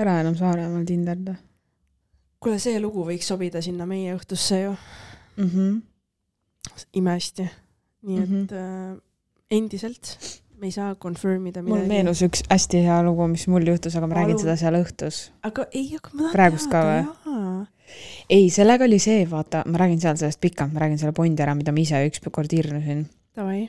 ära 0.00 0.16
enam 0.24 0.40
Saaremaal 0.40 0.88
tinderda 0.88 1.36
kuule, 2.40 2.58
see 2.62 2.80
lugu 2.80 3.04
võiks 3.08 3.28
sobida 3.30 3.62
sinna 3.64 3.86
meie 3.86 4.14
õhtusse 4.16 4.62
ju 4.62 4.74
mm. 5.36 5.48
-hmm. 5.48 5.80
imehästi. 7.00 7.50
nii 8.02 8.22
et 8.22 8.28
mm 8.28 8.46
-hmm. 8.46 8.54
äh, 8.54 9.00
endiselt 9.50 10.16
me 10.60 10.68
ei 10.68 10.72
saa 10.72 10.94
confirm 10.94 11.46
ida 11.48 11.62
mul 11.64 11.86
meenus 11.88 12.20
üks 12.24 12.42
hästi 12.50 12.82
hea 12.84 13.00
lugu, 13.04 13.26
mis 13.32 13.46
mul 13.48 13.64
juhtus, 13.66 13.96
aga 13.96 14.06
ma 14.06 14.18
räägin 14.18 14.36
Palun. 14.36 14.44
seda 14.44 14.56
seal 14.60 14.76
õhtus. 14.76 15.20
aga 15.42 15.66
ei, 15.72 15.86
aga 15.96 16.10
ma 16.12 16.22
tahan 16.22 16.32
Praegust 16.32 16.70
ka 16.70 16.82
jaa. 16.86 17.66
ei, 18.28 18.50
sellega 18.50 18.84
oli 18.84 18.98
see, 18.98 19.24
vaata, 19.30 19.62
ma 19.66 19.80
räägin 19.80 20.00
seal 20.00 20.16
sellest 20.20 20.40
pikalt, 20.40 20.72
ma 20.72 20.84
räägin 20.84 21.00
selle 21.00 21.16
pointi 21.16 21.42
ära, 21.42 21.54
mida 21.56 21.72
ma 21.72 21.80
ise 21.80 22.02
ükskord 22.10 22.52
hirmusin. 22.52 23.06
Davai, 23.36 23.68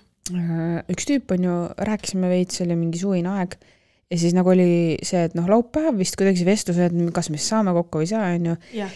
üks 0.91 1.07
tüüp 1.07 1.32
on 1.32 1.47
ju, 1.47 1.55
rääkisime 1.91 2.32
veits, 2.32 2.59
oli 2.65 2.76
mingi 2.76 2.99
suvine 2.99 3.38
aeg 3.39 3.55
ja 4.12 4.20
siis 4.20 4.36
nagu 4.36 4.51
oli 4.51 4.99
see, 5.07 5.24
et 5.30 5.36
noh, 5.38 5.47
laupäev 5.49 5.97
vist 5.99 6.18
kuidagi 6.20 6.41
see 6.41 6.49
vestlus, 6.49 6.80
et 6.84 6.95
kas 7.16 7.32
me 7.32 7.39
siis 7.39 7.51
saame 7.53 7.74
kokku 7.78 8.01
või 8.01 8.07
ei 8.09 8.12
saa, 8.12 8.32
onju. 8.36 8.55
ja 8.76 8.89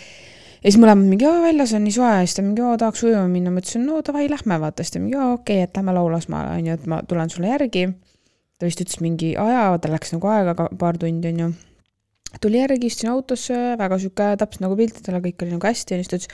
siis 0.66 0.80
mõlemad 0.82 1.06
mingi, 1.08 1.28
aa 1.30 1.44
väljas 1.44 1.76
on 1.78 1.86
nii 1.86 1.94
soe 1.96 2.14
siis 2.24 2.38
ta 2.38 2.46
mingi, 2.46 2.64
aa 2.66 2.80
tahaks 2.82 3.06
ujuma 3.06 3.28
minna, 3.32 3.54
ma 3.54 3.62
ütlesin, 3.62 3.86
no 3.88 4.02
davai, 4.06 4.26
lähme 4.32 4.58
vaata, 4.62 4.84
siis 4.84 4.96
ta 4.96 5.02
mingi, 5.04 5.18
aa 5.20 5.36
okei 5.36 5.62
okay,, 5.62 5.70
et 5.70 5.78
lähme 5.80 5.96
Laulasmaale 5.96 6.58
onju, 6.60 6.78
et 6.80 6.90
ma 6.92 7.02
tulen 7.08 7.32
sulle 7.32 7.52
järgi. 7.54 7.88
ta 8.60 8.68
vist 8.68 8.82
ütles 8.82 9.02
mingi 9.04 9.34
aja, 9.40 9.68
tal 9.84 9.92
läks 9.96 10.14
nagu 10.16 10.32
aega 10.32 10.56
paar 10.56 10.98
tundi 11.00 11.32
onju. 11.32 11.52
tuli 12.42 12.60
järgi, 12.60 12.90
istusin 12.92 13.14
autosse, 13.14 13.60
väga 13.80 14.00
sihuke 14.02 14.32
täpselt 14.42 14.66
nagu 14.66 14.80
piltidele, 14.80 15.22
kõik 15.28 15.46
oli 15.46 15.56
nagu 15.56 15.70
hästi 15.70 15.96
ja 15.96 16.02
siis 16.02 16.12
ta 16.12 16.20
ütles, 16.20 16.34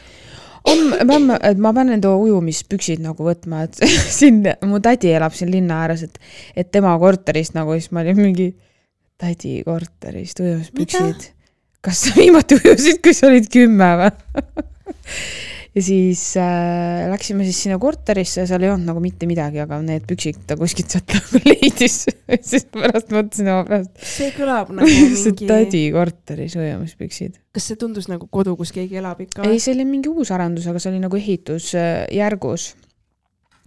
on, 0.72 0.82
peame, 1.10 1.38
et 1.52 1.62
ma 1.62 1.74
pean 1.76 1.92
enda 1.94 2.16
ujumispüksid 2.16 3.04
nagu 3.04 3.26
võtma, 3.26 3.66
et 3.68 3.82
siin 4.20 4.46
mu 4.66 4.80
tädi 4.82 5.12
elab 5.12 5.36
siin 5.38 5.52
linna 5.54 5.84
ääres, 5.84 6.08
et, 6.08 6.20
et 6.56 6.72
tema 6.72 6.96
korterist 7.02 7.58
nagu 7.58 7.76
siis 7.78 7.92
ma 7.92 8.06
olin 8.06 8.22
mingi 8.22 8.52
tädi 9.22 9.62
korterist 9.68 10.42
ujumispüksid. 10.42 11.30
kas 11.82 12.04
sa 12.08 12.18
viimati 12.18 12.58
ujusid, 12.60 13.02
kui 13.04 13.14
sa 13.18 13.30
olid 13.30 13.48
kümme 13.54 13.94
või? 14.02 14.12
ja 15.76 15.82
siis 15.84 16.38
äh, 16.38 17.10
läksime 17.10 17.46
siis 17.48 17.62
sinna 17.64 17.78
korterisse 17.80 18.44
ja 18.44 18.48
seal 18.50 18.66
ei 18.66 18.72
olnud 18.74 18.90
nagu 18.90 19.02
mitte 19.04 19.28
midagi, 19.30 19.62
aga 19.64 19.80
need 19.86 20.04
püksid 20.10 20.42
ta 20.48 20.58
kuskilt 20.60 20.92
sealt 20.92 21.16
nagu 21.16 21.42
leidis. 21.52 22.04
siis 22.42 22.68
pärast 22.74 23.14
mõtlesin 23.14 23.52
oma 23.54 23.64
pärast, 23.70 23.94
see 24.04 24.32
kõlab 24.36 24.72
nagu 24.76 24.90
mingi, 24.90 25.48
tädi 25.48 25.86
korteris 25.96 26.58
ujumispüksid. 26.60 27.40
kas 27.56 27.72
see 27.72 27.80
tundus 27.80 28.10
nagu 28.12 28.28
kodu, 28.32 28.58
kus 28.60 28.74
keegi 28.76 29.00
elab 29.00 29.24
ikka 29.24 29.48
ei, 29.48 29.62
see 29.64 29.76
oli 29.78 29.88
mingi 29.88 30.12
uus 30.12 30.34
arendus, 30.36 30.68
aga 30.68 30.82
see 30.82 30.92
oli 30.92 31.04
nagu 31.04 31.20
ehitusjärgus. 31.20 32.72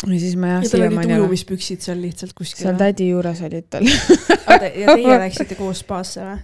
Ja 0.02 0.18
siis 0.20 0.34
ma 0.36 0.54
jah, 0.56 0.64
ja 0.66 0.70
tal 0.72 0.84
olid 0.88 1.12
ujumispüksid 1.16 1.84
seal 1.84 2.00
lihtsalt 2.02 2.34
kuskil 2.36 2.66
seal. 2.66 2.76
tädi 2.80 3.08
juures 3.12 3.40
olid 3.46 3.68
tal. 3.72 3.86
ja 3.86 4.96
teie 4.96 5.16
läksite 5.24 5.56
koos 5.58 5.80
spaasse 5.84 6.24
või? 6.26 6.42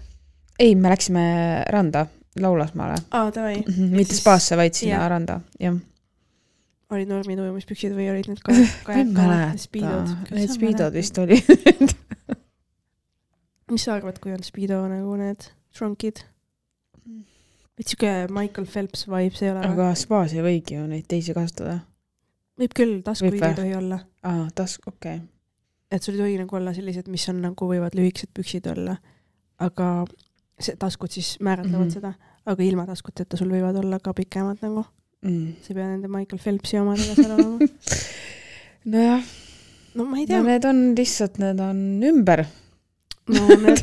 ei, 0.60 0.74
me 0.76 0.92
läksime 0.92 1.24
randa, 1.72 2.06
Laulasmaale. 2.40 3.00
aa, 3.10 3.30
davai. 3.34 3.62
mitte 3.66 4.14
siis- 4.14 4.22
spaasse, 4.22 4.56
vaid 4.60 4.76
sinna 4.78 5.00
jah. 5.00 5.08
randa, 5.12 5.40
jah. 5.60 5.76
olid 6.90 7.10
normid 7.10 7.42
ujumispüksid 7.44 7.94
või 7.96 8.10
olid 8.12 8.30
need 8.30 8.42
ka 8.44 8.54
ei 8.96 9.04
mäleta, 9.04 9.54
need 10.34 10.54
speedod 10.54 10.96
vist. 10.96 11.18
olid. 11.18 11.94
mis 13.70 13.84
sa 13.86 13.94
arvad, 13.98 14.18
kui 14.22 14.32
on 14.34 14.42
speedo 14.46 14.80
nagu 14.90 15.16
need 15.20 15.50
trunkid? 15.76 16.24
et 17.80 17.88
siuke 17.88 18.10
Michael 18.28 18.66
Phelps 18.68 19.06
vibes 19.08 19.40
ei 19.42 19.52
ole 19.54 19.62
aga 19.64 19.92
spaas 19.96 20.34
ei 20.36 20.42
võigi 20.44 20.76
ju 20.76 20.86
neid 20.88 21.06
teisi 21.08 21.32
kasutada. 21.36 21.78
Võib 22.60 22.74
küll, 22.76 22.96
taskuid 23.06 23.38
ei 23.40 23.54
tohi 23.56 23.74
olla. 23.78 24.00
aa, 24.26 24.48
task, 24.54 24.86
okei 24.86 25.20
okay.. 25.20 25.26
et 25.90 26.02
sul 26.02 26.16
ei 26.16 26.24
tohi 26.24 26.38
nagu 26.42 26.56
olla 26.56 26.74
sellised, 26.76 27.08
mis 27.12 27.26
on 27.32 27.42
nagu 27.44 27.70
võivad 27.70 27.96
lühikesed 27.98 28.32
püksid 28.36 28.68
olla. 28.72 28.96
aga 29.60 29.90
see 30.60 30.76
taskud 30.80 31.12
siis 31.12 31.36
määratlevad 31.40 31.86
mm. 31.86 31.88
-hmm. 31.88 31.94
seda, 31.94 32.40
aga 32.46 32.64
ilma 32.64 32.86
taskuteta 32.88 33.36
sul 33.40 33.52
võivad 33.52 33.76
olla 33.80 34.00
ka 34.00 34.14
pikemad 34.16 34.64
nagu. 34.64 34.84
Mm. 35.20 35.52
sa 35.60 35.72
ei 35.72 35.76
pea 35.76 35.86
nende 35.88 36.08
Michael 36.08 36.40
Phelpsi 36.40 36.78
omadega 36.80 37.14
seal 37.14 37.34
olema. 37.36 37.58
nojah, 38.92 39.24
no 39.94 40.04
ma 40.08 40.16
ei 40.16 40.24
no 40.24 40.28
tea, 40.30 40.42
need 40.42 40.64
on 40.64 40.78
lihtsalt, 40.96 41.38
need 41.42 41.60
on 41.60 41.80
ümber. 42.12 42.44
ümber. 43.30 43.76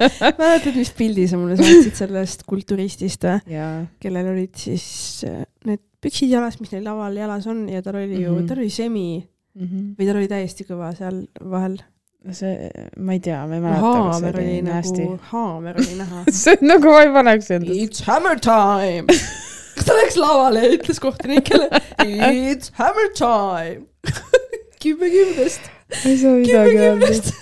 mäletad, 0.40 0.74
mis 0.74 0.92
pildi 0.96 1.26
sa 1.30 1.38
mulle 1.38 1.58
saatsid 1.60 1.98
sellest 1.98 2.46
kulturistist 2.48 3.26
või? 3.28 3.56
jaa, 3.56 3.84
kellel 4.02 4.32
olid 4.32 4.56
siis 4.58 4.86
äh, 5.28 5.44
need 5.68 5.82
püksid 6.00 6.32
jalas, 6.32 6.56
mis 6.60 6.72
neil 6.72 6.86
laval 6.86 7.16
jalas 7.16 7.46
on 7.50 7.66
ja 7.70 7.82
tal 7.84 8.00
oli 8.00 8.22
ju 8.22 8.30
mm. 8.30 8.38
-hmm. 8.38 8.48
tal 8.48 8.62
oli 8.62 8.72
semi 8.72 9.10
või 9.60 10.06
tal 10.06 10.20
oli 10.20 10.28
täiesti 10.30 10.66
kõva 10.68 10.92
seal 10.96 11.24
vahel. 11.50 11.78
see, 12.36 12.70
ma 13.00 13.16
ei 13.16 13.20
tea, 13.24 13.40
ma 13.48 13.56
ei 13.56 13.62
mäleta, 13.64 13.92
haamer 13.96 14.38
oli 14.42 14.62
nagu, 14.62 15.18
haamer 15.30 15.80
oli 15.80 15.94
näha. 15.98 16.24
see 16.42 16.56
on 16.60 16.68
nagu 16.68 16.92
ma 16.92 17.02
ei 17.02 17.12
paneks 17.14 17.50
endast. 17.56 17.80
It's 17.80 18.04
hammer 18.06 18.40
time. 18.44 19.08
kas 19.74 19.88
ta 19.88 19.96
läks 19.96 20.18
lavale 20.20 20.64
ja 20.66 20.72
ütles 20.76 21.00
kohtunikele 21.00 21.70
It's 22.04 22.72
hammer 22.80 23.10
time. 23.16 23.86
kümme 24.82 25.10
kümnest, 25.10 25.70
kümme 26.02 26.66
kümnest. 26.76 27.34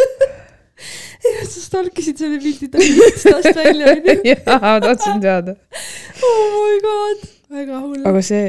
Sa 1.49 1.65
stalkisid 1.65 2.21
selle 2.21 2.39
pildi 2.43 2.69
tast 2.73 3.51
välja 3.57 3.95
onju. 3.95 4.17
jaa, 4.31 4.79
tahtsin 4.85 5.21
teada. 5.25 5.57
oh 6.23 6.47
my 6.55 6.79
god, 6.87 7.29
väga 7.59 7.83
hull. 7.83 8.07
aga 8.09 8.23
see, 8.25 8.47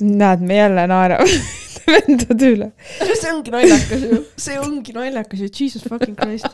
näed, 0.00 0.44
me 0.46 0.60
jälle 0.60 0.86
naerame 0.90 1.38
vendade 1.86 2.50
üle. 2.50 2.70
see 3.06 3.30
ongi 3.32 3.54
naljakas 3.54 4.04
ju, 4.10 4.20
see 4.46 4.58
ongi 4.62 4.94
naljakas 4.96 5.44
ju, 5.44 5.50
jesus 5.60 5.86
fucking 5.86 6.16
christ. 6.18 6.48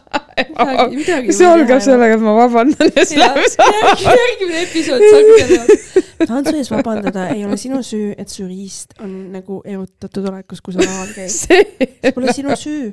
see 1.32 1.48
algab. 1.48 1.80
sellega, 1.84 2.18
et 2.18 2.24
ma 2.24 2.36
vabandan 2.36 2.92
ja 2.96 3.06
siis 3.06 3.20
läheme 3.20 3.48
saama. 3.54 3.94
järgmine 4.08 4.64
episood 4.66 5.06
saab 5.08 5.32
teada. 5.38 5.80
tahan 6.26 6.44
su 6.46 6.56
ees 6.56 6.70
vabandada, 6.72 7.28
ei 7.34 7.44
ole 7.46 7.58
sinu 7.60 7.82
süü, 7.86 8.12
et 8.18 8.32
su 8.32 8.46
riist 8.46 8.96
on 9.02 9.14
nagu 9.34 9.62
erutatud 9.64 10.28
olekus, 10.30 10.60
kui 10.64 10.76
sa 10.76 10.84
laval 10.84 11.10
käid. 11.16 11.32
see, 11.32 11.64
see 11.80 12.14
pole 12.16 12.36
sinu 12.36 12.56
süü. 12.58 12.92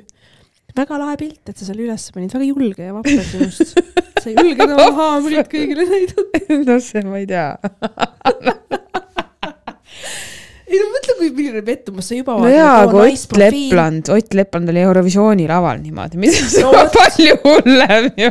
Väga 0.80 0.98
lahe 1.00 1.16
pilt, 1.20 1.42
et 1.48 1.56
sa 1.60 1.64
selle 1.68 1.84
üles 1.86 2.04
panid, 2.14 2.32
väga 2.34 2.46
julge 2.48 2.82
ja 2.88 2.92
vapper 2.96 3.24
sinust. 3.28 3.76
sa 4.20 4.26
ei 4.30 4.34
julgenud 4.36 4.76
oma 4.86 4.92
haamrit 4.98 5.48
kõigile 5.52 5.84
näidata. 5.88 6.40
no 6.68 6.74
see 6.84 7.02
ma 7.06 7.16
ei 7.20 7.26
tea. 7.30 7.48
ei 10.70 10.78
no 10.78 10.86
mõtle, 10.92 11.16
kui 11.18 11.30
milline 11.34 11.62
pettumus 11.66 12.06
sa 12.10 12.14
juba 12.18 12.36
no 12.40 12.50
jaa, 12.50 12.76
aga 12.86 12.96
Ott. 13.06 13.36
Lepland, 13.40 14.10
Ott 14.14 14.34
Lepland 14.38 14.70
oli 14.72 14.82
Eurovisiooni 14.84 15.48
laval 15.50 15.80
niimoodi, 15.82 16.20
mis 16.22 16.38
on 16.62 16.74
No 16.76 16.84
palju 16.94 17.34
hullem 17.44 18.04
ju. 18.20 18.30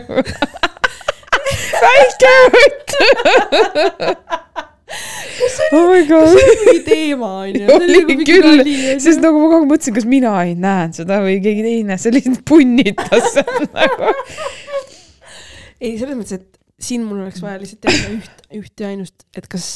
väike 1.84 2.34
Ott. 2.62 2.90
Oh 5.72 5.86
my 5.92 6.04
god. 6.08 6.32
see 6.34 6.46
on 6.46 6.62
mingi 6.64 6.84
teema 6.88 7.32
onju. 7.44 7.66
oli 7.76 8.18
küll, 8.28 8.64
sest 9.02 9.22
nagu 9.24 9.42
ma 9.42 9.50
kogu 9.52 9.60
aeg 9.62 9.70
mõtlesin, 9.74 9.98
kas 10.00 10.08
mina 10.10 10.34
ei 10.46 10.56
näinud 10.60 10.98
seda 11.00 11.20
või 11.26 11.38
keegi 11.44 11.66
teine, 11.66 12.00
see 12.02 12.16
lihtsalt 12.16 12.42
punnitas 12.50 13.38
nagu. 13.78 14.14
ei, 15.80 15.96
selles 16.00 16.16
mõttes, 16.16 16.40
et 16.40 16.60
siin 16.80 17.06
mul 17.08 17.24
oleks 17.24 17.44
vaja 17.44 17.62
lihtsalt 17.62 17.84
teada 17.86 18.14
üht, 18.18 18.46
üht 18.62 18.84
ja 18.84 18.92
ainust, 18.94 19.28
et 19.38 19.48
kas 19.52 19.70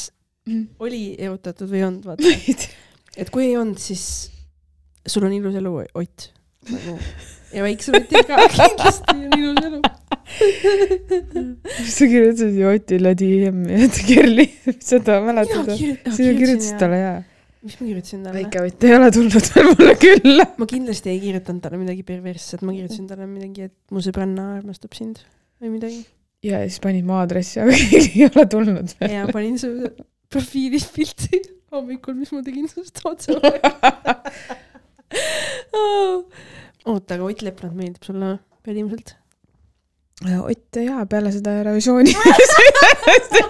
oli 0.82 1.14
erutatud 1.18 1.70
või 1.70 1.80
ei 1.80 1.88
olnud, 1.88 2.08
vaata. 2.08 2.68
et 3.16 3.32
kui 3.32 3.48
ei 3.48 3.58
olnud, 3.60 3.80
siis 3.80 4.30
sul 5.06 5.24
on 5.28 5.32
ilus 5.36 5.56
elu, 5.60 5.76
Ott 5.94 6.30
nagu.. 6.70 6.98
ja 7.52 7.64
väiksel 7.64 8.00
Otil 8.00 8.26
ka 8.28 8.40
kindlasti 8.56 9.16
on 9.16 9.38
ilus 9.38 9.64
elu. 9.68 9.80
sa 11.94 12.08
kirjutasid 12.08 12.56
ju 12.58 12.70
Otile 12.70 13.12
DM-i, 13.18 13.78
et 13.86 14.00
Kerli, 14.08 14.46
seda 14.90 15.20
mäletad 15.24 15.70
sina 15.76 16.34
kirjutasid 16.38 16.80
talle 16.80 16.98
jaa. 17.00 17.20
mis 17.64 17.76
ma 17.78 17.86
kirjutasin 17.86 18.24
talle? 18.24 18.36
väike 18.40 18.64
Ott 18.64 18.86
ei 18.88 18.96
ole 18.96 19.10
tulnud 19.14 19.48
veel 19.54 19.70
mulle 19.70 19.94
külla. 20.02 20.48
ma 20.60 20.68
kindlasti 20.70 21.12
ei 21.12 21.22
kirjutanud 21.22 21.64
talle 21.64 21.80
midagi 21.82 22.04
perversset, 22.06 22.64
ma 22.66 22.74
kirjutasin 22.76 23.08
talle 23.10 23.28
midagi, 23.30 23.70
et 23.70 23.76
mu 23.94 24.04
sõbranna 24.04 24.50
armastab 24.58 24.96
sind 24.98 25.22
või 25.62 25.76
midagi. 25.76 26.04
ja 26.44 26.62
siis 26.66 26.80
panid 26.84 27.06
mu 27.08 27.18
aadressi, 27.20 27.60
aga 27.64 27.78
keegi 27.80 28.14
ei 28.22 28.28
ole 28.30 28.46
tulnud 28.56 28.96
veel. 29.00 29.18
ja 29.18 29.26
panin 29.32 29.58
su 29.60 29.72
profiilis 30.32 30.88
pilti 30.94 31.42
hommikul, 31.74 32.14
mis 32.18 32.30
ma 32.34 32.42
tegin 32.46 32.70
sinust 32.70 33.02
otse. 33.08 33.34
oota, 36.84 37.14
aga 37.16 37.22
Ott 37.24 37.42
Lepland 37.46 37.78
meeldib 37.78 38.06
sulle 38.06 38.38
veel 38.66 38.82
ilmselt? 38.84 39.14
Ott 40.24 40.78
jaa, 40.80 41.04
peale 41.06 41.30
seda 41.34 41.52
Eurovisiooni 41.58 42.14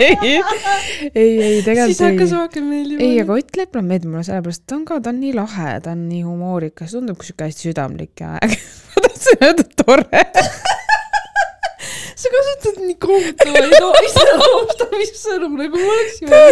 ei, 0.00 0.40
ei, 1.14 1.42
ei 1.42 1.62
siis 1.62 1.68
hakkas 1.68 1.98
tegelikult 2.00 2.32
rohkem 2.34 2.64
meeldima. 2.66 2.98
ei, 3.06 3.20
aga 3.22 3.36
Ott 3.38 3.58
Lepland 3.60 3.90
meeldib 3.90 4.10
mulle 4.10 4.24
sellepärast, 4.26 4.64
ta 4.66 4.74
on 4.78 4.84
ka, 4.88 4.98
ta 5.04 5.12
on 5.12 5.20
nii 5.22 5.34
lahe, 5.36 5.74
ta 5.84 5.92
on 5.94 6.00
nii 6.08 6.22
humoorikas, 6.26 6.96
tundub 6.96 7.22
sihuke 7.22 7.46
hästi 7.46 7.68
südamlik 7.68 8.24
ja 8.24 8.34
äge. 8.42 8.58
ma 8.96 9.04
tahtsin 9.06 9.44
öelda 9.46 9.66
tore. 9.84 10.24
sa 12.24 12.32
kasutad 12.34 12.82
nii 12.82 12.98
kohutavaid 13.06 14.08
iseloomustamissõnu 14.08 15.52
nagu 15.60 15.76
ma 15.78 15.94
oleks 15.94 16.16
juba 16.24 16.42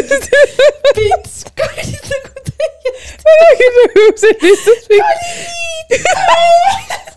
pits, 1.00 1.36
kallid 1.58 2.06
nagu 2.14 2.46
teie. 2.52 2.94
ma 3.26 3.36
räägin 3.42 3.76
nagu 3.82 4.06
sellistest. 4.22 4.86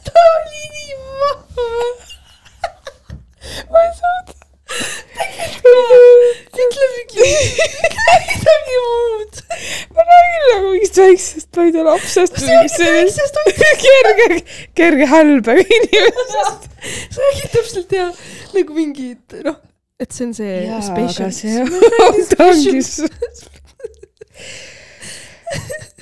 ta 0.09 0.27
oli 0.33 0.65
nii 0.73 0.91
vahva. 1.21 2.14
Ma 3.71 3.83
ei 3.85 3.93
saa. 3.99 4.17
ütle 6.65 6.85
mingi 6.93 7.19
midagi 7.25 8.69
muud. 8.69 9.41
ma 9.95 10.01
räägin 10.09 10.41
nagu 10.51 10.71
mingist 10.73 10.97
väiksest, 11.01 11.49
ma 11.55 11.67
ei 11.67 11.75
tea, 11.75 11.85
lapsest 11.89 12.39
või 12.39 12.47
mingist 12.51 12.77
sellisest 12.81 13.35
kerge, 13.85 14.27
kerge 14.81 15.05
hälbega 15.11 15.61
inimesest. 15.79 16.69
sa 17.09 17.17
räägid 17.27 17.49
täpselt 17.57 17.97
ja 17.99 18.07
nagu 18.55 18.77
mingi, 18.77 19.11
et 19.15 19.29
noh, 19.47 19.57
et 20.01 20.11
see 20.11 20.25
on 20.27 20.33
see 20.37 20.55
jaa, 20.67 20.81
special 20.85 21.29
ta 22.35 22.49
ongi 22.51 22.79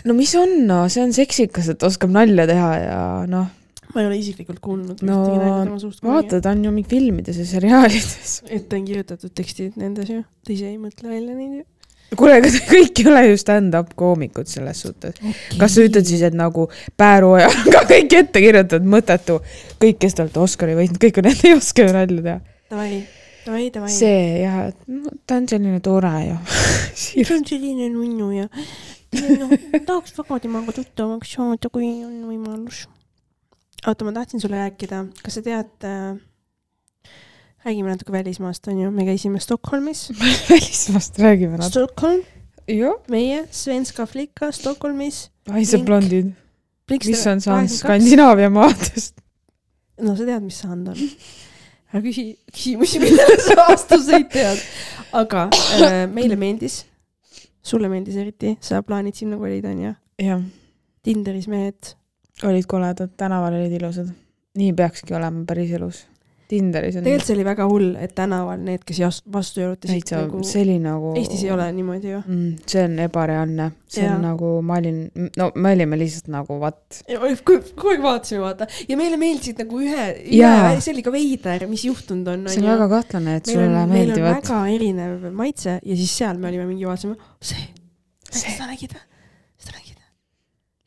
no 0.07 0.15
mis 0.17 0.33
on, 0.39 0.55
no 0.67 0.83
see 0.91 1.03
on 1.03 1.13
seksikas, 1.15 1.69
et 1.73 1.83
oskab 1.85 2.13
nalja 2.13 2.47
teha 2.49 2.71
ja 2.81 3.01
noh, 3.29 3.47
ma 3.93 4.01
ei 4.01 4.07
ole 4.09 4.17
isiklikult 4.21 4.59
kuulnud 4.63 5.03
No, 5.05 5.19
ühtegi 5.23 5.37
nalja 5.41 5.59
tema 5.67 5.79
suust. 5.81 6.01
vaata, 6.05 6.39
ta 6.41 6.53
on 6.55 6.63
ju 6.65 6.71
mingi 6.73 6.89
filmides 6.89 7.37
ja 7.41 7.45
seriaalides. 7.45 8.39
et 8.57 8.73
on 8.73 8.85
kirjutatud 8.87 9.33
tekstid 9.37 9.77
nendes 9.79 10.09
ju, 10.09 10.23
ta 10.45 10.53
ise 10.55 10.71
ei 10.71 10.79
mõtle 10.81 11.11
välja 11.11 11.35
neid 11.37 11.59
ju. 11.61 11.65
kuule, 12.19 12.39
te 12.45 12.51
kõik 12.73 13.01
ei 13.03 13.09
ole 13.11 13.23
ju 13.31 13.39
stand-up 13.41 13.93
koomikud 13.99 14.49
selles 14.49 14.81
suhtes. 14.85 15.17
kas 15.59 15.75
sa 15.75 15.85
ütled 15.87 16.05
siis, 16.09 16.21
et 16.25 16.37
nagu 16.37 16.67
Pääruoja 16.97 17.49
on 17.49 17.69
ka 17.73 17.83
kõik 17.89 18.17
ette 18.21 18.43
kirjutatud, 18.43 18.87
mõttetu, 18.95 19.39
kõik, 19.81 19.99
kes 20.01 20.17
te 20.17 20.25
olete 20.25 20.41
Oscari 20.43 20.77
võitnud, 20.77 21.01
kõik 21.01 21.21
on, 21.21 21.29
ei 21.33 21.53
oska 21.57 21.85
ju 21.87 21.93
nalja 21.95 22.25
teha. 22.29 22.39
Davai, 22.73 23.03
davai, 23.45 23.69
davai. 23.75 23.91
see 23.93 24.41
jah, 24.43 24.63
ta 25.29 25.37
on 25.41 25.47
selline 25.49 25.81
tore 25.85 26.13
ju. 26.25 26.37
see 27.05 27.25
on 27.33 27.45
selline 27.49 27.89
nunnu 27.93 28.31
ja 28.39 28.49
noh, 29.37 29.51
tahaks 29.85 30.15
väga 30.17 30.39
temaga 30.47 30.73
tuttavaks 30.73 31.35
saada, 31.37 31.69
kui 31.73 31.89
on 32.05 32.15
võimalus. 32.29 32.87
oota, 33.87 34.05
ma 34.05 34.13
tahtsin 34.15 34.41
sulle 34.41 34.59
rääkida, 34.59 35.05
kas 35.23 35.39
sa 35.39 35.41
tead 35.45 35.87
äh,, 35.87 36.15
räägime 37.65 37.89
natuke 37.93 38.11
välismaast, 38.11 38.67
onju, 38.67 38.91
me 38.91 39.05
käisime 39.07 39.39
Stockholmis. 39.39 40.09
välismaast 40.49 41.19
räägime 41.19 41.57
natuke. 41.57 41.69
Stockholm, 41.69 42.23
meie, 43.09 43.47
Svenska 43.51 44.05
flicka 44.05 44.51
Stockholmis. 44.51 45.29
naised 45.47 45.77
Link. 45.77 45.85
blondid, 45.85 46.33
mis 47.05 47.27
on 47.27 47.41
saanud. 47.41 47.69
Skandinaavia 47.69 48.49
maadest. 48.49 49.21
no 50.01 50.15
sa 50.15 50.25
tead, 50.25 50.43
mis 50.43 50.59
saanud 50.59 50.93
on. 50.93 51.09
ära 51.93 52.01
küsi 52.01 52.25
küsimusi, 52.51 52.99
millele 53.03 53.37
sa 53.43 53.57
vastuseid 53.67 54.31
tead. 54.33 54.63
aga 55.13 55.47
äh, 55.79 56.03
meile 56.09 56.35
meeldis, 56.39 56.83
sulle 57.63 57.89
meeldis 57.91 58.15
eriti, 58.17 58.57
sa 58.61 58.81
plaanid 58.83 59.15
sinna 59.19 59.37
kolida, 59.37 59.69
onju. 59.69 59.93
jah, 60.23 60.41
Tinderis 61.03 61.47
mehed, 61.51 61.95
olid 62.49 62.65
koledad, 62.69 63.13
tänaval 63.17 63.53
olid 63.59 63.71
ilusad. 63.81 64.09
nii 64.57 64.73
peakski 64.73 65.13
olema 65.17 65.45
päriselus. 65.49 66.05
Tinderis 66.53 66.97
on 66.99 67.05
tegelikult 67.05 67.25
see 67.25 67.33
oli 67.37 67.43
väga 67.47 67.65
hull, 67.65 67.93
et 68.03 68.11
tänaval 68.13 68.59
need, 68.61 68.81
kes 68.85 68.97
jas- 68.99 69.21
vastu 69.33 69.61
jalutasid 69.63 70.09
nagu 70.11 70.41
see 70.45 70.61
oli 70.61 70.75
nagu 70.83 71.13
Eestis 71.17 71.43
ei 71.47 71.51
ole 71.55 71.65
niimoodi 71.73 72.11
ju. 72.11 72.19
mm,. 72.27 72.49
see 72.67 72.83
on 72.83 72.99
ebareaalne, 72.99 73.69
see 73.87 74.03
Jaa. 74.03 74.17
on 74.17 74.21
nagu, 74.27 74.49
ma 74.61 74.75
olin, 74.81 74.99
no 75.39 75.47
me 75.55 75.71
olime 75.73 75.97
lihtsalt 75.97 76.27
nagu 76.35 76.59
what. 76.61 76.99
kogu 77.47 77.89
aeg 77.93 78.03
vaatasime, 78.03 78.41
vaata, 78.43 78.67
ja 78.89 78.97
meile 78.99 79.17
meeldisid 79.17 79.63
nagu 79.63 79.79
ühe, 79.81 80.05
ühe, 80.35 80.75
see 80.83 80.93
oli 80.93 81.05
ka 81.07 81.15
veider, 81.15 81.65
mis 81.71 81.87
juhtunud 81.87 82.27
on, 82.35 82.45
see 82.51 82.61
on 82.61 82.69
väga 82.75 82.89
kahtlane, 82.97 83.37
et 83.39 83.47
meil 83.49 83.57
sulle 83.63 83.85
meeldivad. 83.95 84.43
väga 84.43 84.61
erinev 84.75 85.27
maitse 85.33 85.79
ja 85.79 85.95
siis 86.03 86.17
seal 86.21 86.37
me 86.43 86.51
olime 86.51 86.67
mingi 86.69 86.85
vaatasime, 86.91 87.15
see, 87.41 87.65
See. 88.29 88.49
seda 88.51 88.67
nägid 88.69 88.93
või? 88.93 89.03
seda 89.63 89.79
nägid 89.79 89.95
või? 89.97 90.09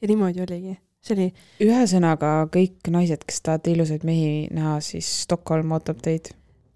ja 0.04 0.12
niimoodi 0.12 0.44
oligi, 0.46 0.78
see 1.07 1.16
oli, 1.16 1.26
ühesõnaga 1.66 2.32
kõik 2.52 2.90
naised, 2.92 3.22
kes 3.26 3.42
tahate 3.46 3.72
ilusaid 3.74 4.07
mehi 4.07 4.46
näha, 4.54 4.78
siis 4.84 5.09
Stockholm 5.24 5.74
ootab 5.76 6.02
teid. 6.04 6.32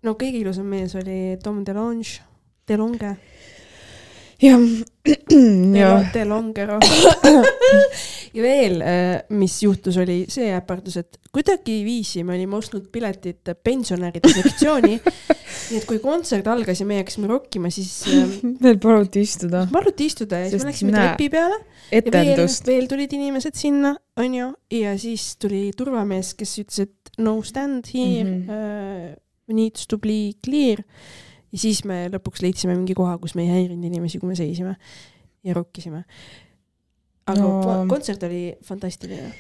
no 0.07 0.17
kõige 0.21 0.43
ilusam 0.43 0.71
mees 0.71 0.95
oli 0.99 1.37
Tom 1.43 1.65
DeLonge, 1.67 2.21
DeLonge, 2.69 3.17
jah, 4.41 4.65
jah, 5.77 6.07
DeLongero. 6.15 6.79
ja 8.37 8.43
veel, 8.45 8.83
mis 9.37 9.57
juhtus, 9.65 9.99
oli 10.01 10.23
see 10.31 10.51
äpardus, 10.55 10.99
et 11.01 11.19
kuidagiviisi 11.35 12.25
me 12.27 12.37
olime 12.37 12.59
ostnud 12.59 12.89
piletid 12.93 13.53
pensionäride 13.65 14.33
sektsiooni. 14.35 14.97
nii 15.71 15.79
et 15.79 15.87
kui 15.87 16.01
kontsert 16.03 16.49
algas 16.51 16.81
ja 16.83 16.87
meie 16.89 17.05
hakkasime 17.05 17.29
rokkima, 17.31 17.71
siis 17.75 17.93
äh, 18.11 18.37
meil 18.65 18.79
paluti 18.83 19.23
istuda 19.27 19.67
paluti 19.71 20.09
istuda 20.11 20.41
ja 20.43 20.51
siis 20.51 20.65
me 20.65 20.73
läksime 20.73 20.95
trepi 20.97 21.29
peale 21.31 21.61
etendust. 21.95 22.67
veel 22.67 22.89
tulid 22.91 23.15
inimesed 23.15 23.59
sinna, 23.59 23.95
onju, 24.21 24.53
ja 24.75 24.95
siis 24.99 25.35
tuli 25.43 25.69
turvamees, 25.77 26.35
kes 26.39 26.57
ütles, 26.65 26.87
et 26.89 27.15
no 27.23 27.39
stand 27.47 27.91
here 27.95 28.25
mm. 28.25 28.47
-hmm. 28.47 29.11
uh, 29.11 29.55
needs 29.55 29.87
to 29.87 29.99
be 29.99 30.33
clear. 30.45 30.85
Ja 31.53 31.59
siis 31.59 31.85
me 31.85 32.05
lõpuks 32.13 32.43
leidsime 32.45 32.75
mingi 32.77 32.95
koha, 32.95 33.17
kus 33.19 33.35
me 33.35 33.43
ei 33.47 33.53
häirinud 33.55 33.85
inimesi, 33.91 34.19
kui 34.23 34.29
me 34.31 34.37
seisime 34.39 34.77
ja 35.45 35.55
rokkisime. 35.57 36.05
aga 37.31 37.41
No- 37.41 37.87
kontsert 37.89 38.23
oli 38.27 38.57
fantastiline. 38.65 39.33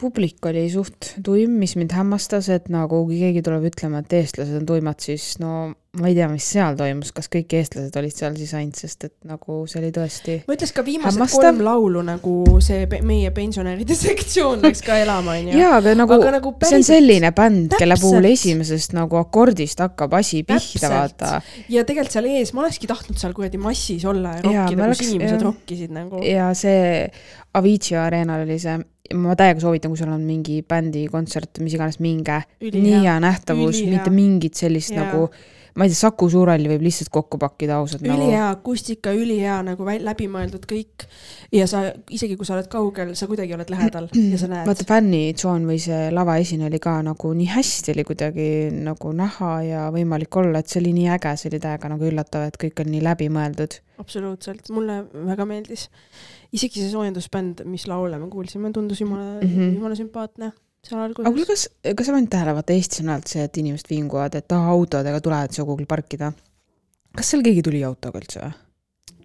Publik 0.00 0.44
oli 0.50 0.66
suht 0.72 1.12
tuim, 1.24 1.54
mis 1.60 1.76
mind 1.78 1.92
hämmastas, 1.94 2.48
et 2.52 2.68
nagu 2.72 3.04
kui 3.06 3.20
keegi 3.22 3.42
tuleb 3.46 3.68
ütlema, 3.70 4.02
et 4.04 4.12
eestlased 4.18 4.56
on 4.60 4.66
tuimad, 4.68 4.98
siis 5.00 5.36
no 5.40 5.72
ma 5.94 6.08
ei 6.10 6.16
tea, 6.16 6.26
mis 6.26 6.42
seal 6.50 6.74
toimus, 6.74 7.12
kas 7.14 7.28
kõik 7.30 7.52
eestlased 7.54 7.94
olid 8.00 8.14
seal 8.16 8.34
siis 8.34 8.50
ainult, 8.58 8.74
sest 8.82 9.04
et 9.06 9.12
nagu 9.30 9.60
see 9.70 9.78
oli 9.78 9.92
tõesti 9.94 10.34
ma 10.48 10.56
ütleks 10.56 10.72
ka 10.74 10.82
viimased 10.86 11.14
Hämmastav. 11.14 11.44
kolm 11.44 11.60
laulu 11.62 12.02
nagu 12.08 12.32
see 12.66 12.88
pe 12.90 12.98
meie 13.06 13.30
pensionäride 13.36 13.94
sektsioon 14.00 14.64
läks 14.66 14.82
ka 14.82 14.96
elama, 15.04 15.36
onju. 15.38 15.54
jaa, 15.60 15.76
aga 15.78 15.92
nagu, 16.00 16.16
Aga 16.18 16.32
nagu 16.40 16.50
see 16.50 16.56
on 16.56 16.82
päriselt- 16.82 16.88
selline 16.90 17.30
bänd, 17.38 17.76
kelle 17.78 17.98
puhul 18.02 18.26
esimesest 18.32 18.96
nagu 18.98 19.20
akordist 19.22 19.78
hakkab 19.84 20.16
asi 20.18 20.42
pihta, 20.48 20.90
vaata. 20.90 21.30
ja 21.70 21.84
tegelikult 21.86 22.18
seal 22.18 22.26
ees, 22.32 22.50
ma 22.58 22.64
olekski 22.66 22.90
tahtnud 22.90 23.22
seal 23.22 23.36
kuradi 23.38 23.62
massis 23.62 24.02
olla 24.10 24.34
ja 24.40 24.42
rokkida, 24.48 24.74
kus 24.74 24.88
oleks- 24.90 25.06
inimesed 25.12 25.38
jah. 25.38 25.46
rokkisid 25.46 25.94
nagu. 25.94 26.24
ja 26.26 26.50
see 26.58 27.06
Avicii 27.54 27.94
areenal 28.02 28.42
oli 28.42 28.58
see, 28.58 28.80
ma 29.12 29.34
täiega 29.36 29.60
soovitan, 29.60 29.92
kui 29.92 30.00
sul 30.00 30.12
on 30.14 30.22
mingi 30.24 30.62
bändi 30.66 31.04
kontsert, 31.12 31.60
mis 31.64 31.76
iganes, 31.76 32.00
minge. 32.00 32.40
nii 32.62 33.02
hea 33.04 33.18
nähtavus, 33.20 33.82
mitte 33.88 34.12
mingit 34.14 34.56
sellist 34.56 34.94
Jaa. 34.94 35.04
nagu, 35.04 35.28
ma 35.76 35.84
ei 35.84 35.92
tea, 35.92 35.98
Saku 35.98 36.30
Suurhalli 36.32 36.70
võib 36.70 36.86
lihtsalt 36.86 37.10
kokku 37.12 37.36
pakkida 37.42 37.76
ausalt 37.82 38.06
nagu. 38.06 38.16
ülihea 38.16 38.46
akustika, 38.54 39.12
ülihea 39.12 39.58
nagu 39.66 39.84
läbimõeldud 39.84 40.64
kõik 40.70 41.04
ja 41.52 41.66
sa 41.68 41.82
isegi 42.16 42.38
kui 42.40 42.48
sa 42.48 42.56
oled 42.56 42.70
kaugel, 42.72 43.12
sa 43.18 43.28
kuidagi 43.28 43.52
oled 43.58 43.72
lähedal 43.74 44.08
ja 44.32 44.40
sa 44.40 44.48
näed. 44.48 44.64
vaata 44.70 44.86
fännitsoon 44.88 45.68
või 45.68 45.82
see 45.84 46.08
lavaesine 46.14 46.70
oli 46.70 46.80
ka 46.82 46.96
nagu 47.04 47.32
nii 47.36 47.50
hästi 47.52 47.92
oli 47.92 48.06
kuidagi 48.08 48.48
nagu 48.78 49.12
näha 49.20 49.54
ja 49.68 49.88
võimalik 49.94 50.40
olla, 50.40 50.64
et 50.64 50.72
see 50.72 50.80
oli 50.80 50.94
nii 50.96 51.10
äge, 51.18 51.34
see 51.36 51.52
oli 51.52 51.60
täiega 51.66 51.92
nagu 51.92 52.08
üllatav, 52.08 52.48
et 52.48 52.56
kõik 52.64 52.80
on 52.80 52.94
nii 52.94 53.04
läbimõeldud. 53.04 53.78
absoluutselt, 54.00 54.72
mulle 54.72 55.02
väga 55.12 55.44
meeldis. 55.44 55.90
Isegi 56.54 56.82
see 56.84 56.90
soojendusbänd, 56.92 57.64
mis 57.70 57.86
laule 57.90 58.18
me 58.22 58.28
kuulsime, 58.32 58.70
tundus 58.74 59.00
jumala 59.02 59.40
mm. 59.40 59.48
-hmm. 59.50 59.74
jumala 59.78 59.94
sümpaatne 59.98 60.52
seal 60.84 61.00
aga 61.00 61.14
kuule, 61.16 61.28
alguses. 61.30 61.68
kas, 61.82 61.94
kas 61.96 62.06
sa 62.06 62.12
panid 62.12 62.28
tähele, 62.32 62.54
vaata 62.58 62.72
Eestis 62.76 63.00
on 63.00 63.08
alati 63.14 63.32
see, 63.36 63.44
et 63.48 63.56
inimesed 63.62 63.88
vinguvad, 63.90 64.34
et 64.38 64.52
aa, 64.52 64.66
autodega 64.74 65.20
tulevad 65.24 65.52
siia 65.54 65.64
kuhugi 65.64 65.86
parkida. 65.88 66.32
kas 67.16 67.30
seal 67.30 67.42
keegi 67.46 67.62
tuli 67.62 67.80
autoga 67.84 68.20
üldse 68.20 68.40
või? 68.44 68.52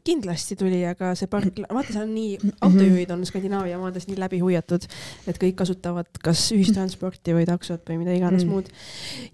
kindlasti 0.09 0.55
tuli, 0.57 0.79
aga 0.87 1.11
see 1.19 1.27
park, 1.29 1.59
vaata, 1.75 1.91
seal 1.93 2.05
on 2.07 2.13
nii, 2.15 2.37
Mhm. 2.39 2.53
autojuhid 2.65 3.11
on 3.13 3.25
Skandinaavia 3.27 3.77
maades 3.77 4.07
nii 4.07 4.17
läbi 4.17 4.39
huiatud, 4.41 4.87
et 5.27 5.37
kõik 5.37 5.55
kasutavad 5.59 6.07
kas 6.23 6.47
ühistransporti 6.55 7.35
või 7.35 7.45
taksot 7.45 7.83
või 7.91 7.97
mida 8.01 8.15
iganes 8.17 8.43
Mm. 8.43 8.49
mm. 8.49 8.53
muud. 8.55 8.69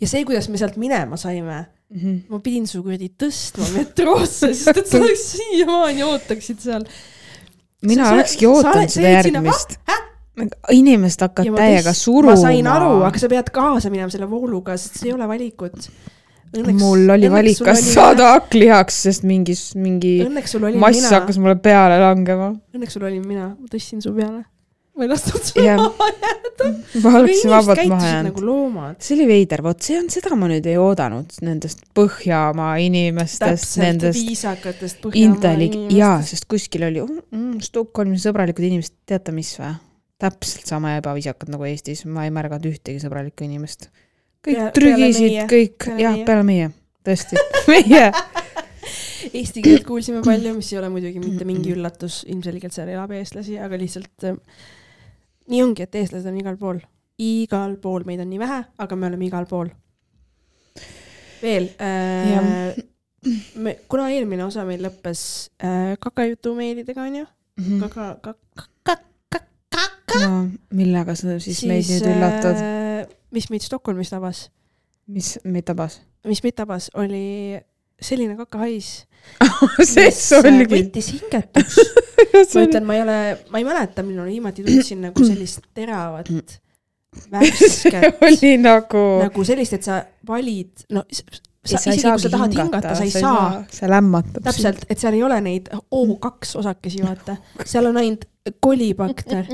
ja 0.02 0.08
see, 0.08 0.26
kuidas 0.26 0.50
me 0.50 0.58
sealt 0.58 0.76
minema 0.82 1.18
saime, 1.22 1.66
Mhm. 1.94 2.18
ma 2.30 2.40
pidin 2.40 2.66
su 2.68 2.82
kuradi 2.84 3.12
tõstma 3.24 3.70
metroosse, 3.78 4.54
sest 4.54 4.78
et 4.78 4.88
sa 4.88 4.98
siiamaani 5.30 6.04
ootaksid 6.04 6.60
seal. 6.60 6.84
Mina 7.90 8.10
olekski 8.14 8.50
ootanud 8.50 8.92
seda 8.94 9.14
järgmist. 9.20 9.78
hakkavad 11.26 11.52
ma 11.54 11.62
täiega 11.62 11.94
suruma. 11.96 12.36
ma 12.36 12.42
sain 12.42 12.68
aru, 12.68 12.92
aga 13.08 13.22
sa 13.22 13.32
pead 13.32 13.52
kaasa 13.56 13.94
minema 13.94 14.12
selle 14.14 14.30
vooluga, 14.30 14.78
sest 14.80 15.06
ei 15.06 15.14
ole 15.16 15.28
valikut. 15.30 15.90
mul 16.80 17.10
oli 17.16 17.32
valik, 17.32 17.62
kas 17.68 17.86
saada 17.94 18.34
hakklihaks, 18.36 19.04
sest 19.08 19.28
mingis, 19.28 19.68
mingi 19.76 20.18
õnneks 20.26 20.58
mass 20.80 21.00
mina, 21.02 21.14
hakkas 21.20 21.40
mulle 21.42 21.56
peale 21.60 22.02
langema. 22.02 22.54
õnneks 22.76 22.98
sul 22.98 23.08
olin 23.08 23.24
mina, 23.28 23.54
ma 23.56 23.72
tõstsin 23.72 24.04
su 24.04 24.14
peale. 24.16 24.44
Ma 24.96 25.06
ei 25.06 25.12
lasknud 25.12 25.44
sul 25.44 25.66
maha 25.66 26.10
jääda. 26.22 26.68
ma 27.04 27.14
oleksin 27.20 27.52
vabalt 27.52 27.82
maha 27.92 28.12
jäänud 28.12 28.38
nagu. 28.40 28.84
see 29.00 29.18
oli 29.18 29.28
veider, 29.28 29.64
vot 29.66 29.88
see 29.88 29.98
on, 30.00 30.08
seda 30.14 30.38
ma 30.40 30.50
nüüd 30.52 30.68
ei 30.72 30.78
oodanud 30.80 31.36
nendest 31.46 31.84
Põhjamaa 31.96 32.78
inimestest, 32.84 33.76
nendest 33.82 34.22
viisakatest 34.22 35.02
Põhjamaa 35.04 35.26
intellek-, 35.26 35.82
jaa, 35.96 36.22
sest 36.26 36.48
kuskil 36.52 36.88
oli 36.88 37.04
mm, 37.04 37.60
Stockholmis 37.66 38.24
sõbralikud 38.28 38.70
inimesed, 38.70 38.96
teate 39.10 39.36
mis 39.36 39.52
või? 39.60 39.74
täpselt 40.22 40.70
sama 40.70 40.96
ebaviisakad 41.00 41.52
nagu 41.52 41.68
Eestis, 41.68 42.06
ma 42.08 42.24
ei 42.24 42.32
märganud 42.34 42.70
ühtegi 42.70 43.02
sõbralikku 43.04 43.44
inimest. 43.44 43.90
kõik 44.46 44.62
Pea- 44.62 44.72
trügisid 44.76 45.42
kõik, 45.52 45.90
jah, 46.00 46.16
peale 46.28 46.46
meie, 46.48 46.72
tõesti, 47.06 47.42
meie. 47.72 48.08
Eesti 49.36 49.64
keelt 49.66 49.84
kuulsime 49.88 50.22
palju, 50.24 50.54
mis 50.56 50.72
ei 50.72 50.80
ole 50.80 50.90
muidugi 50.94 51.20
mitte 51.20 51.48
mingi 51.48 51.74
üllatus, 51.76 52.22
ilmselgelt 52.32 52.76
seal 52.76 52.92
elab 52.94 53.12
eestlasi, 53.18 53.58
aga 53.60 53.80
lihtsalt 53.82 54.28
äh, 54.30 54.40
nii 55.52 55.62
ongi, 55.66 55.86
et 55.86 55.96
eestlased 56.00 56.30
on 56.30 56.38
igal 56.40 56.58
pool, 56.60 56.82
igal 57.22 57.78
pool, 57.82 58.06
meid 58.08 58.24
on 58.24 58.30
nii 58.32 58.42
vähe, 58.42 58.62
aga 58.82 58.98
me 59.00 59.10
oleme 59.10 59.28
igal 59.28 59.48
pool. 59.50 59.72
veel 61.42 61.68
äh,, 61.84 62.78
me, 63.56 63.76
kuna 63.92 64.10
eelmine 64.14 64.46
osa 64.46 64.66
meil 64.66 64.82
lõppes 64.86 65.22
äh, 65.62 65.94
kakajutu 66.02 66.56
meilidega 66.58 67.04
onju, 67.06 67.26
kaka, 67.84 68.08
kaka, 68.24 68.66
kaka, 68.88 69.44
kaka, 69.76 70.20
no 70.24 70.42
millega 70.74 71.16
sa 71.16 71.38
siis, 71.38 71.62
siis 71.62 71.70
meid 71.70 71.92
nüüd 71.92 72.10
üllatad? 72.16 72.60
äh, 72.64 73.16
mis 73.36 73.50
meid 73.54 73.66
Stockholmis 73.68 74.14
tabas, 74.14 74.48
mis 75.12 75.36
meid 75.44 75.68
tabas? 75.70 76.00
mis 76.26 76.42
meid 76.46 76.58
tabas, 76.58 76.90
oli 76.98 77.60
selline 78.02 78.36
kakahais, 78.40 79.06
see 79.88 80.12
oligi. 80.38 80.76
võttis 80.76 81.10
hingetuks 81.16 81.80
ma 82.56 82.66
ütlen, 82.68 82.86
ma 82.86 82.98
ei 82.98 83.02
ole, 83.06 83.18
ma 83.52 83.62
ei 83.62 83.68
mäleta, 83.68 84.06
millal 84.06 84.30
viimati 84.30 84.66
tundsin 84.66 85.02
nagu 85.08 85.26
sellist 85.26 85.66
teravat 85.76 86.32
värsket, 87.32 88.22
oli 88.28 88.56
nagu. 88.62 89.04
nagu 89.24 89.48
sellist, 89.48 89.78
et 89.78 89.88
sa 89.88 90.02
valid, 90.28 90.86
no 90.96 91.06
sa, 91.10 91.80
sa 91.80 91.94
isegi 91.96 92.10
kui 92.12 92.26
sa 92.26 92.34
tahad 92.34 92.58
hingata, 92.58 92.96
sa 92.98 93.08
ei 93.08 93.14
saa. 93.14 93.46
see 93.72 93.90
lämmatab. 93.90 94.44
täpselt, 94.46 94.84
et 94.90 95.02
seal 95.02 95.18
ei 95.18 95.24
ole 95.26 95.40
neid 95.46 95.72
O2 95.74 96.58
osakesi, 96.62 97.02
vaata, 97.06 97.40
seal 97.64 97.88
on 97.90 98.02
ainult 98.04 98.28
kolibakter 98.62 99.48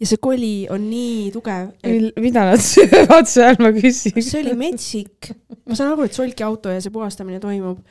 ja 0.00 0.08
see 0.08 0.20
koli 0.22 0.52
on 0.72 0.86
nii 0.88 1.28
tugev, 1.34 1.72
et 1.84 2.20
mida 2.24 2.46
nad 2.48 2.62
söövad 2.72 3.28
seal, 3.28 3.58
ma 3.60 3.72
küsiks. 3.76 4.30
see 4.30 4.40
oli 4.40 4.54
metsik. 4.58 5.32
ma 5.68 5.76
saan 5.76 5.92
aru, 5.94 6.06
et 6.08 6.16
solki 6.16 6.46
auto 6.46 6.72
ja 6.72 6.80
see 6.82 6.94
puhastamine 6.94 7.40
toimub, 7.42 7.82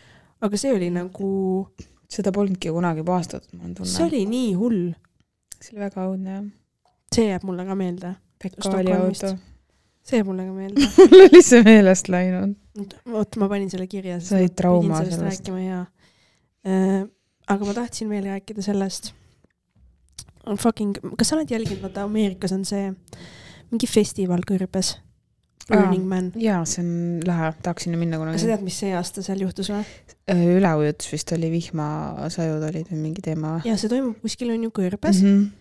aga 0.46 0.60
see 0.60 0.74
oli 0.74 0.90
nagu, 0.94 1.30
seda 2.10 2.34
polnudki 2.36 2.74
kunagi 2.74 3.06
puhastatud, 3.06 3.52
mul 3.54 3.70
on 3.70 3.76
see 3.78 3.84
tunne. 3.84 4.08
oli 4.08 4.24
nii 4.32 4.56
hull, 4.58 4.82
see 5.60 5.76
oli 5.76 5.86
väga 5.86 6.08
õudne 6.08 6.34
jah. 6.34 6.50
see 7.14 7.30
jääb 7.30 7.46
mulle 7.50 7.68
ka 7.70 7.78
meelde, 7.78 8.16
Pekali 8.42 8.66
Stockholmist. 8.66 9.30
auto. 9.30 9.46
see 10.10 10.22
jääb 10.24 10.32
mulle 10.32 10.48
ka 10.50 10.58
meelde. 10.58 10.90
mul 11.14 11.28
oli 11.28 11.46
see 11.46 11.62
meelest 11.68 12.10
läinud. 12.10 12.58
vot 13.14 13.40
ma 13.44 13.52
panin 13.54 13.70
selle 13.70 13.86
kirja, 13.92 14.18
Said 14.24 14.50
ma 14.50 14.58
trauma 14.64 15.06
sellest 15.06 15.28
rääkima 15.28 15.62
ja 15.62 15.86
äh,. 16.66 17.06
aga 17.50 17.70
ma 17.70 17.78
tahtsin 17.84 18.10
veel 18.10 18.26
rääkida 18.34 18.66
sellest. 18.66 19.14
Fucking, 20.58 20.98
kas 21.18 21.28
sa 21.28 21.36
oled 21.36 21.50
jälginud, 21.52 21.82
vaata 21.82 22.04
Ameerikas 22.04 22.52
on 22.52 22.66
see 22.66 22.94
mingi 23.72 23.88
festival 23.88 24.42
kõrbes. 24.48 24.96
Burning 25.70 26.06
Man. 26.10 26.32
jaa, 26.36 26.64
see 26.66 26.82
on 26.82 27.20
lahe, 27.28 27.52
tahaks 27.62 27.84
sinna 27.86 27.98
minna 28.02 28.18
kas 28.18 28.42
sa 28.42 28.48
kunagi. 28.48 28.48
tead, 28.50 28.64
mis 28.66 28.80
see 28.80 28.94
aasta 28.98 29.22
seal 29.22 29.38
juhtus 29.44 29.70
või? 29.70 29.84
üleujutus 30.34 31.12
vist 31.12 31.32
oli, 31.36 31.52
vihmasajud 31.52 32.64
olid 32.72 32.88
või 32.90 32.98
mingi 33.04 33.22
teema 33.22 33.58
või? 33.60 33.68
ja 33.70 33.76
see 33.78 33.90
toimub 33.92 34.18
kuskil 34.24 34.50
on 34.56 34.64
ju 34.64 34.72
kõrbes 34.72 35.22
mm 35.22 35.28
Mhm. 35.28 35.44
-hmm. 35.44 35.52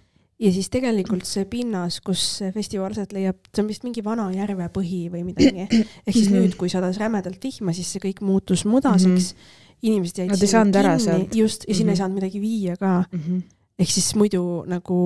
ja 0.46 0.52
siis 0.52 0.68
tegelikult 0.70 1.26
see 1.26 1.44
pinnas, 1.44 2.00
kus 2.00 2.22
see 2.38 2.52
festival 2.52 2.90
aset 2.90 3.12
leiab, 3.12 3.36
see 3.54 3.62
on 3.62 3.68
vist 3.68 3.84
mingi 3.84 4.04
vana 4.04 4.30
järvepõhi 4.32 5.10
või 5.12 5.24
midagi. 5.24 5.68
ehk 6.06 6.14
siis 6.14 6.30
Mhm. 6.30 6.38
nüüd, 6.40 6.56
kui 6.56 6.68
sadas 6.68 6.96
rämedalt 6.96 7.42
vihma, 7.44 7.72
siis 7.74 7.92
see 7.92 8.00
kõik 8.00 8.22
muutus 8.22 8.64
mudaseks 8.64 9.04
mm. 9.34 9.36
-hmm. 9.36 9.82
inimesed 9.82 10.16
jäid 10.24 10.48
saanud 10.48 10.74
ära 10.76 10.98
sealt. 10.98 11.34
just, 11.34 11.64
ja 11.68 11.74
sinna 11.74 11.92
Mhm. 11.92 11.96
ei 11.96 11.96
saanud 11.96 12.14
midagi 12.14 12.40
viia 12.40 12.76
ka. 12.76 13.04
Ehk 13.78 13.90
siis 13.92 14.12
muidu 14.18 14.42
nagu, 14.68 15.00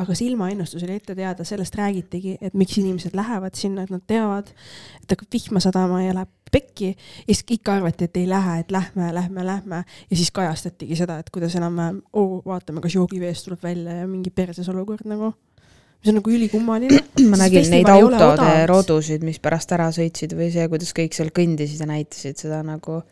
aga 0.00 0.16
see 0.16 0.30
ilmaennustus 0.30 0.84
oli 0.86 0.98
ette 1.00 1.16
teada, 1.18 1.46
sellest 1.48 1.76
räägitigi, 1.80 2.36
et 2.40 2.56
miks 2.58 2.78
inimesed 2.80 3.16
lähevad 3.16 3.56
sinna, 3.58 3.84
et 3.84 3.92
nad 3.94 4.04
teavad, 4.06 4.52
et 5.02 5.14
hakkab 5.14 5.32
vihma 5.32 5.62
sadama 5.64 6.04
ja 6.04 6.14
läheb 6.16 6.36
pekki 6.50 6.88
ja 6.90 7.34
siis 7.34 7.44
ikka 7.56 7.76
arvati, 7.78 8.08
et 8.08 8.16
ei 8.18 8.28
lähe, 8.28 8.58
et 8.60 8.72
lähme, 8.74 9.12
lähme, 9.14 9.44
lähme 9.46 9.84
ja 10.10 10.16
siis 10.16 10.32
kajastatigi 10.34 10.98
seda, 10.98 11.20
et 11.22 11.30
kuidas 11.30 11.54
enam-vähem, 11.58 12.02
oo, 12.12 12.40
vaatame, 12.46 12.82
kas 12.84 12.96
joogiveest 12.98 13.46
tuleb 13.46 13.62
välja 13.62 14.00
ja 14.02 14.08
mingi 14.10 14.32
perses 14.34 14.68
olukord 14.68 15.06
nagu. 15.10 15.32
see 16.00 16.10
on 16.10 16.16
nagu 16.16 16.32
ülikummaline. 16.32 17.00
ma 17.30 17.36
nägin 17.36 17.70
neid 17.70 17.88
autode. 17.92 18.66
rodusid, 18.66 19.24
mis 19.24 19.38
pärast 19.38 19.72
ära 19.76 19.90
sõitsid 19.94 20.34
või 20.36 20.50
see, 20.52 20.66
kuidas 20.72 20.94
kõik 20.96 21.16
seal 21.16 21.32
kõndisid 21.36 21.84
ja 21.84 21.88
näitasid 21.90 22.40
seda 22.40 22.62
nagu 22.66 23.02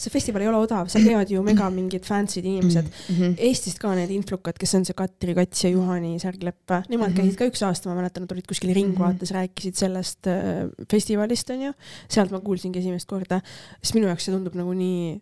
see 0.00 0.10
festival 0.14 0.42
ei 0.42 0.48
ole 0.48 0.56
odav, 0.64 0.88
seal 0.92 1.04
käivad 1.04 1.28
ju 1.32 1.42
mega 1.44 1.68
mingid 1.70 2.04
fancy'd 2.08 2.44
inimesed. 2.48 2.86
mm. 2.88 3.16
-hmm. 3.16 3.34
Eestist 3.48 3.78
ka 3.82 3.94
need 3.94 4.10
influkad, 4.14 4.56
kes 4.58 4.74
on 4.78 4.84
see 4.88 4.94
Katri 4.96 5.34
Kats 5.36 5.64
ja 5.64 5.70
Juhani 5.70 6.14
Särglepp, 6.18 6.70
nemad 6.88 7.10
Mhm. 7.10 7.16
käisid 7.20 7.36
ka 7.38 7.44
üks 7.52 7.62
aasta, 7.66 7.88
ma 7.90 7.96
mäletan, 8.00 8.22
nad 8.24 8.32
olid 8.32 8.46
kuskil 8.48 8.72
Ringvaates, 8.74 9.30
rääkisid 9.36 9.74
sellest 9.76 10.26
äh, 10.26 10.68
festivalist 10.90 11.50
onju. 11.50 11.72
sealt 12.08 12.30
ma 12.30 12.40
kuulsingi 12.40 12.78
esimest 12.80 13.06
korda, 13.08 13.40
sest 13.82 13.94
minu 13.94 14.06
jaoks 14.08 14.24
see 14.24 14.34
tundub 14.34 14.54
nagu 14.54 14.72
nii, 14.74 15.20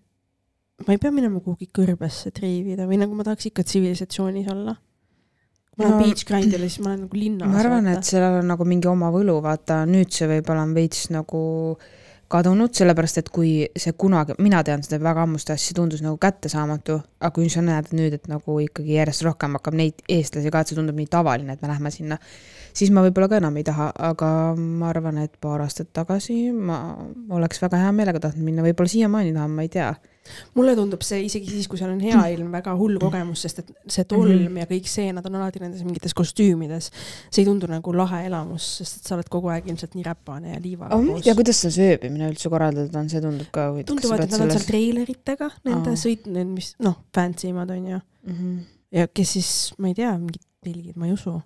ma 0.86 0.92
ei 0.94 0.98
pea 0.98 1.10
minema 1.10 1.40
kuhugi 1.40 1.66
kõrbesse 1.74 2.30
triivida 2.30 2.86
või 2.86 2.98
nagu 3.02 3.14
ma 3.14 3.24
tahaks 3.24 3.46
ikka 3.50 3.62
tsivilisatsioonis 3.64 4.46
olla. 4.52 4.76
ma 5.78 5.84
lähen 5.84 5.98
No- 5.98 6.04
beach 6.04 6.24
grind'ile, 6.26 6.66
siis 6.68 6.80
ma 6.80 6.90
olen 6.90 7.00
nagu 7.06 7.16
linnas. 7.16 7.48
ma 7.48 7.58
arvan, 7.60 7.86
et 7.88 8.04
sellel 8.04 8.40
on 8.40 8.46
nagu 8.48 8.64
mingi 8.64 8.88
oma 8.90 9.10
võlu, 9.14 9.40
vaata 9.42 9.84
nüüd 9.86 10.10
see 10.10 10.26
võib-olla 10.26 10.62
on 10.62 10.74
veits 10.74 11.10
nagu 11.10 11.76
kadunud, 12.32 12.72
sellepärast 12.76 13.22
et 13.22 13.28
kui 13.32 13.50
see 13.78 13.94
kunagi, 13.98 14.36
mina 14.42 14.60
tean 14.66 14.82
seda 14.84 14.98
väga 15.02 15.24
ammust 15.24 15.50
asja, 15.52 15.74
tundus 15.78 16.02
nagu 16.04 16.18
kättesaamatu, 16.20 16.98
aga 17.20 17.30
kui 17.34 17.48
sa 17.52 17.62
näed 17.64 17.88
nüüd, 17.96 18.18
et 18.18 18.28
nagu 18.28 18.58
ikkagi 18.64 18.98
järjest 18.98 19.24
rohkem 19.26 19.56
hakkab 19.56 19.78
neid 19.78 20.04
eestlasi 20.12 20.52
ka, 20.52 20.60
et 20.60 20.70
see 20.70 20.78
tundub 20.78 20.98
nii 20.98 21.08
tavaline, 21.12 21.56
et 21.56 21.64
me 21.64 21.70
lähme 21.72 21.92
sinna, 21.94 22.18
siis 22.76 22.92
ma 22.92 23.04
võib-olla 23.06 23.30
ka 23.32 23.40
enam 23.40 23.56
ei 23.56 23.64
taha, 23.66 23.88
aga 24.10 24.30
ma 24.58 24.92
arvan, 24.92 25.22
et 25.24 25.40
paar 25.40 25.64
aastat 25.64 25.90
tagasi 25.96 26.38
ma 26.52 26.78
oleks 27.38 27.64
väga 27.64 27.80
hea 27.86 27.96
meelega 27.96 28.22
tahtnud 28.28 28.44
minna, 28.44 28.66
võib-olla 28.66 28.92
siiamaani 28.92 29.34
tahan, 29.36 29.56
ma 29.56 29.64
ei 29.64 29.72
tea. 29.72 29.92
Mulle 30.58 30.74
tundub 30.78 31.02
see 31.06 31.22
isegi 31.26 31.50
siis, 31.50 31.68
kui 31.70 31.80
seal 31.80 31.92
on 31.92 32.00
hea 32.02 32.22
ilm, 32.34 32.50
väga 32.54 32.74
hull 32.78 32.98
kogemus, 33.02 33.44
sest 33.46 33.62
et 33.62 33.72
see 33.86 34.04
tolm 34.04 34.32
mm 34.32 34.46
-hmm. 34.46 34.58
ja 34.62 34.70
kõik 34.70 34.88
see, 34.90 35.12
nad 35.12 35.26
on 35.26 35.38
alati 35.40 35.62
nendes 35.62 35.84
mingites 35.84 36.14
kostüümides. 36.14 36.90
see 37.30 37.42
ei 37.42 37.46
tundu 37.46 37.66
nagu 37.66 37.94
lahe 37.96 38.24
elamus, 38.26 38.70
sest 38.78 38.96
et 38.96 39.10
sa 39.10 39.14
oled 39.16 39.28
kogu 39.28 39.52
aeg 39.54 39.68
ilmselt 39.68 39.94
nii 39.94 40.04
räpane 40.04 40.54
ja 40.54 40.60
liivaga 40.60 40.96
oh,. 40.96 41.20
ja 41.24 41.34
kuidas 41.34 41.60
see 41.60 41.70
sööbimine 41.70 42.30
üldse 42.32 42.48
korraldatud 42.48 42.94
on, 42.94 43.08
see 43.08 43.20
tundub 43.20 43.50
ka 43.52 43.70
huvitav. 43.70 43.94
tunduvad, 43.94 44.24
et 44.24 44.30
nad 44.30 44.46
on 44.46 44.50
seal 44.56 44.66
treileritega, 44.72 45.50
nende 45.64 45.94
Aa. 45.94 46.02
sõit, 46.04 46.26
need, 46.26 46.50
mis 46.52 46.74
noh, 46.82 46.98
fancy 47.14 47.48
imad 47.52 47.70
on 47.70 47.86
ju. 47.86 48.00
mm. 48.26 48.34
-hmm. 48.34 48.60
ja 49.00 49.08
kes 49.08 49.32
siis, 49.38 49.50
ma 49.78 49.88
ei 49.88 49.94
tea, 49.94 50.12
mingid 50.18 50.44
belgid, 50.64 50.96
ma 50.98 51.08
ei 51.08 51.14
usu. 51.16 51.38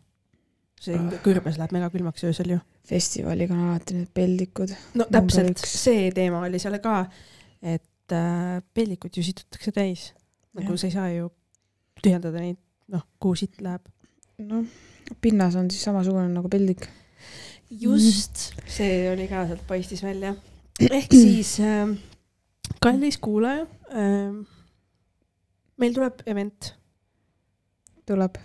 see 0.83 0.99
kõrbes 1.23 1.61
läheb 1.61 1.75
megakülmaks 1.77 2.25
öösel 2.27 2.57
ju. 2.57 2.59
festivaliga 2.89 3.55
on 3.55 3.69
alati 3.71 4.01
need 4.01 4.11
peldikud. 4.15 4.75
no 4.99 5.07
täpselt, 5.11 5.63
see 5.63 6.11
teema 6.15 6.43
oli 6.49 6.59
seal 6.63 6.79
ka, 6.83 7.05
et 7.63 7.85
äh, 8.13 8.61
peldikud 8.75 9.17
ju 9.17 9.25
situtakse 9.27 9.73
täis. 9.73 10.13
nagu 10.53 10.75
Jah. 10.75 10.81
sa 10.81 10.87
ei 10.87 10.93
saa 10.95 11.09
ju 11.13 11.31
tühjendada 12.03 12.43
neid, 12.43 12.59
noh, 12.93 13.05
kuhu 13.23 13.39
sitt 13.43 13.61
läheb. 13.65 13.85
noh, 14.43 14.67
pinnas 15.23 15.57
on 15.57 15.71
siis 15.71 15.85
samasugune 15.87 16.29
nagu 16.33 16.49
peldik. 16.53 16.89
just, 17.71 18.53
see 18.69 19.11
oli 19.13 19.29
ka 19.31 19.47
sealt 19.49 19.67
paistis 19.69 20.03
välja. 20.05 20.35
ehk 20.99 21.13
siis 21.13 21.59
äh, 21.61 21.93
kallis 22.83 23.19
kuulaja 23.23 23.67
äh,, 23.93 24.41
meil 25.81 25.95
tuleb 25.95 26.25
event, 26.27 26.73
tuleb, 28.09 28.41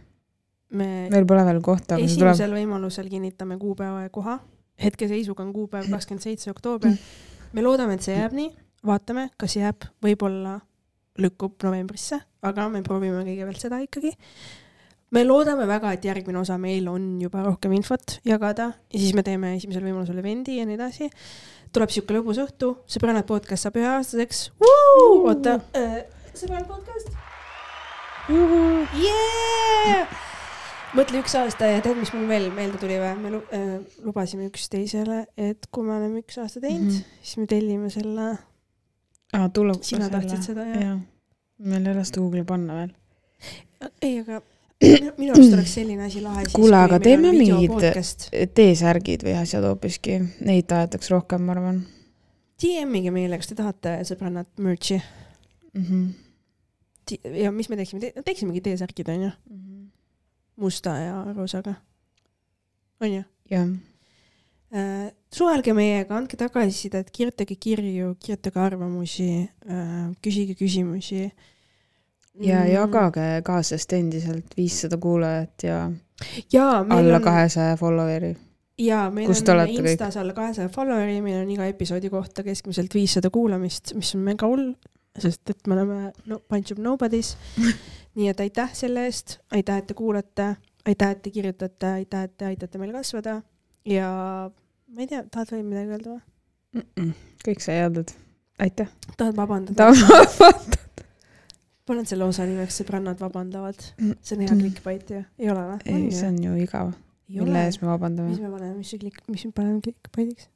me 0.78 1.08
meil 1.14 1.26
pole 1.30 1.44
veel 1.48 1.64
kohta, 1.64 1.96
aga 1.96 2.06
see 2.06 2.20
tuleb. 2.20 2.34
esimesel 2.34 2.56
võimalusel 2.58 3.10
kinnitame 3.12 3.58
kuupäeva 3.62 4.06
ja 4.06 4.14
koha. 4.14 4.40
hetkeseisuga 4.84 5.44
on 5.46 5.54
kuupäev 5.56 5.90
kakskümmend 5.94 6.24
seitse 6.24 6.52
oktoober. 6.54 6.96
me 7.54 7.66
loodame, 7.66 7.98
et 7.98 8.06
see 8.06 8.16
jääb 8.18 8.36
nii, 8.38 8.52
vaatame, 8.86 9.30
kas 9.40 9.58
jääb, 9.58 9.88
võib-olla 10.04 10.60
lükkub 11.18 11.64
novembrisse, 11.66 12.20
aga 12.46 12.68
me 12.70 12.84
proovime 12.86 13.24
kõigepealt 13.26 13.62
seda 13.62 13.80
ikkagi. 13.82 14.14
me 15.12 15.24
loodame 15.24 15.66
väga, 15.68 15.94
et 15.94 16.06
järgmine 16.06 16.40
osa 16.40 16.58
meil 16.58 16.88
on 16.92 17.22
juba 17.22 17.44
rohkem 17.46 17.74
infot 17.74 18.20
jagada 18.28 18.74
ja 18.94 19.00
siis 19.00 19.16
me 19.16 19.24
teeme 19.24 19.56
esimesel 19.56 19.86
võimalusel 19.86 20.20
event'i 20.20 20.60
ja 20.60 20.66
nii 20.66 20.76
edasi. 20.76 21.10
tuleb 21.72 21.90
siuke 21.90 22.14
lõbus 22.14 22.38
õhtu, 22.44 22.76
sõbrannad 22.86 23.26
podcast 23.26 23.64
saab 23.64 23.80
üheaastaseks. 23.82 24.52
oota 24.62 25.60
äh,, 25.76 26.04
sõbrannad 26.34 26.68
podcast. 26.68 27.16
Yeah! 28.28 30.08
mõtle 30.96 31.22
üks 31.22 31.36
aasta 31.38 31.68
ja 31.70 31.82
tead, 31.84 31.98
mis 32.00 32.12
mul 32.16 32.28
veel 32.30 32.50
meelde 32.56 32.80
tuli 32.82 32.98
või? 33.00 33.14
me 33.22 33.40
äh, 33.56 33.74
lubasime 34.06 34.48
üksteisele, 34.50 35.26
et 35.40 35.68
kui 35.72 35.86
me 35.88 35.96
oleme 35.98 36.24
üks 36.24 36.38
aasta 36.42 36.62
teinud 36.64 36.90
mm. 36.90 36.96
-hmm. 36.98 37.20
siis 37.22 37.38
me 37.42 37.48
tellime 37.48 37.90
selle. 37.94 38.28
aa, 39.34 39.50
tuleb. 39.50 39.82
Sina 39.82 40.10
tahtsid 40.14 40.44
seda, 40.52 40.68
jah? 40.68 40.84
jah? 40.84 41.00
meil 41.58 41.86
ei 41.86 41.96
ole 41.96 42.06
seda 42.06 42.22
Google'i 42.22 42.46
panna 42.48 42.78
veel. 42.82 42.94
ei, 44.02 44.20
aga 44.22 44.42
minu 45.18 45.34
arust 45.34 45.54
oleks 45.58 45.74
selline 45.80 46.06
asi 46.06 46.22
lahe. 46.22 46.46
Kuule, 46.54 46.78
aga 46.78 47.00
teeme 47.02 47.34
mingid- 47.34 48.30
T-särgid 48.54 49.26
või 49.26 49.38
asjad 49.40 49.66
hoopiski, 49.66 50.20
neid 50.46 50.68
tahetaks 50.70 51.10
rohkem, 51.14 51.46
ma 51.48 51.56
arvan 51.58 51.86
DM-ige 52.62 53.14
meile, 53.14 53.38
kas 53.38 53.52
te 53.52 53.58
tahate 53.58 53.98
sõbrannad 54.08 54.50
merch'i 54.64 54.98
mm. 54.98 55.84
-hmm. 55.84 57.34
ja 57.44 57.52
mis 57.54 57.70
me 57.70 57.78
teeksime 57.78 58.02
Te, 58.02 58.14
teeksimegi 58.26 58.62
T-särgid 58.66 59.10
onju, 59.14 59.32
musta 60.56 60.96
ja 60.98 61.20
roosaga. 61.36 61.76
onju 63.02 63.24
jah. 63.52 63.68
Suhelge 64.72 65.74
meiega, 65.76 66.16
andke 66.18 66.38
tagasisidet, 66.40 67.12
kirjutage 67.16 67.56
kirju, 67.60 68.16
kirjutage 68.20 68.60
arvamusi 68.60 69.30
äh,, 69.70 70.10
küsige 70.24 70.58
küsimusi. 70.60 71.30
ja 72.44 72.66
jagage 72.70 73.42
ka, 73.46 73.62
sest 73.64 73.94
endiselt 73.98 74.58
viissada 74.58 74.98
kuulajat 75.02 75.64
ja 75.64 75.78
ja 76.54 76.68
alla 76.80 77.16
on, 77.16 77.24
kahesaja 77.24 77.78
follower'i. 77.78 78.36
ja 78.78 79.08
meil 79.10 79.32
Kus 79.32 79.42
te 79.42 79.56
on 79.56 79.62
olete 79.62 79.80
kõik? 79.80 79.96
Instas 79.96 80.20
alla 80.20 80.36
kahesaja 80.36 80.70
follower'i, 80.70 81.22
meil 81.22 81.42
on 81.42 81.56
iga 81.56 81.66
episoodi 81.72 82.12
kohta 82.14 82.44
keskmiselt 82.44 82.94
viissada 82.94 83.32
kuulamist, 83.32 83.96
mis 83.96 84.14
on 84.16 84.28
mega 84.28 84.52
hull, 84.52 84.74
sest 85.18 85.50
et 85.50 85.68
me 85.68 85.80
oleme 85.80 86.12
no, 86.26 86.42
bunch 86.50 86.76
of 86.76 86.84
nobody's. 86.84 87.38
nii 88.18 88.32
et 88.34 88.40
aitäh 88.42 88.72
selle 88.74 89.06
eest, 89.06 89.40
aitäh, 89.54 89.78
et 89.78 89.88
te 89.88 89.94
kuulate, 89.94 90.56
aitäh, 90.90 91.12
et 91.14 91.22
te 91.22 91.32
kirjutate, 91.32 92.00
aitäh, 92.02 92.24
et 92.26 92.34
te 92.38 92.48
aitate 92.50 92.80
meil 92.82 92.92
kasvada 92.96 93.44
ja 93.88 94.10
ma 94.88 95.04
ei 95.04 95.10
tea, 95.10 95.24
tahad 95.32 95.54
veel 95.56 95.66
midagi 95.68 95.96
öelda 95.96 96.16
või? 96.18 97.12
kõik 97.46 97.64
sai 97.64 97.80
öeldud. 97.86 98.14
aitäh. 98.64 98.92
tahad 99.16 99.38
vabandada? 99.40 99.90
ta 99.90 99.90
panen 101.88 102.08
selle 102.10 102.28
osa 102.28 102.46
nimeks 102.48 102.82
Sõbrannad 102.82 103.22
vabandavad. 103.24 103.80
see 104.22 104.36
on 104.36 104.44
hea 104.44 104.60
clickbait 104.60 105.16
ju, 105.16 105.24
ei 105.40 105.52
ole 105.54 105.66
või? 105.72 105.80
ei, 105.86 106.12
see 106.12 106.30
on 106.30 106.44
ju 106.44 106.60
igav. 106.66 106.94
mille 107.32 107.66
ees 107.66 107.82
me 107.82 107.88
mis 107.88 107.94
vabandame? 107.96 108.38
me 108.38 108.54
paneme, 108.54 108.76
mis 108.82 108.94
see 108.94 109.02
klikk, 109.02 109.24
mis 109.32 109.48
me 109.48 109.56
paneme 109.56 109.82
clickbaitiks? 109.88 110.52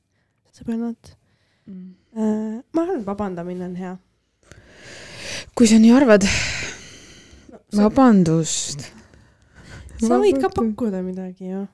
sõbrannad 0.56 1.18
Mm. 1.70 1.92
äh,. 2.18 2.64
ma 2.74 2.82
arvan, 2.82 2.98
et 3.00 3.06
vabandamine 3.06 3.62
on 3.68 3.76
hea 3.78 3.92
kui 5.56 5.68
sa 5.70 5.78
nii 5.78 5.92
arvad, 5.94 6.26
no,. 6.26 7.84
vabandust. 7.84 8.88
sa 10.02 10.18
võid 10.22 10.40
ka. 10.42 10.50
pakkuda 10.54 11.04
midagi 11.06 11.52
ju. 11.52 11.66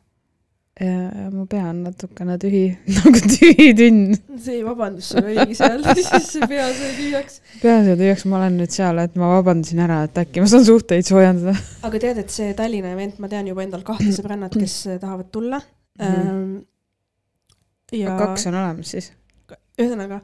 Ja 0.80 1.30
mu 1.34 1.46
pea 1.50 1.66
on 1.72 1.80
natukene 1.88 2.36
tühi, 2.42 2.64
nagu 2.98 3.22
tühi 3.24 3.70
tünn. 3.78 4.14
see 4.42 4.60
vabandus 4.66 5.10
sul 5.14 5.26
oligi 5.26 5.58
seal, 5.58 5.82
siis 5.98 6.30
see 6.30 6.50
pea 6.50 6.68
sai 6.70 6.92
tühjaks. 6.98 7.40
pea 7.64 7.80
sai 7.86 7.96
tühjaks, 7.98 8.26
ma 8.30 8.40
olen 8.42 8.60
nüüd 8.62 8.74
seal, 8.74 9.02
et 9.02 9.18
ma 9.18 9.32
vabandasin 9.34 9.82
ära, 9.88 10.04
et 10.08 10.22
äkki 10.22 10.44
ma 10.44 10.50
saan 10.52 10.66
suhteid 10.68 11.08
soojendada. 11.08 11.56
aga 11.88 12.02
tead, 12.04 12.22
et 12.22 12.34
see 12.34 12.54
Tallinna 12.58 12.94
event, 12.94 13.18
ma 13.24 13.32
tean 13.32 13.50
juba 13.50 13.66
endal 13.66 13.86
kahte 13.88 14.12
sõbrannat, 14.14 14.58
kes 14.58 14.80
tahavad 15.02 15.32
tulla 15.34 15.62
ähm,. 16.04 16.60
ja 17.96 18.18
kaks 18.20 18.50
on 18.52 18.60
olemas 18.62 18.94
siis. 18.94 19.12
ühesõnaga, 19.78 20.22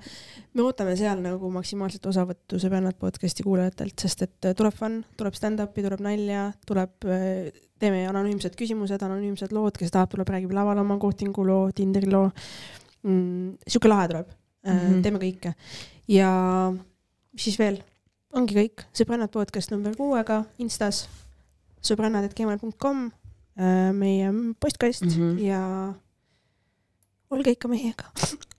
me 0.54 0.62
ootame 0.66 0.96
seal 1.00 1.22
nagu 1.24 1.50
maksimaalset 1.54 2.06
osavõttu 2.12 2.60
sõbrannad 2.62 2.98
podcast'i 3.02 3.46
kuulajatelt, 3.46 3.96
sest 4.06 4.26
et 4.28 4.50
äh, 4.50 4.56
tuleb 4.58 4.76
fun, 4.78 5.00
tuleb 5.18 5.38
stand-up'i, 5.38 5.86
tuleb 5.86 6.04
nalja, 6.06 6.50
tuleb, 6.70 6.94
teeme 7.82 8.04
anonüümsed 8.10 8.56
küsimused, 8.60 9.02
anonüümsed 9.04 9.54
lood, 9.56 9.78
kes 9.80 9.94
tahab, 9.94 10.12
tuleb 10.14 10.30
räägib 10.36 10.54
laval 10.56 10.82
oma 10.84 11.00
kohtingu 11.02 11.46
loo, 11.48 11.66
Tinderi 11.76 12.12
loo 12.12 12.30
mm,. 13.04 13.58
sihuke 13.68 13.92
lahe 13.92 14.08
tuleb 14.12 14.30
mm. 14.30 14.78
-hmm. 14.78 15.02
teeme 15.04 15.24
kõike 15.24 15.54
ja 16.12 16.30
siis 17.38 17.58
veel, 17.60 17.82
ongi 18.34 18.56
kõik, 18.58 18.88
sõbrannad 18.96 19.34
podcast 19.34 19.74
number 19.74 19.96
kuuega 19.98 20.44
Instas, 20.64 21.08
sõbrannad.gmail.com, 21.84 23.10
meie 23.94 24.32
postkast 24.60 25.06
mm. 25.06 25.20
-hmm. 25.20 25.40
ja 25.44 25.94
olge 27.30 27.54
ikka 27.58 27.68
meiega 27.68 28.10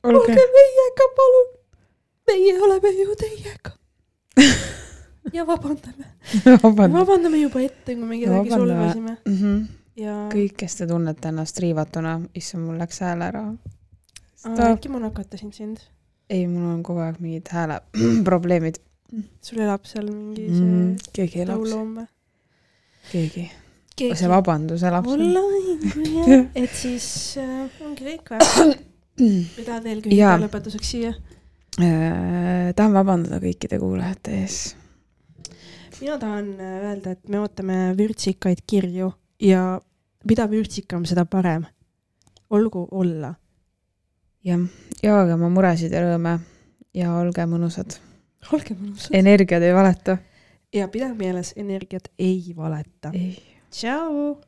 olge 0.05 0.19
olge 0.19 0.49
meiega, 0.59 1.11
palun. 1.17 1.64
Meie 2.27 2.59
oleme 2.63 2.93
ju 2.99 3.15
teiega. 3.21 3.73
ja 5.37 5.47
vabandame, 5.47 6.11
vabandust. 6.63 6.99
vabandame 6.99 7.41
juba 7.41 7.63
ette, 7.65 7.95
kui 7.95 8.05
me 8.05 8.19
kedagi 8.19 8.51
Vabandame. 8.51 8.75
solvasime 8.75 9.17
Mhm. 9.31 9.65
ja 9.97 10.17
kõik, 10.33 10.57
kes 10.59 10.81
te 10.81 10.87
tunnete 10.91 11.31
ennast 11.31 11.59
riivatuna, 11.63 12.21
issand, 12.35 12.67
mul 12.67 12.79
läks 12.83 13.01
hääl 13.05 13.23
ära. 13.23 13.45
Aa, 14.45 14.73
äkki 14.73 14.91
ma 14.93 15.01
nakatasin 15.01 15.53
sind, 15.57 15.81
ei, 16.31 16.47
mul 16.47 16.67
on 16.73 16.83
kogu 16.83 17.05
aeg 17.05 17.21
mingid 17.23 17.49
hääleprobleemid 17.53 18.81
sul 19.47 19.61
elab 19.65 19.85
seal 19.89 20.09
mingi 20.11 20.49
mm,. 20.49 20.97
see 20.99 21.13
keegi 21.19 21.45
elab, 21.45 21.63
või? 21.65 22.07
keegi. 23.13 23.45
keegi 23.97 24.19
see 24.19 24.31
vabandus 24.33 24.83
elab 24.89 25.09
seal. 25.09 25.39
et 26.63 26.75
siis 26.75 27.07
äh, 27.43 27.85
ongi 27.85 28.09
kõik 28.09 28.35
või? 28.35 28.75
tahad 29.69 29.87
veel 29.87 30.03
küsida 30.03 30.37
lõpetuseks 30.43 30.93
siia? 30.97 31.15
Äh, 31.75 32.71
tahan 32.79 32.93
vabandada 32.95 33.41
kõikide 33.43 33.81
kuulajate 33.83 34.37
ees. 34.45 34.77
mina 35.99 36.19
tahan 36.23 36.53
äh, 36.55 36.75
öelda, 36.87 37.15
et 37.17 37.29
me 37.29 37.41
ootame 37.43 37.79
vürtsikaid 37.99 38.63
kirju 38.67 39.09
ja 39.43 39.81
mida 40.23 40.47
vürtsikam, 40.51 41.03
seda 41.05 41.25
parem. 41.25 41.67
olgu 42.51 42.87
olla. 42.91 43.35
jah, 44.45 44.63
jagage 45.03 45.35
oma 45.35 45.51
muresid 45.51 45.91
ja 45.91 46.05
rõõme 46.05 46.39
ja 46.95 47.11
olge 47.19 47.43
mõnusad. 47.43 47.99
olge 48.53 48.79
mõnusad. 48.79 49.11
energiad 49.11 49.63
ei 49.63 49.75
valeta. 49.75 50.19
ja 50.73 50.87
pidage 50.89 51.19
meeles, 51.19 51.53
energiat 51.57 52.07
ei 52.19 52.55
valeta. 52.57 53.11
tšau. 53.71 54.39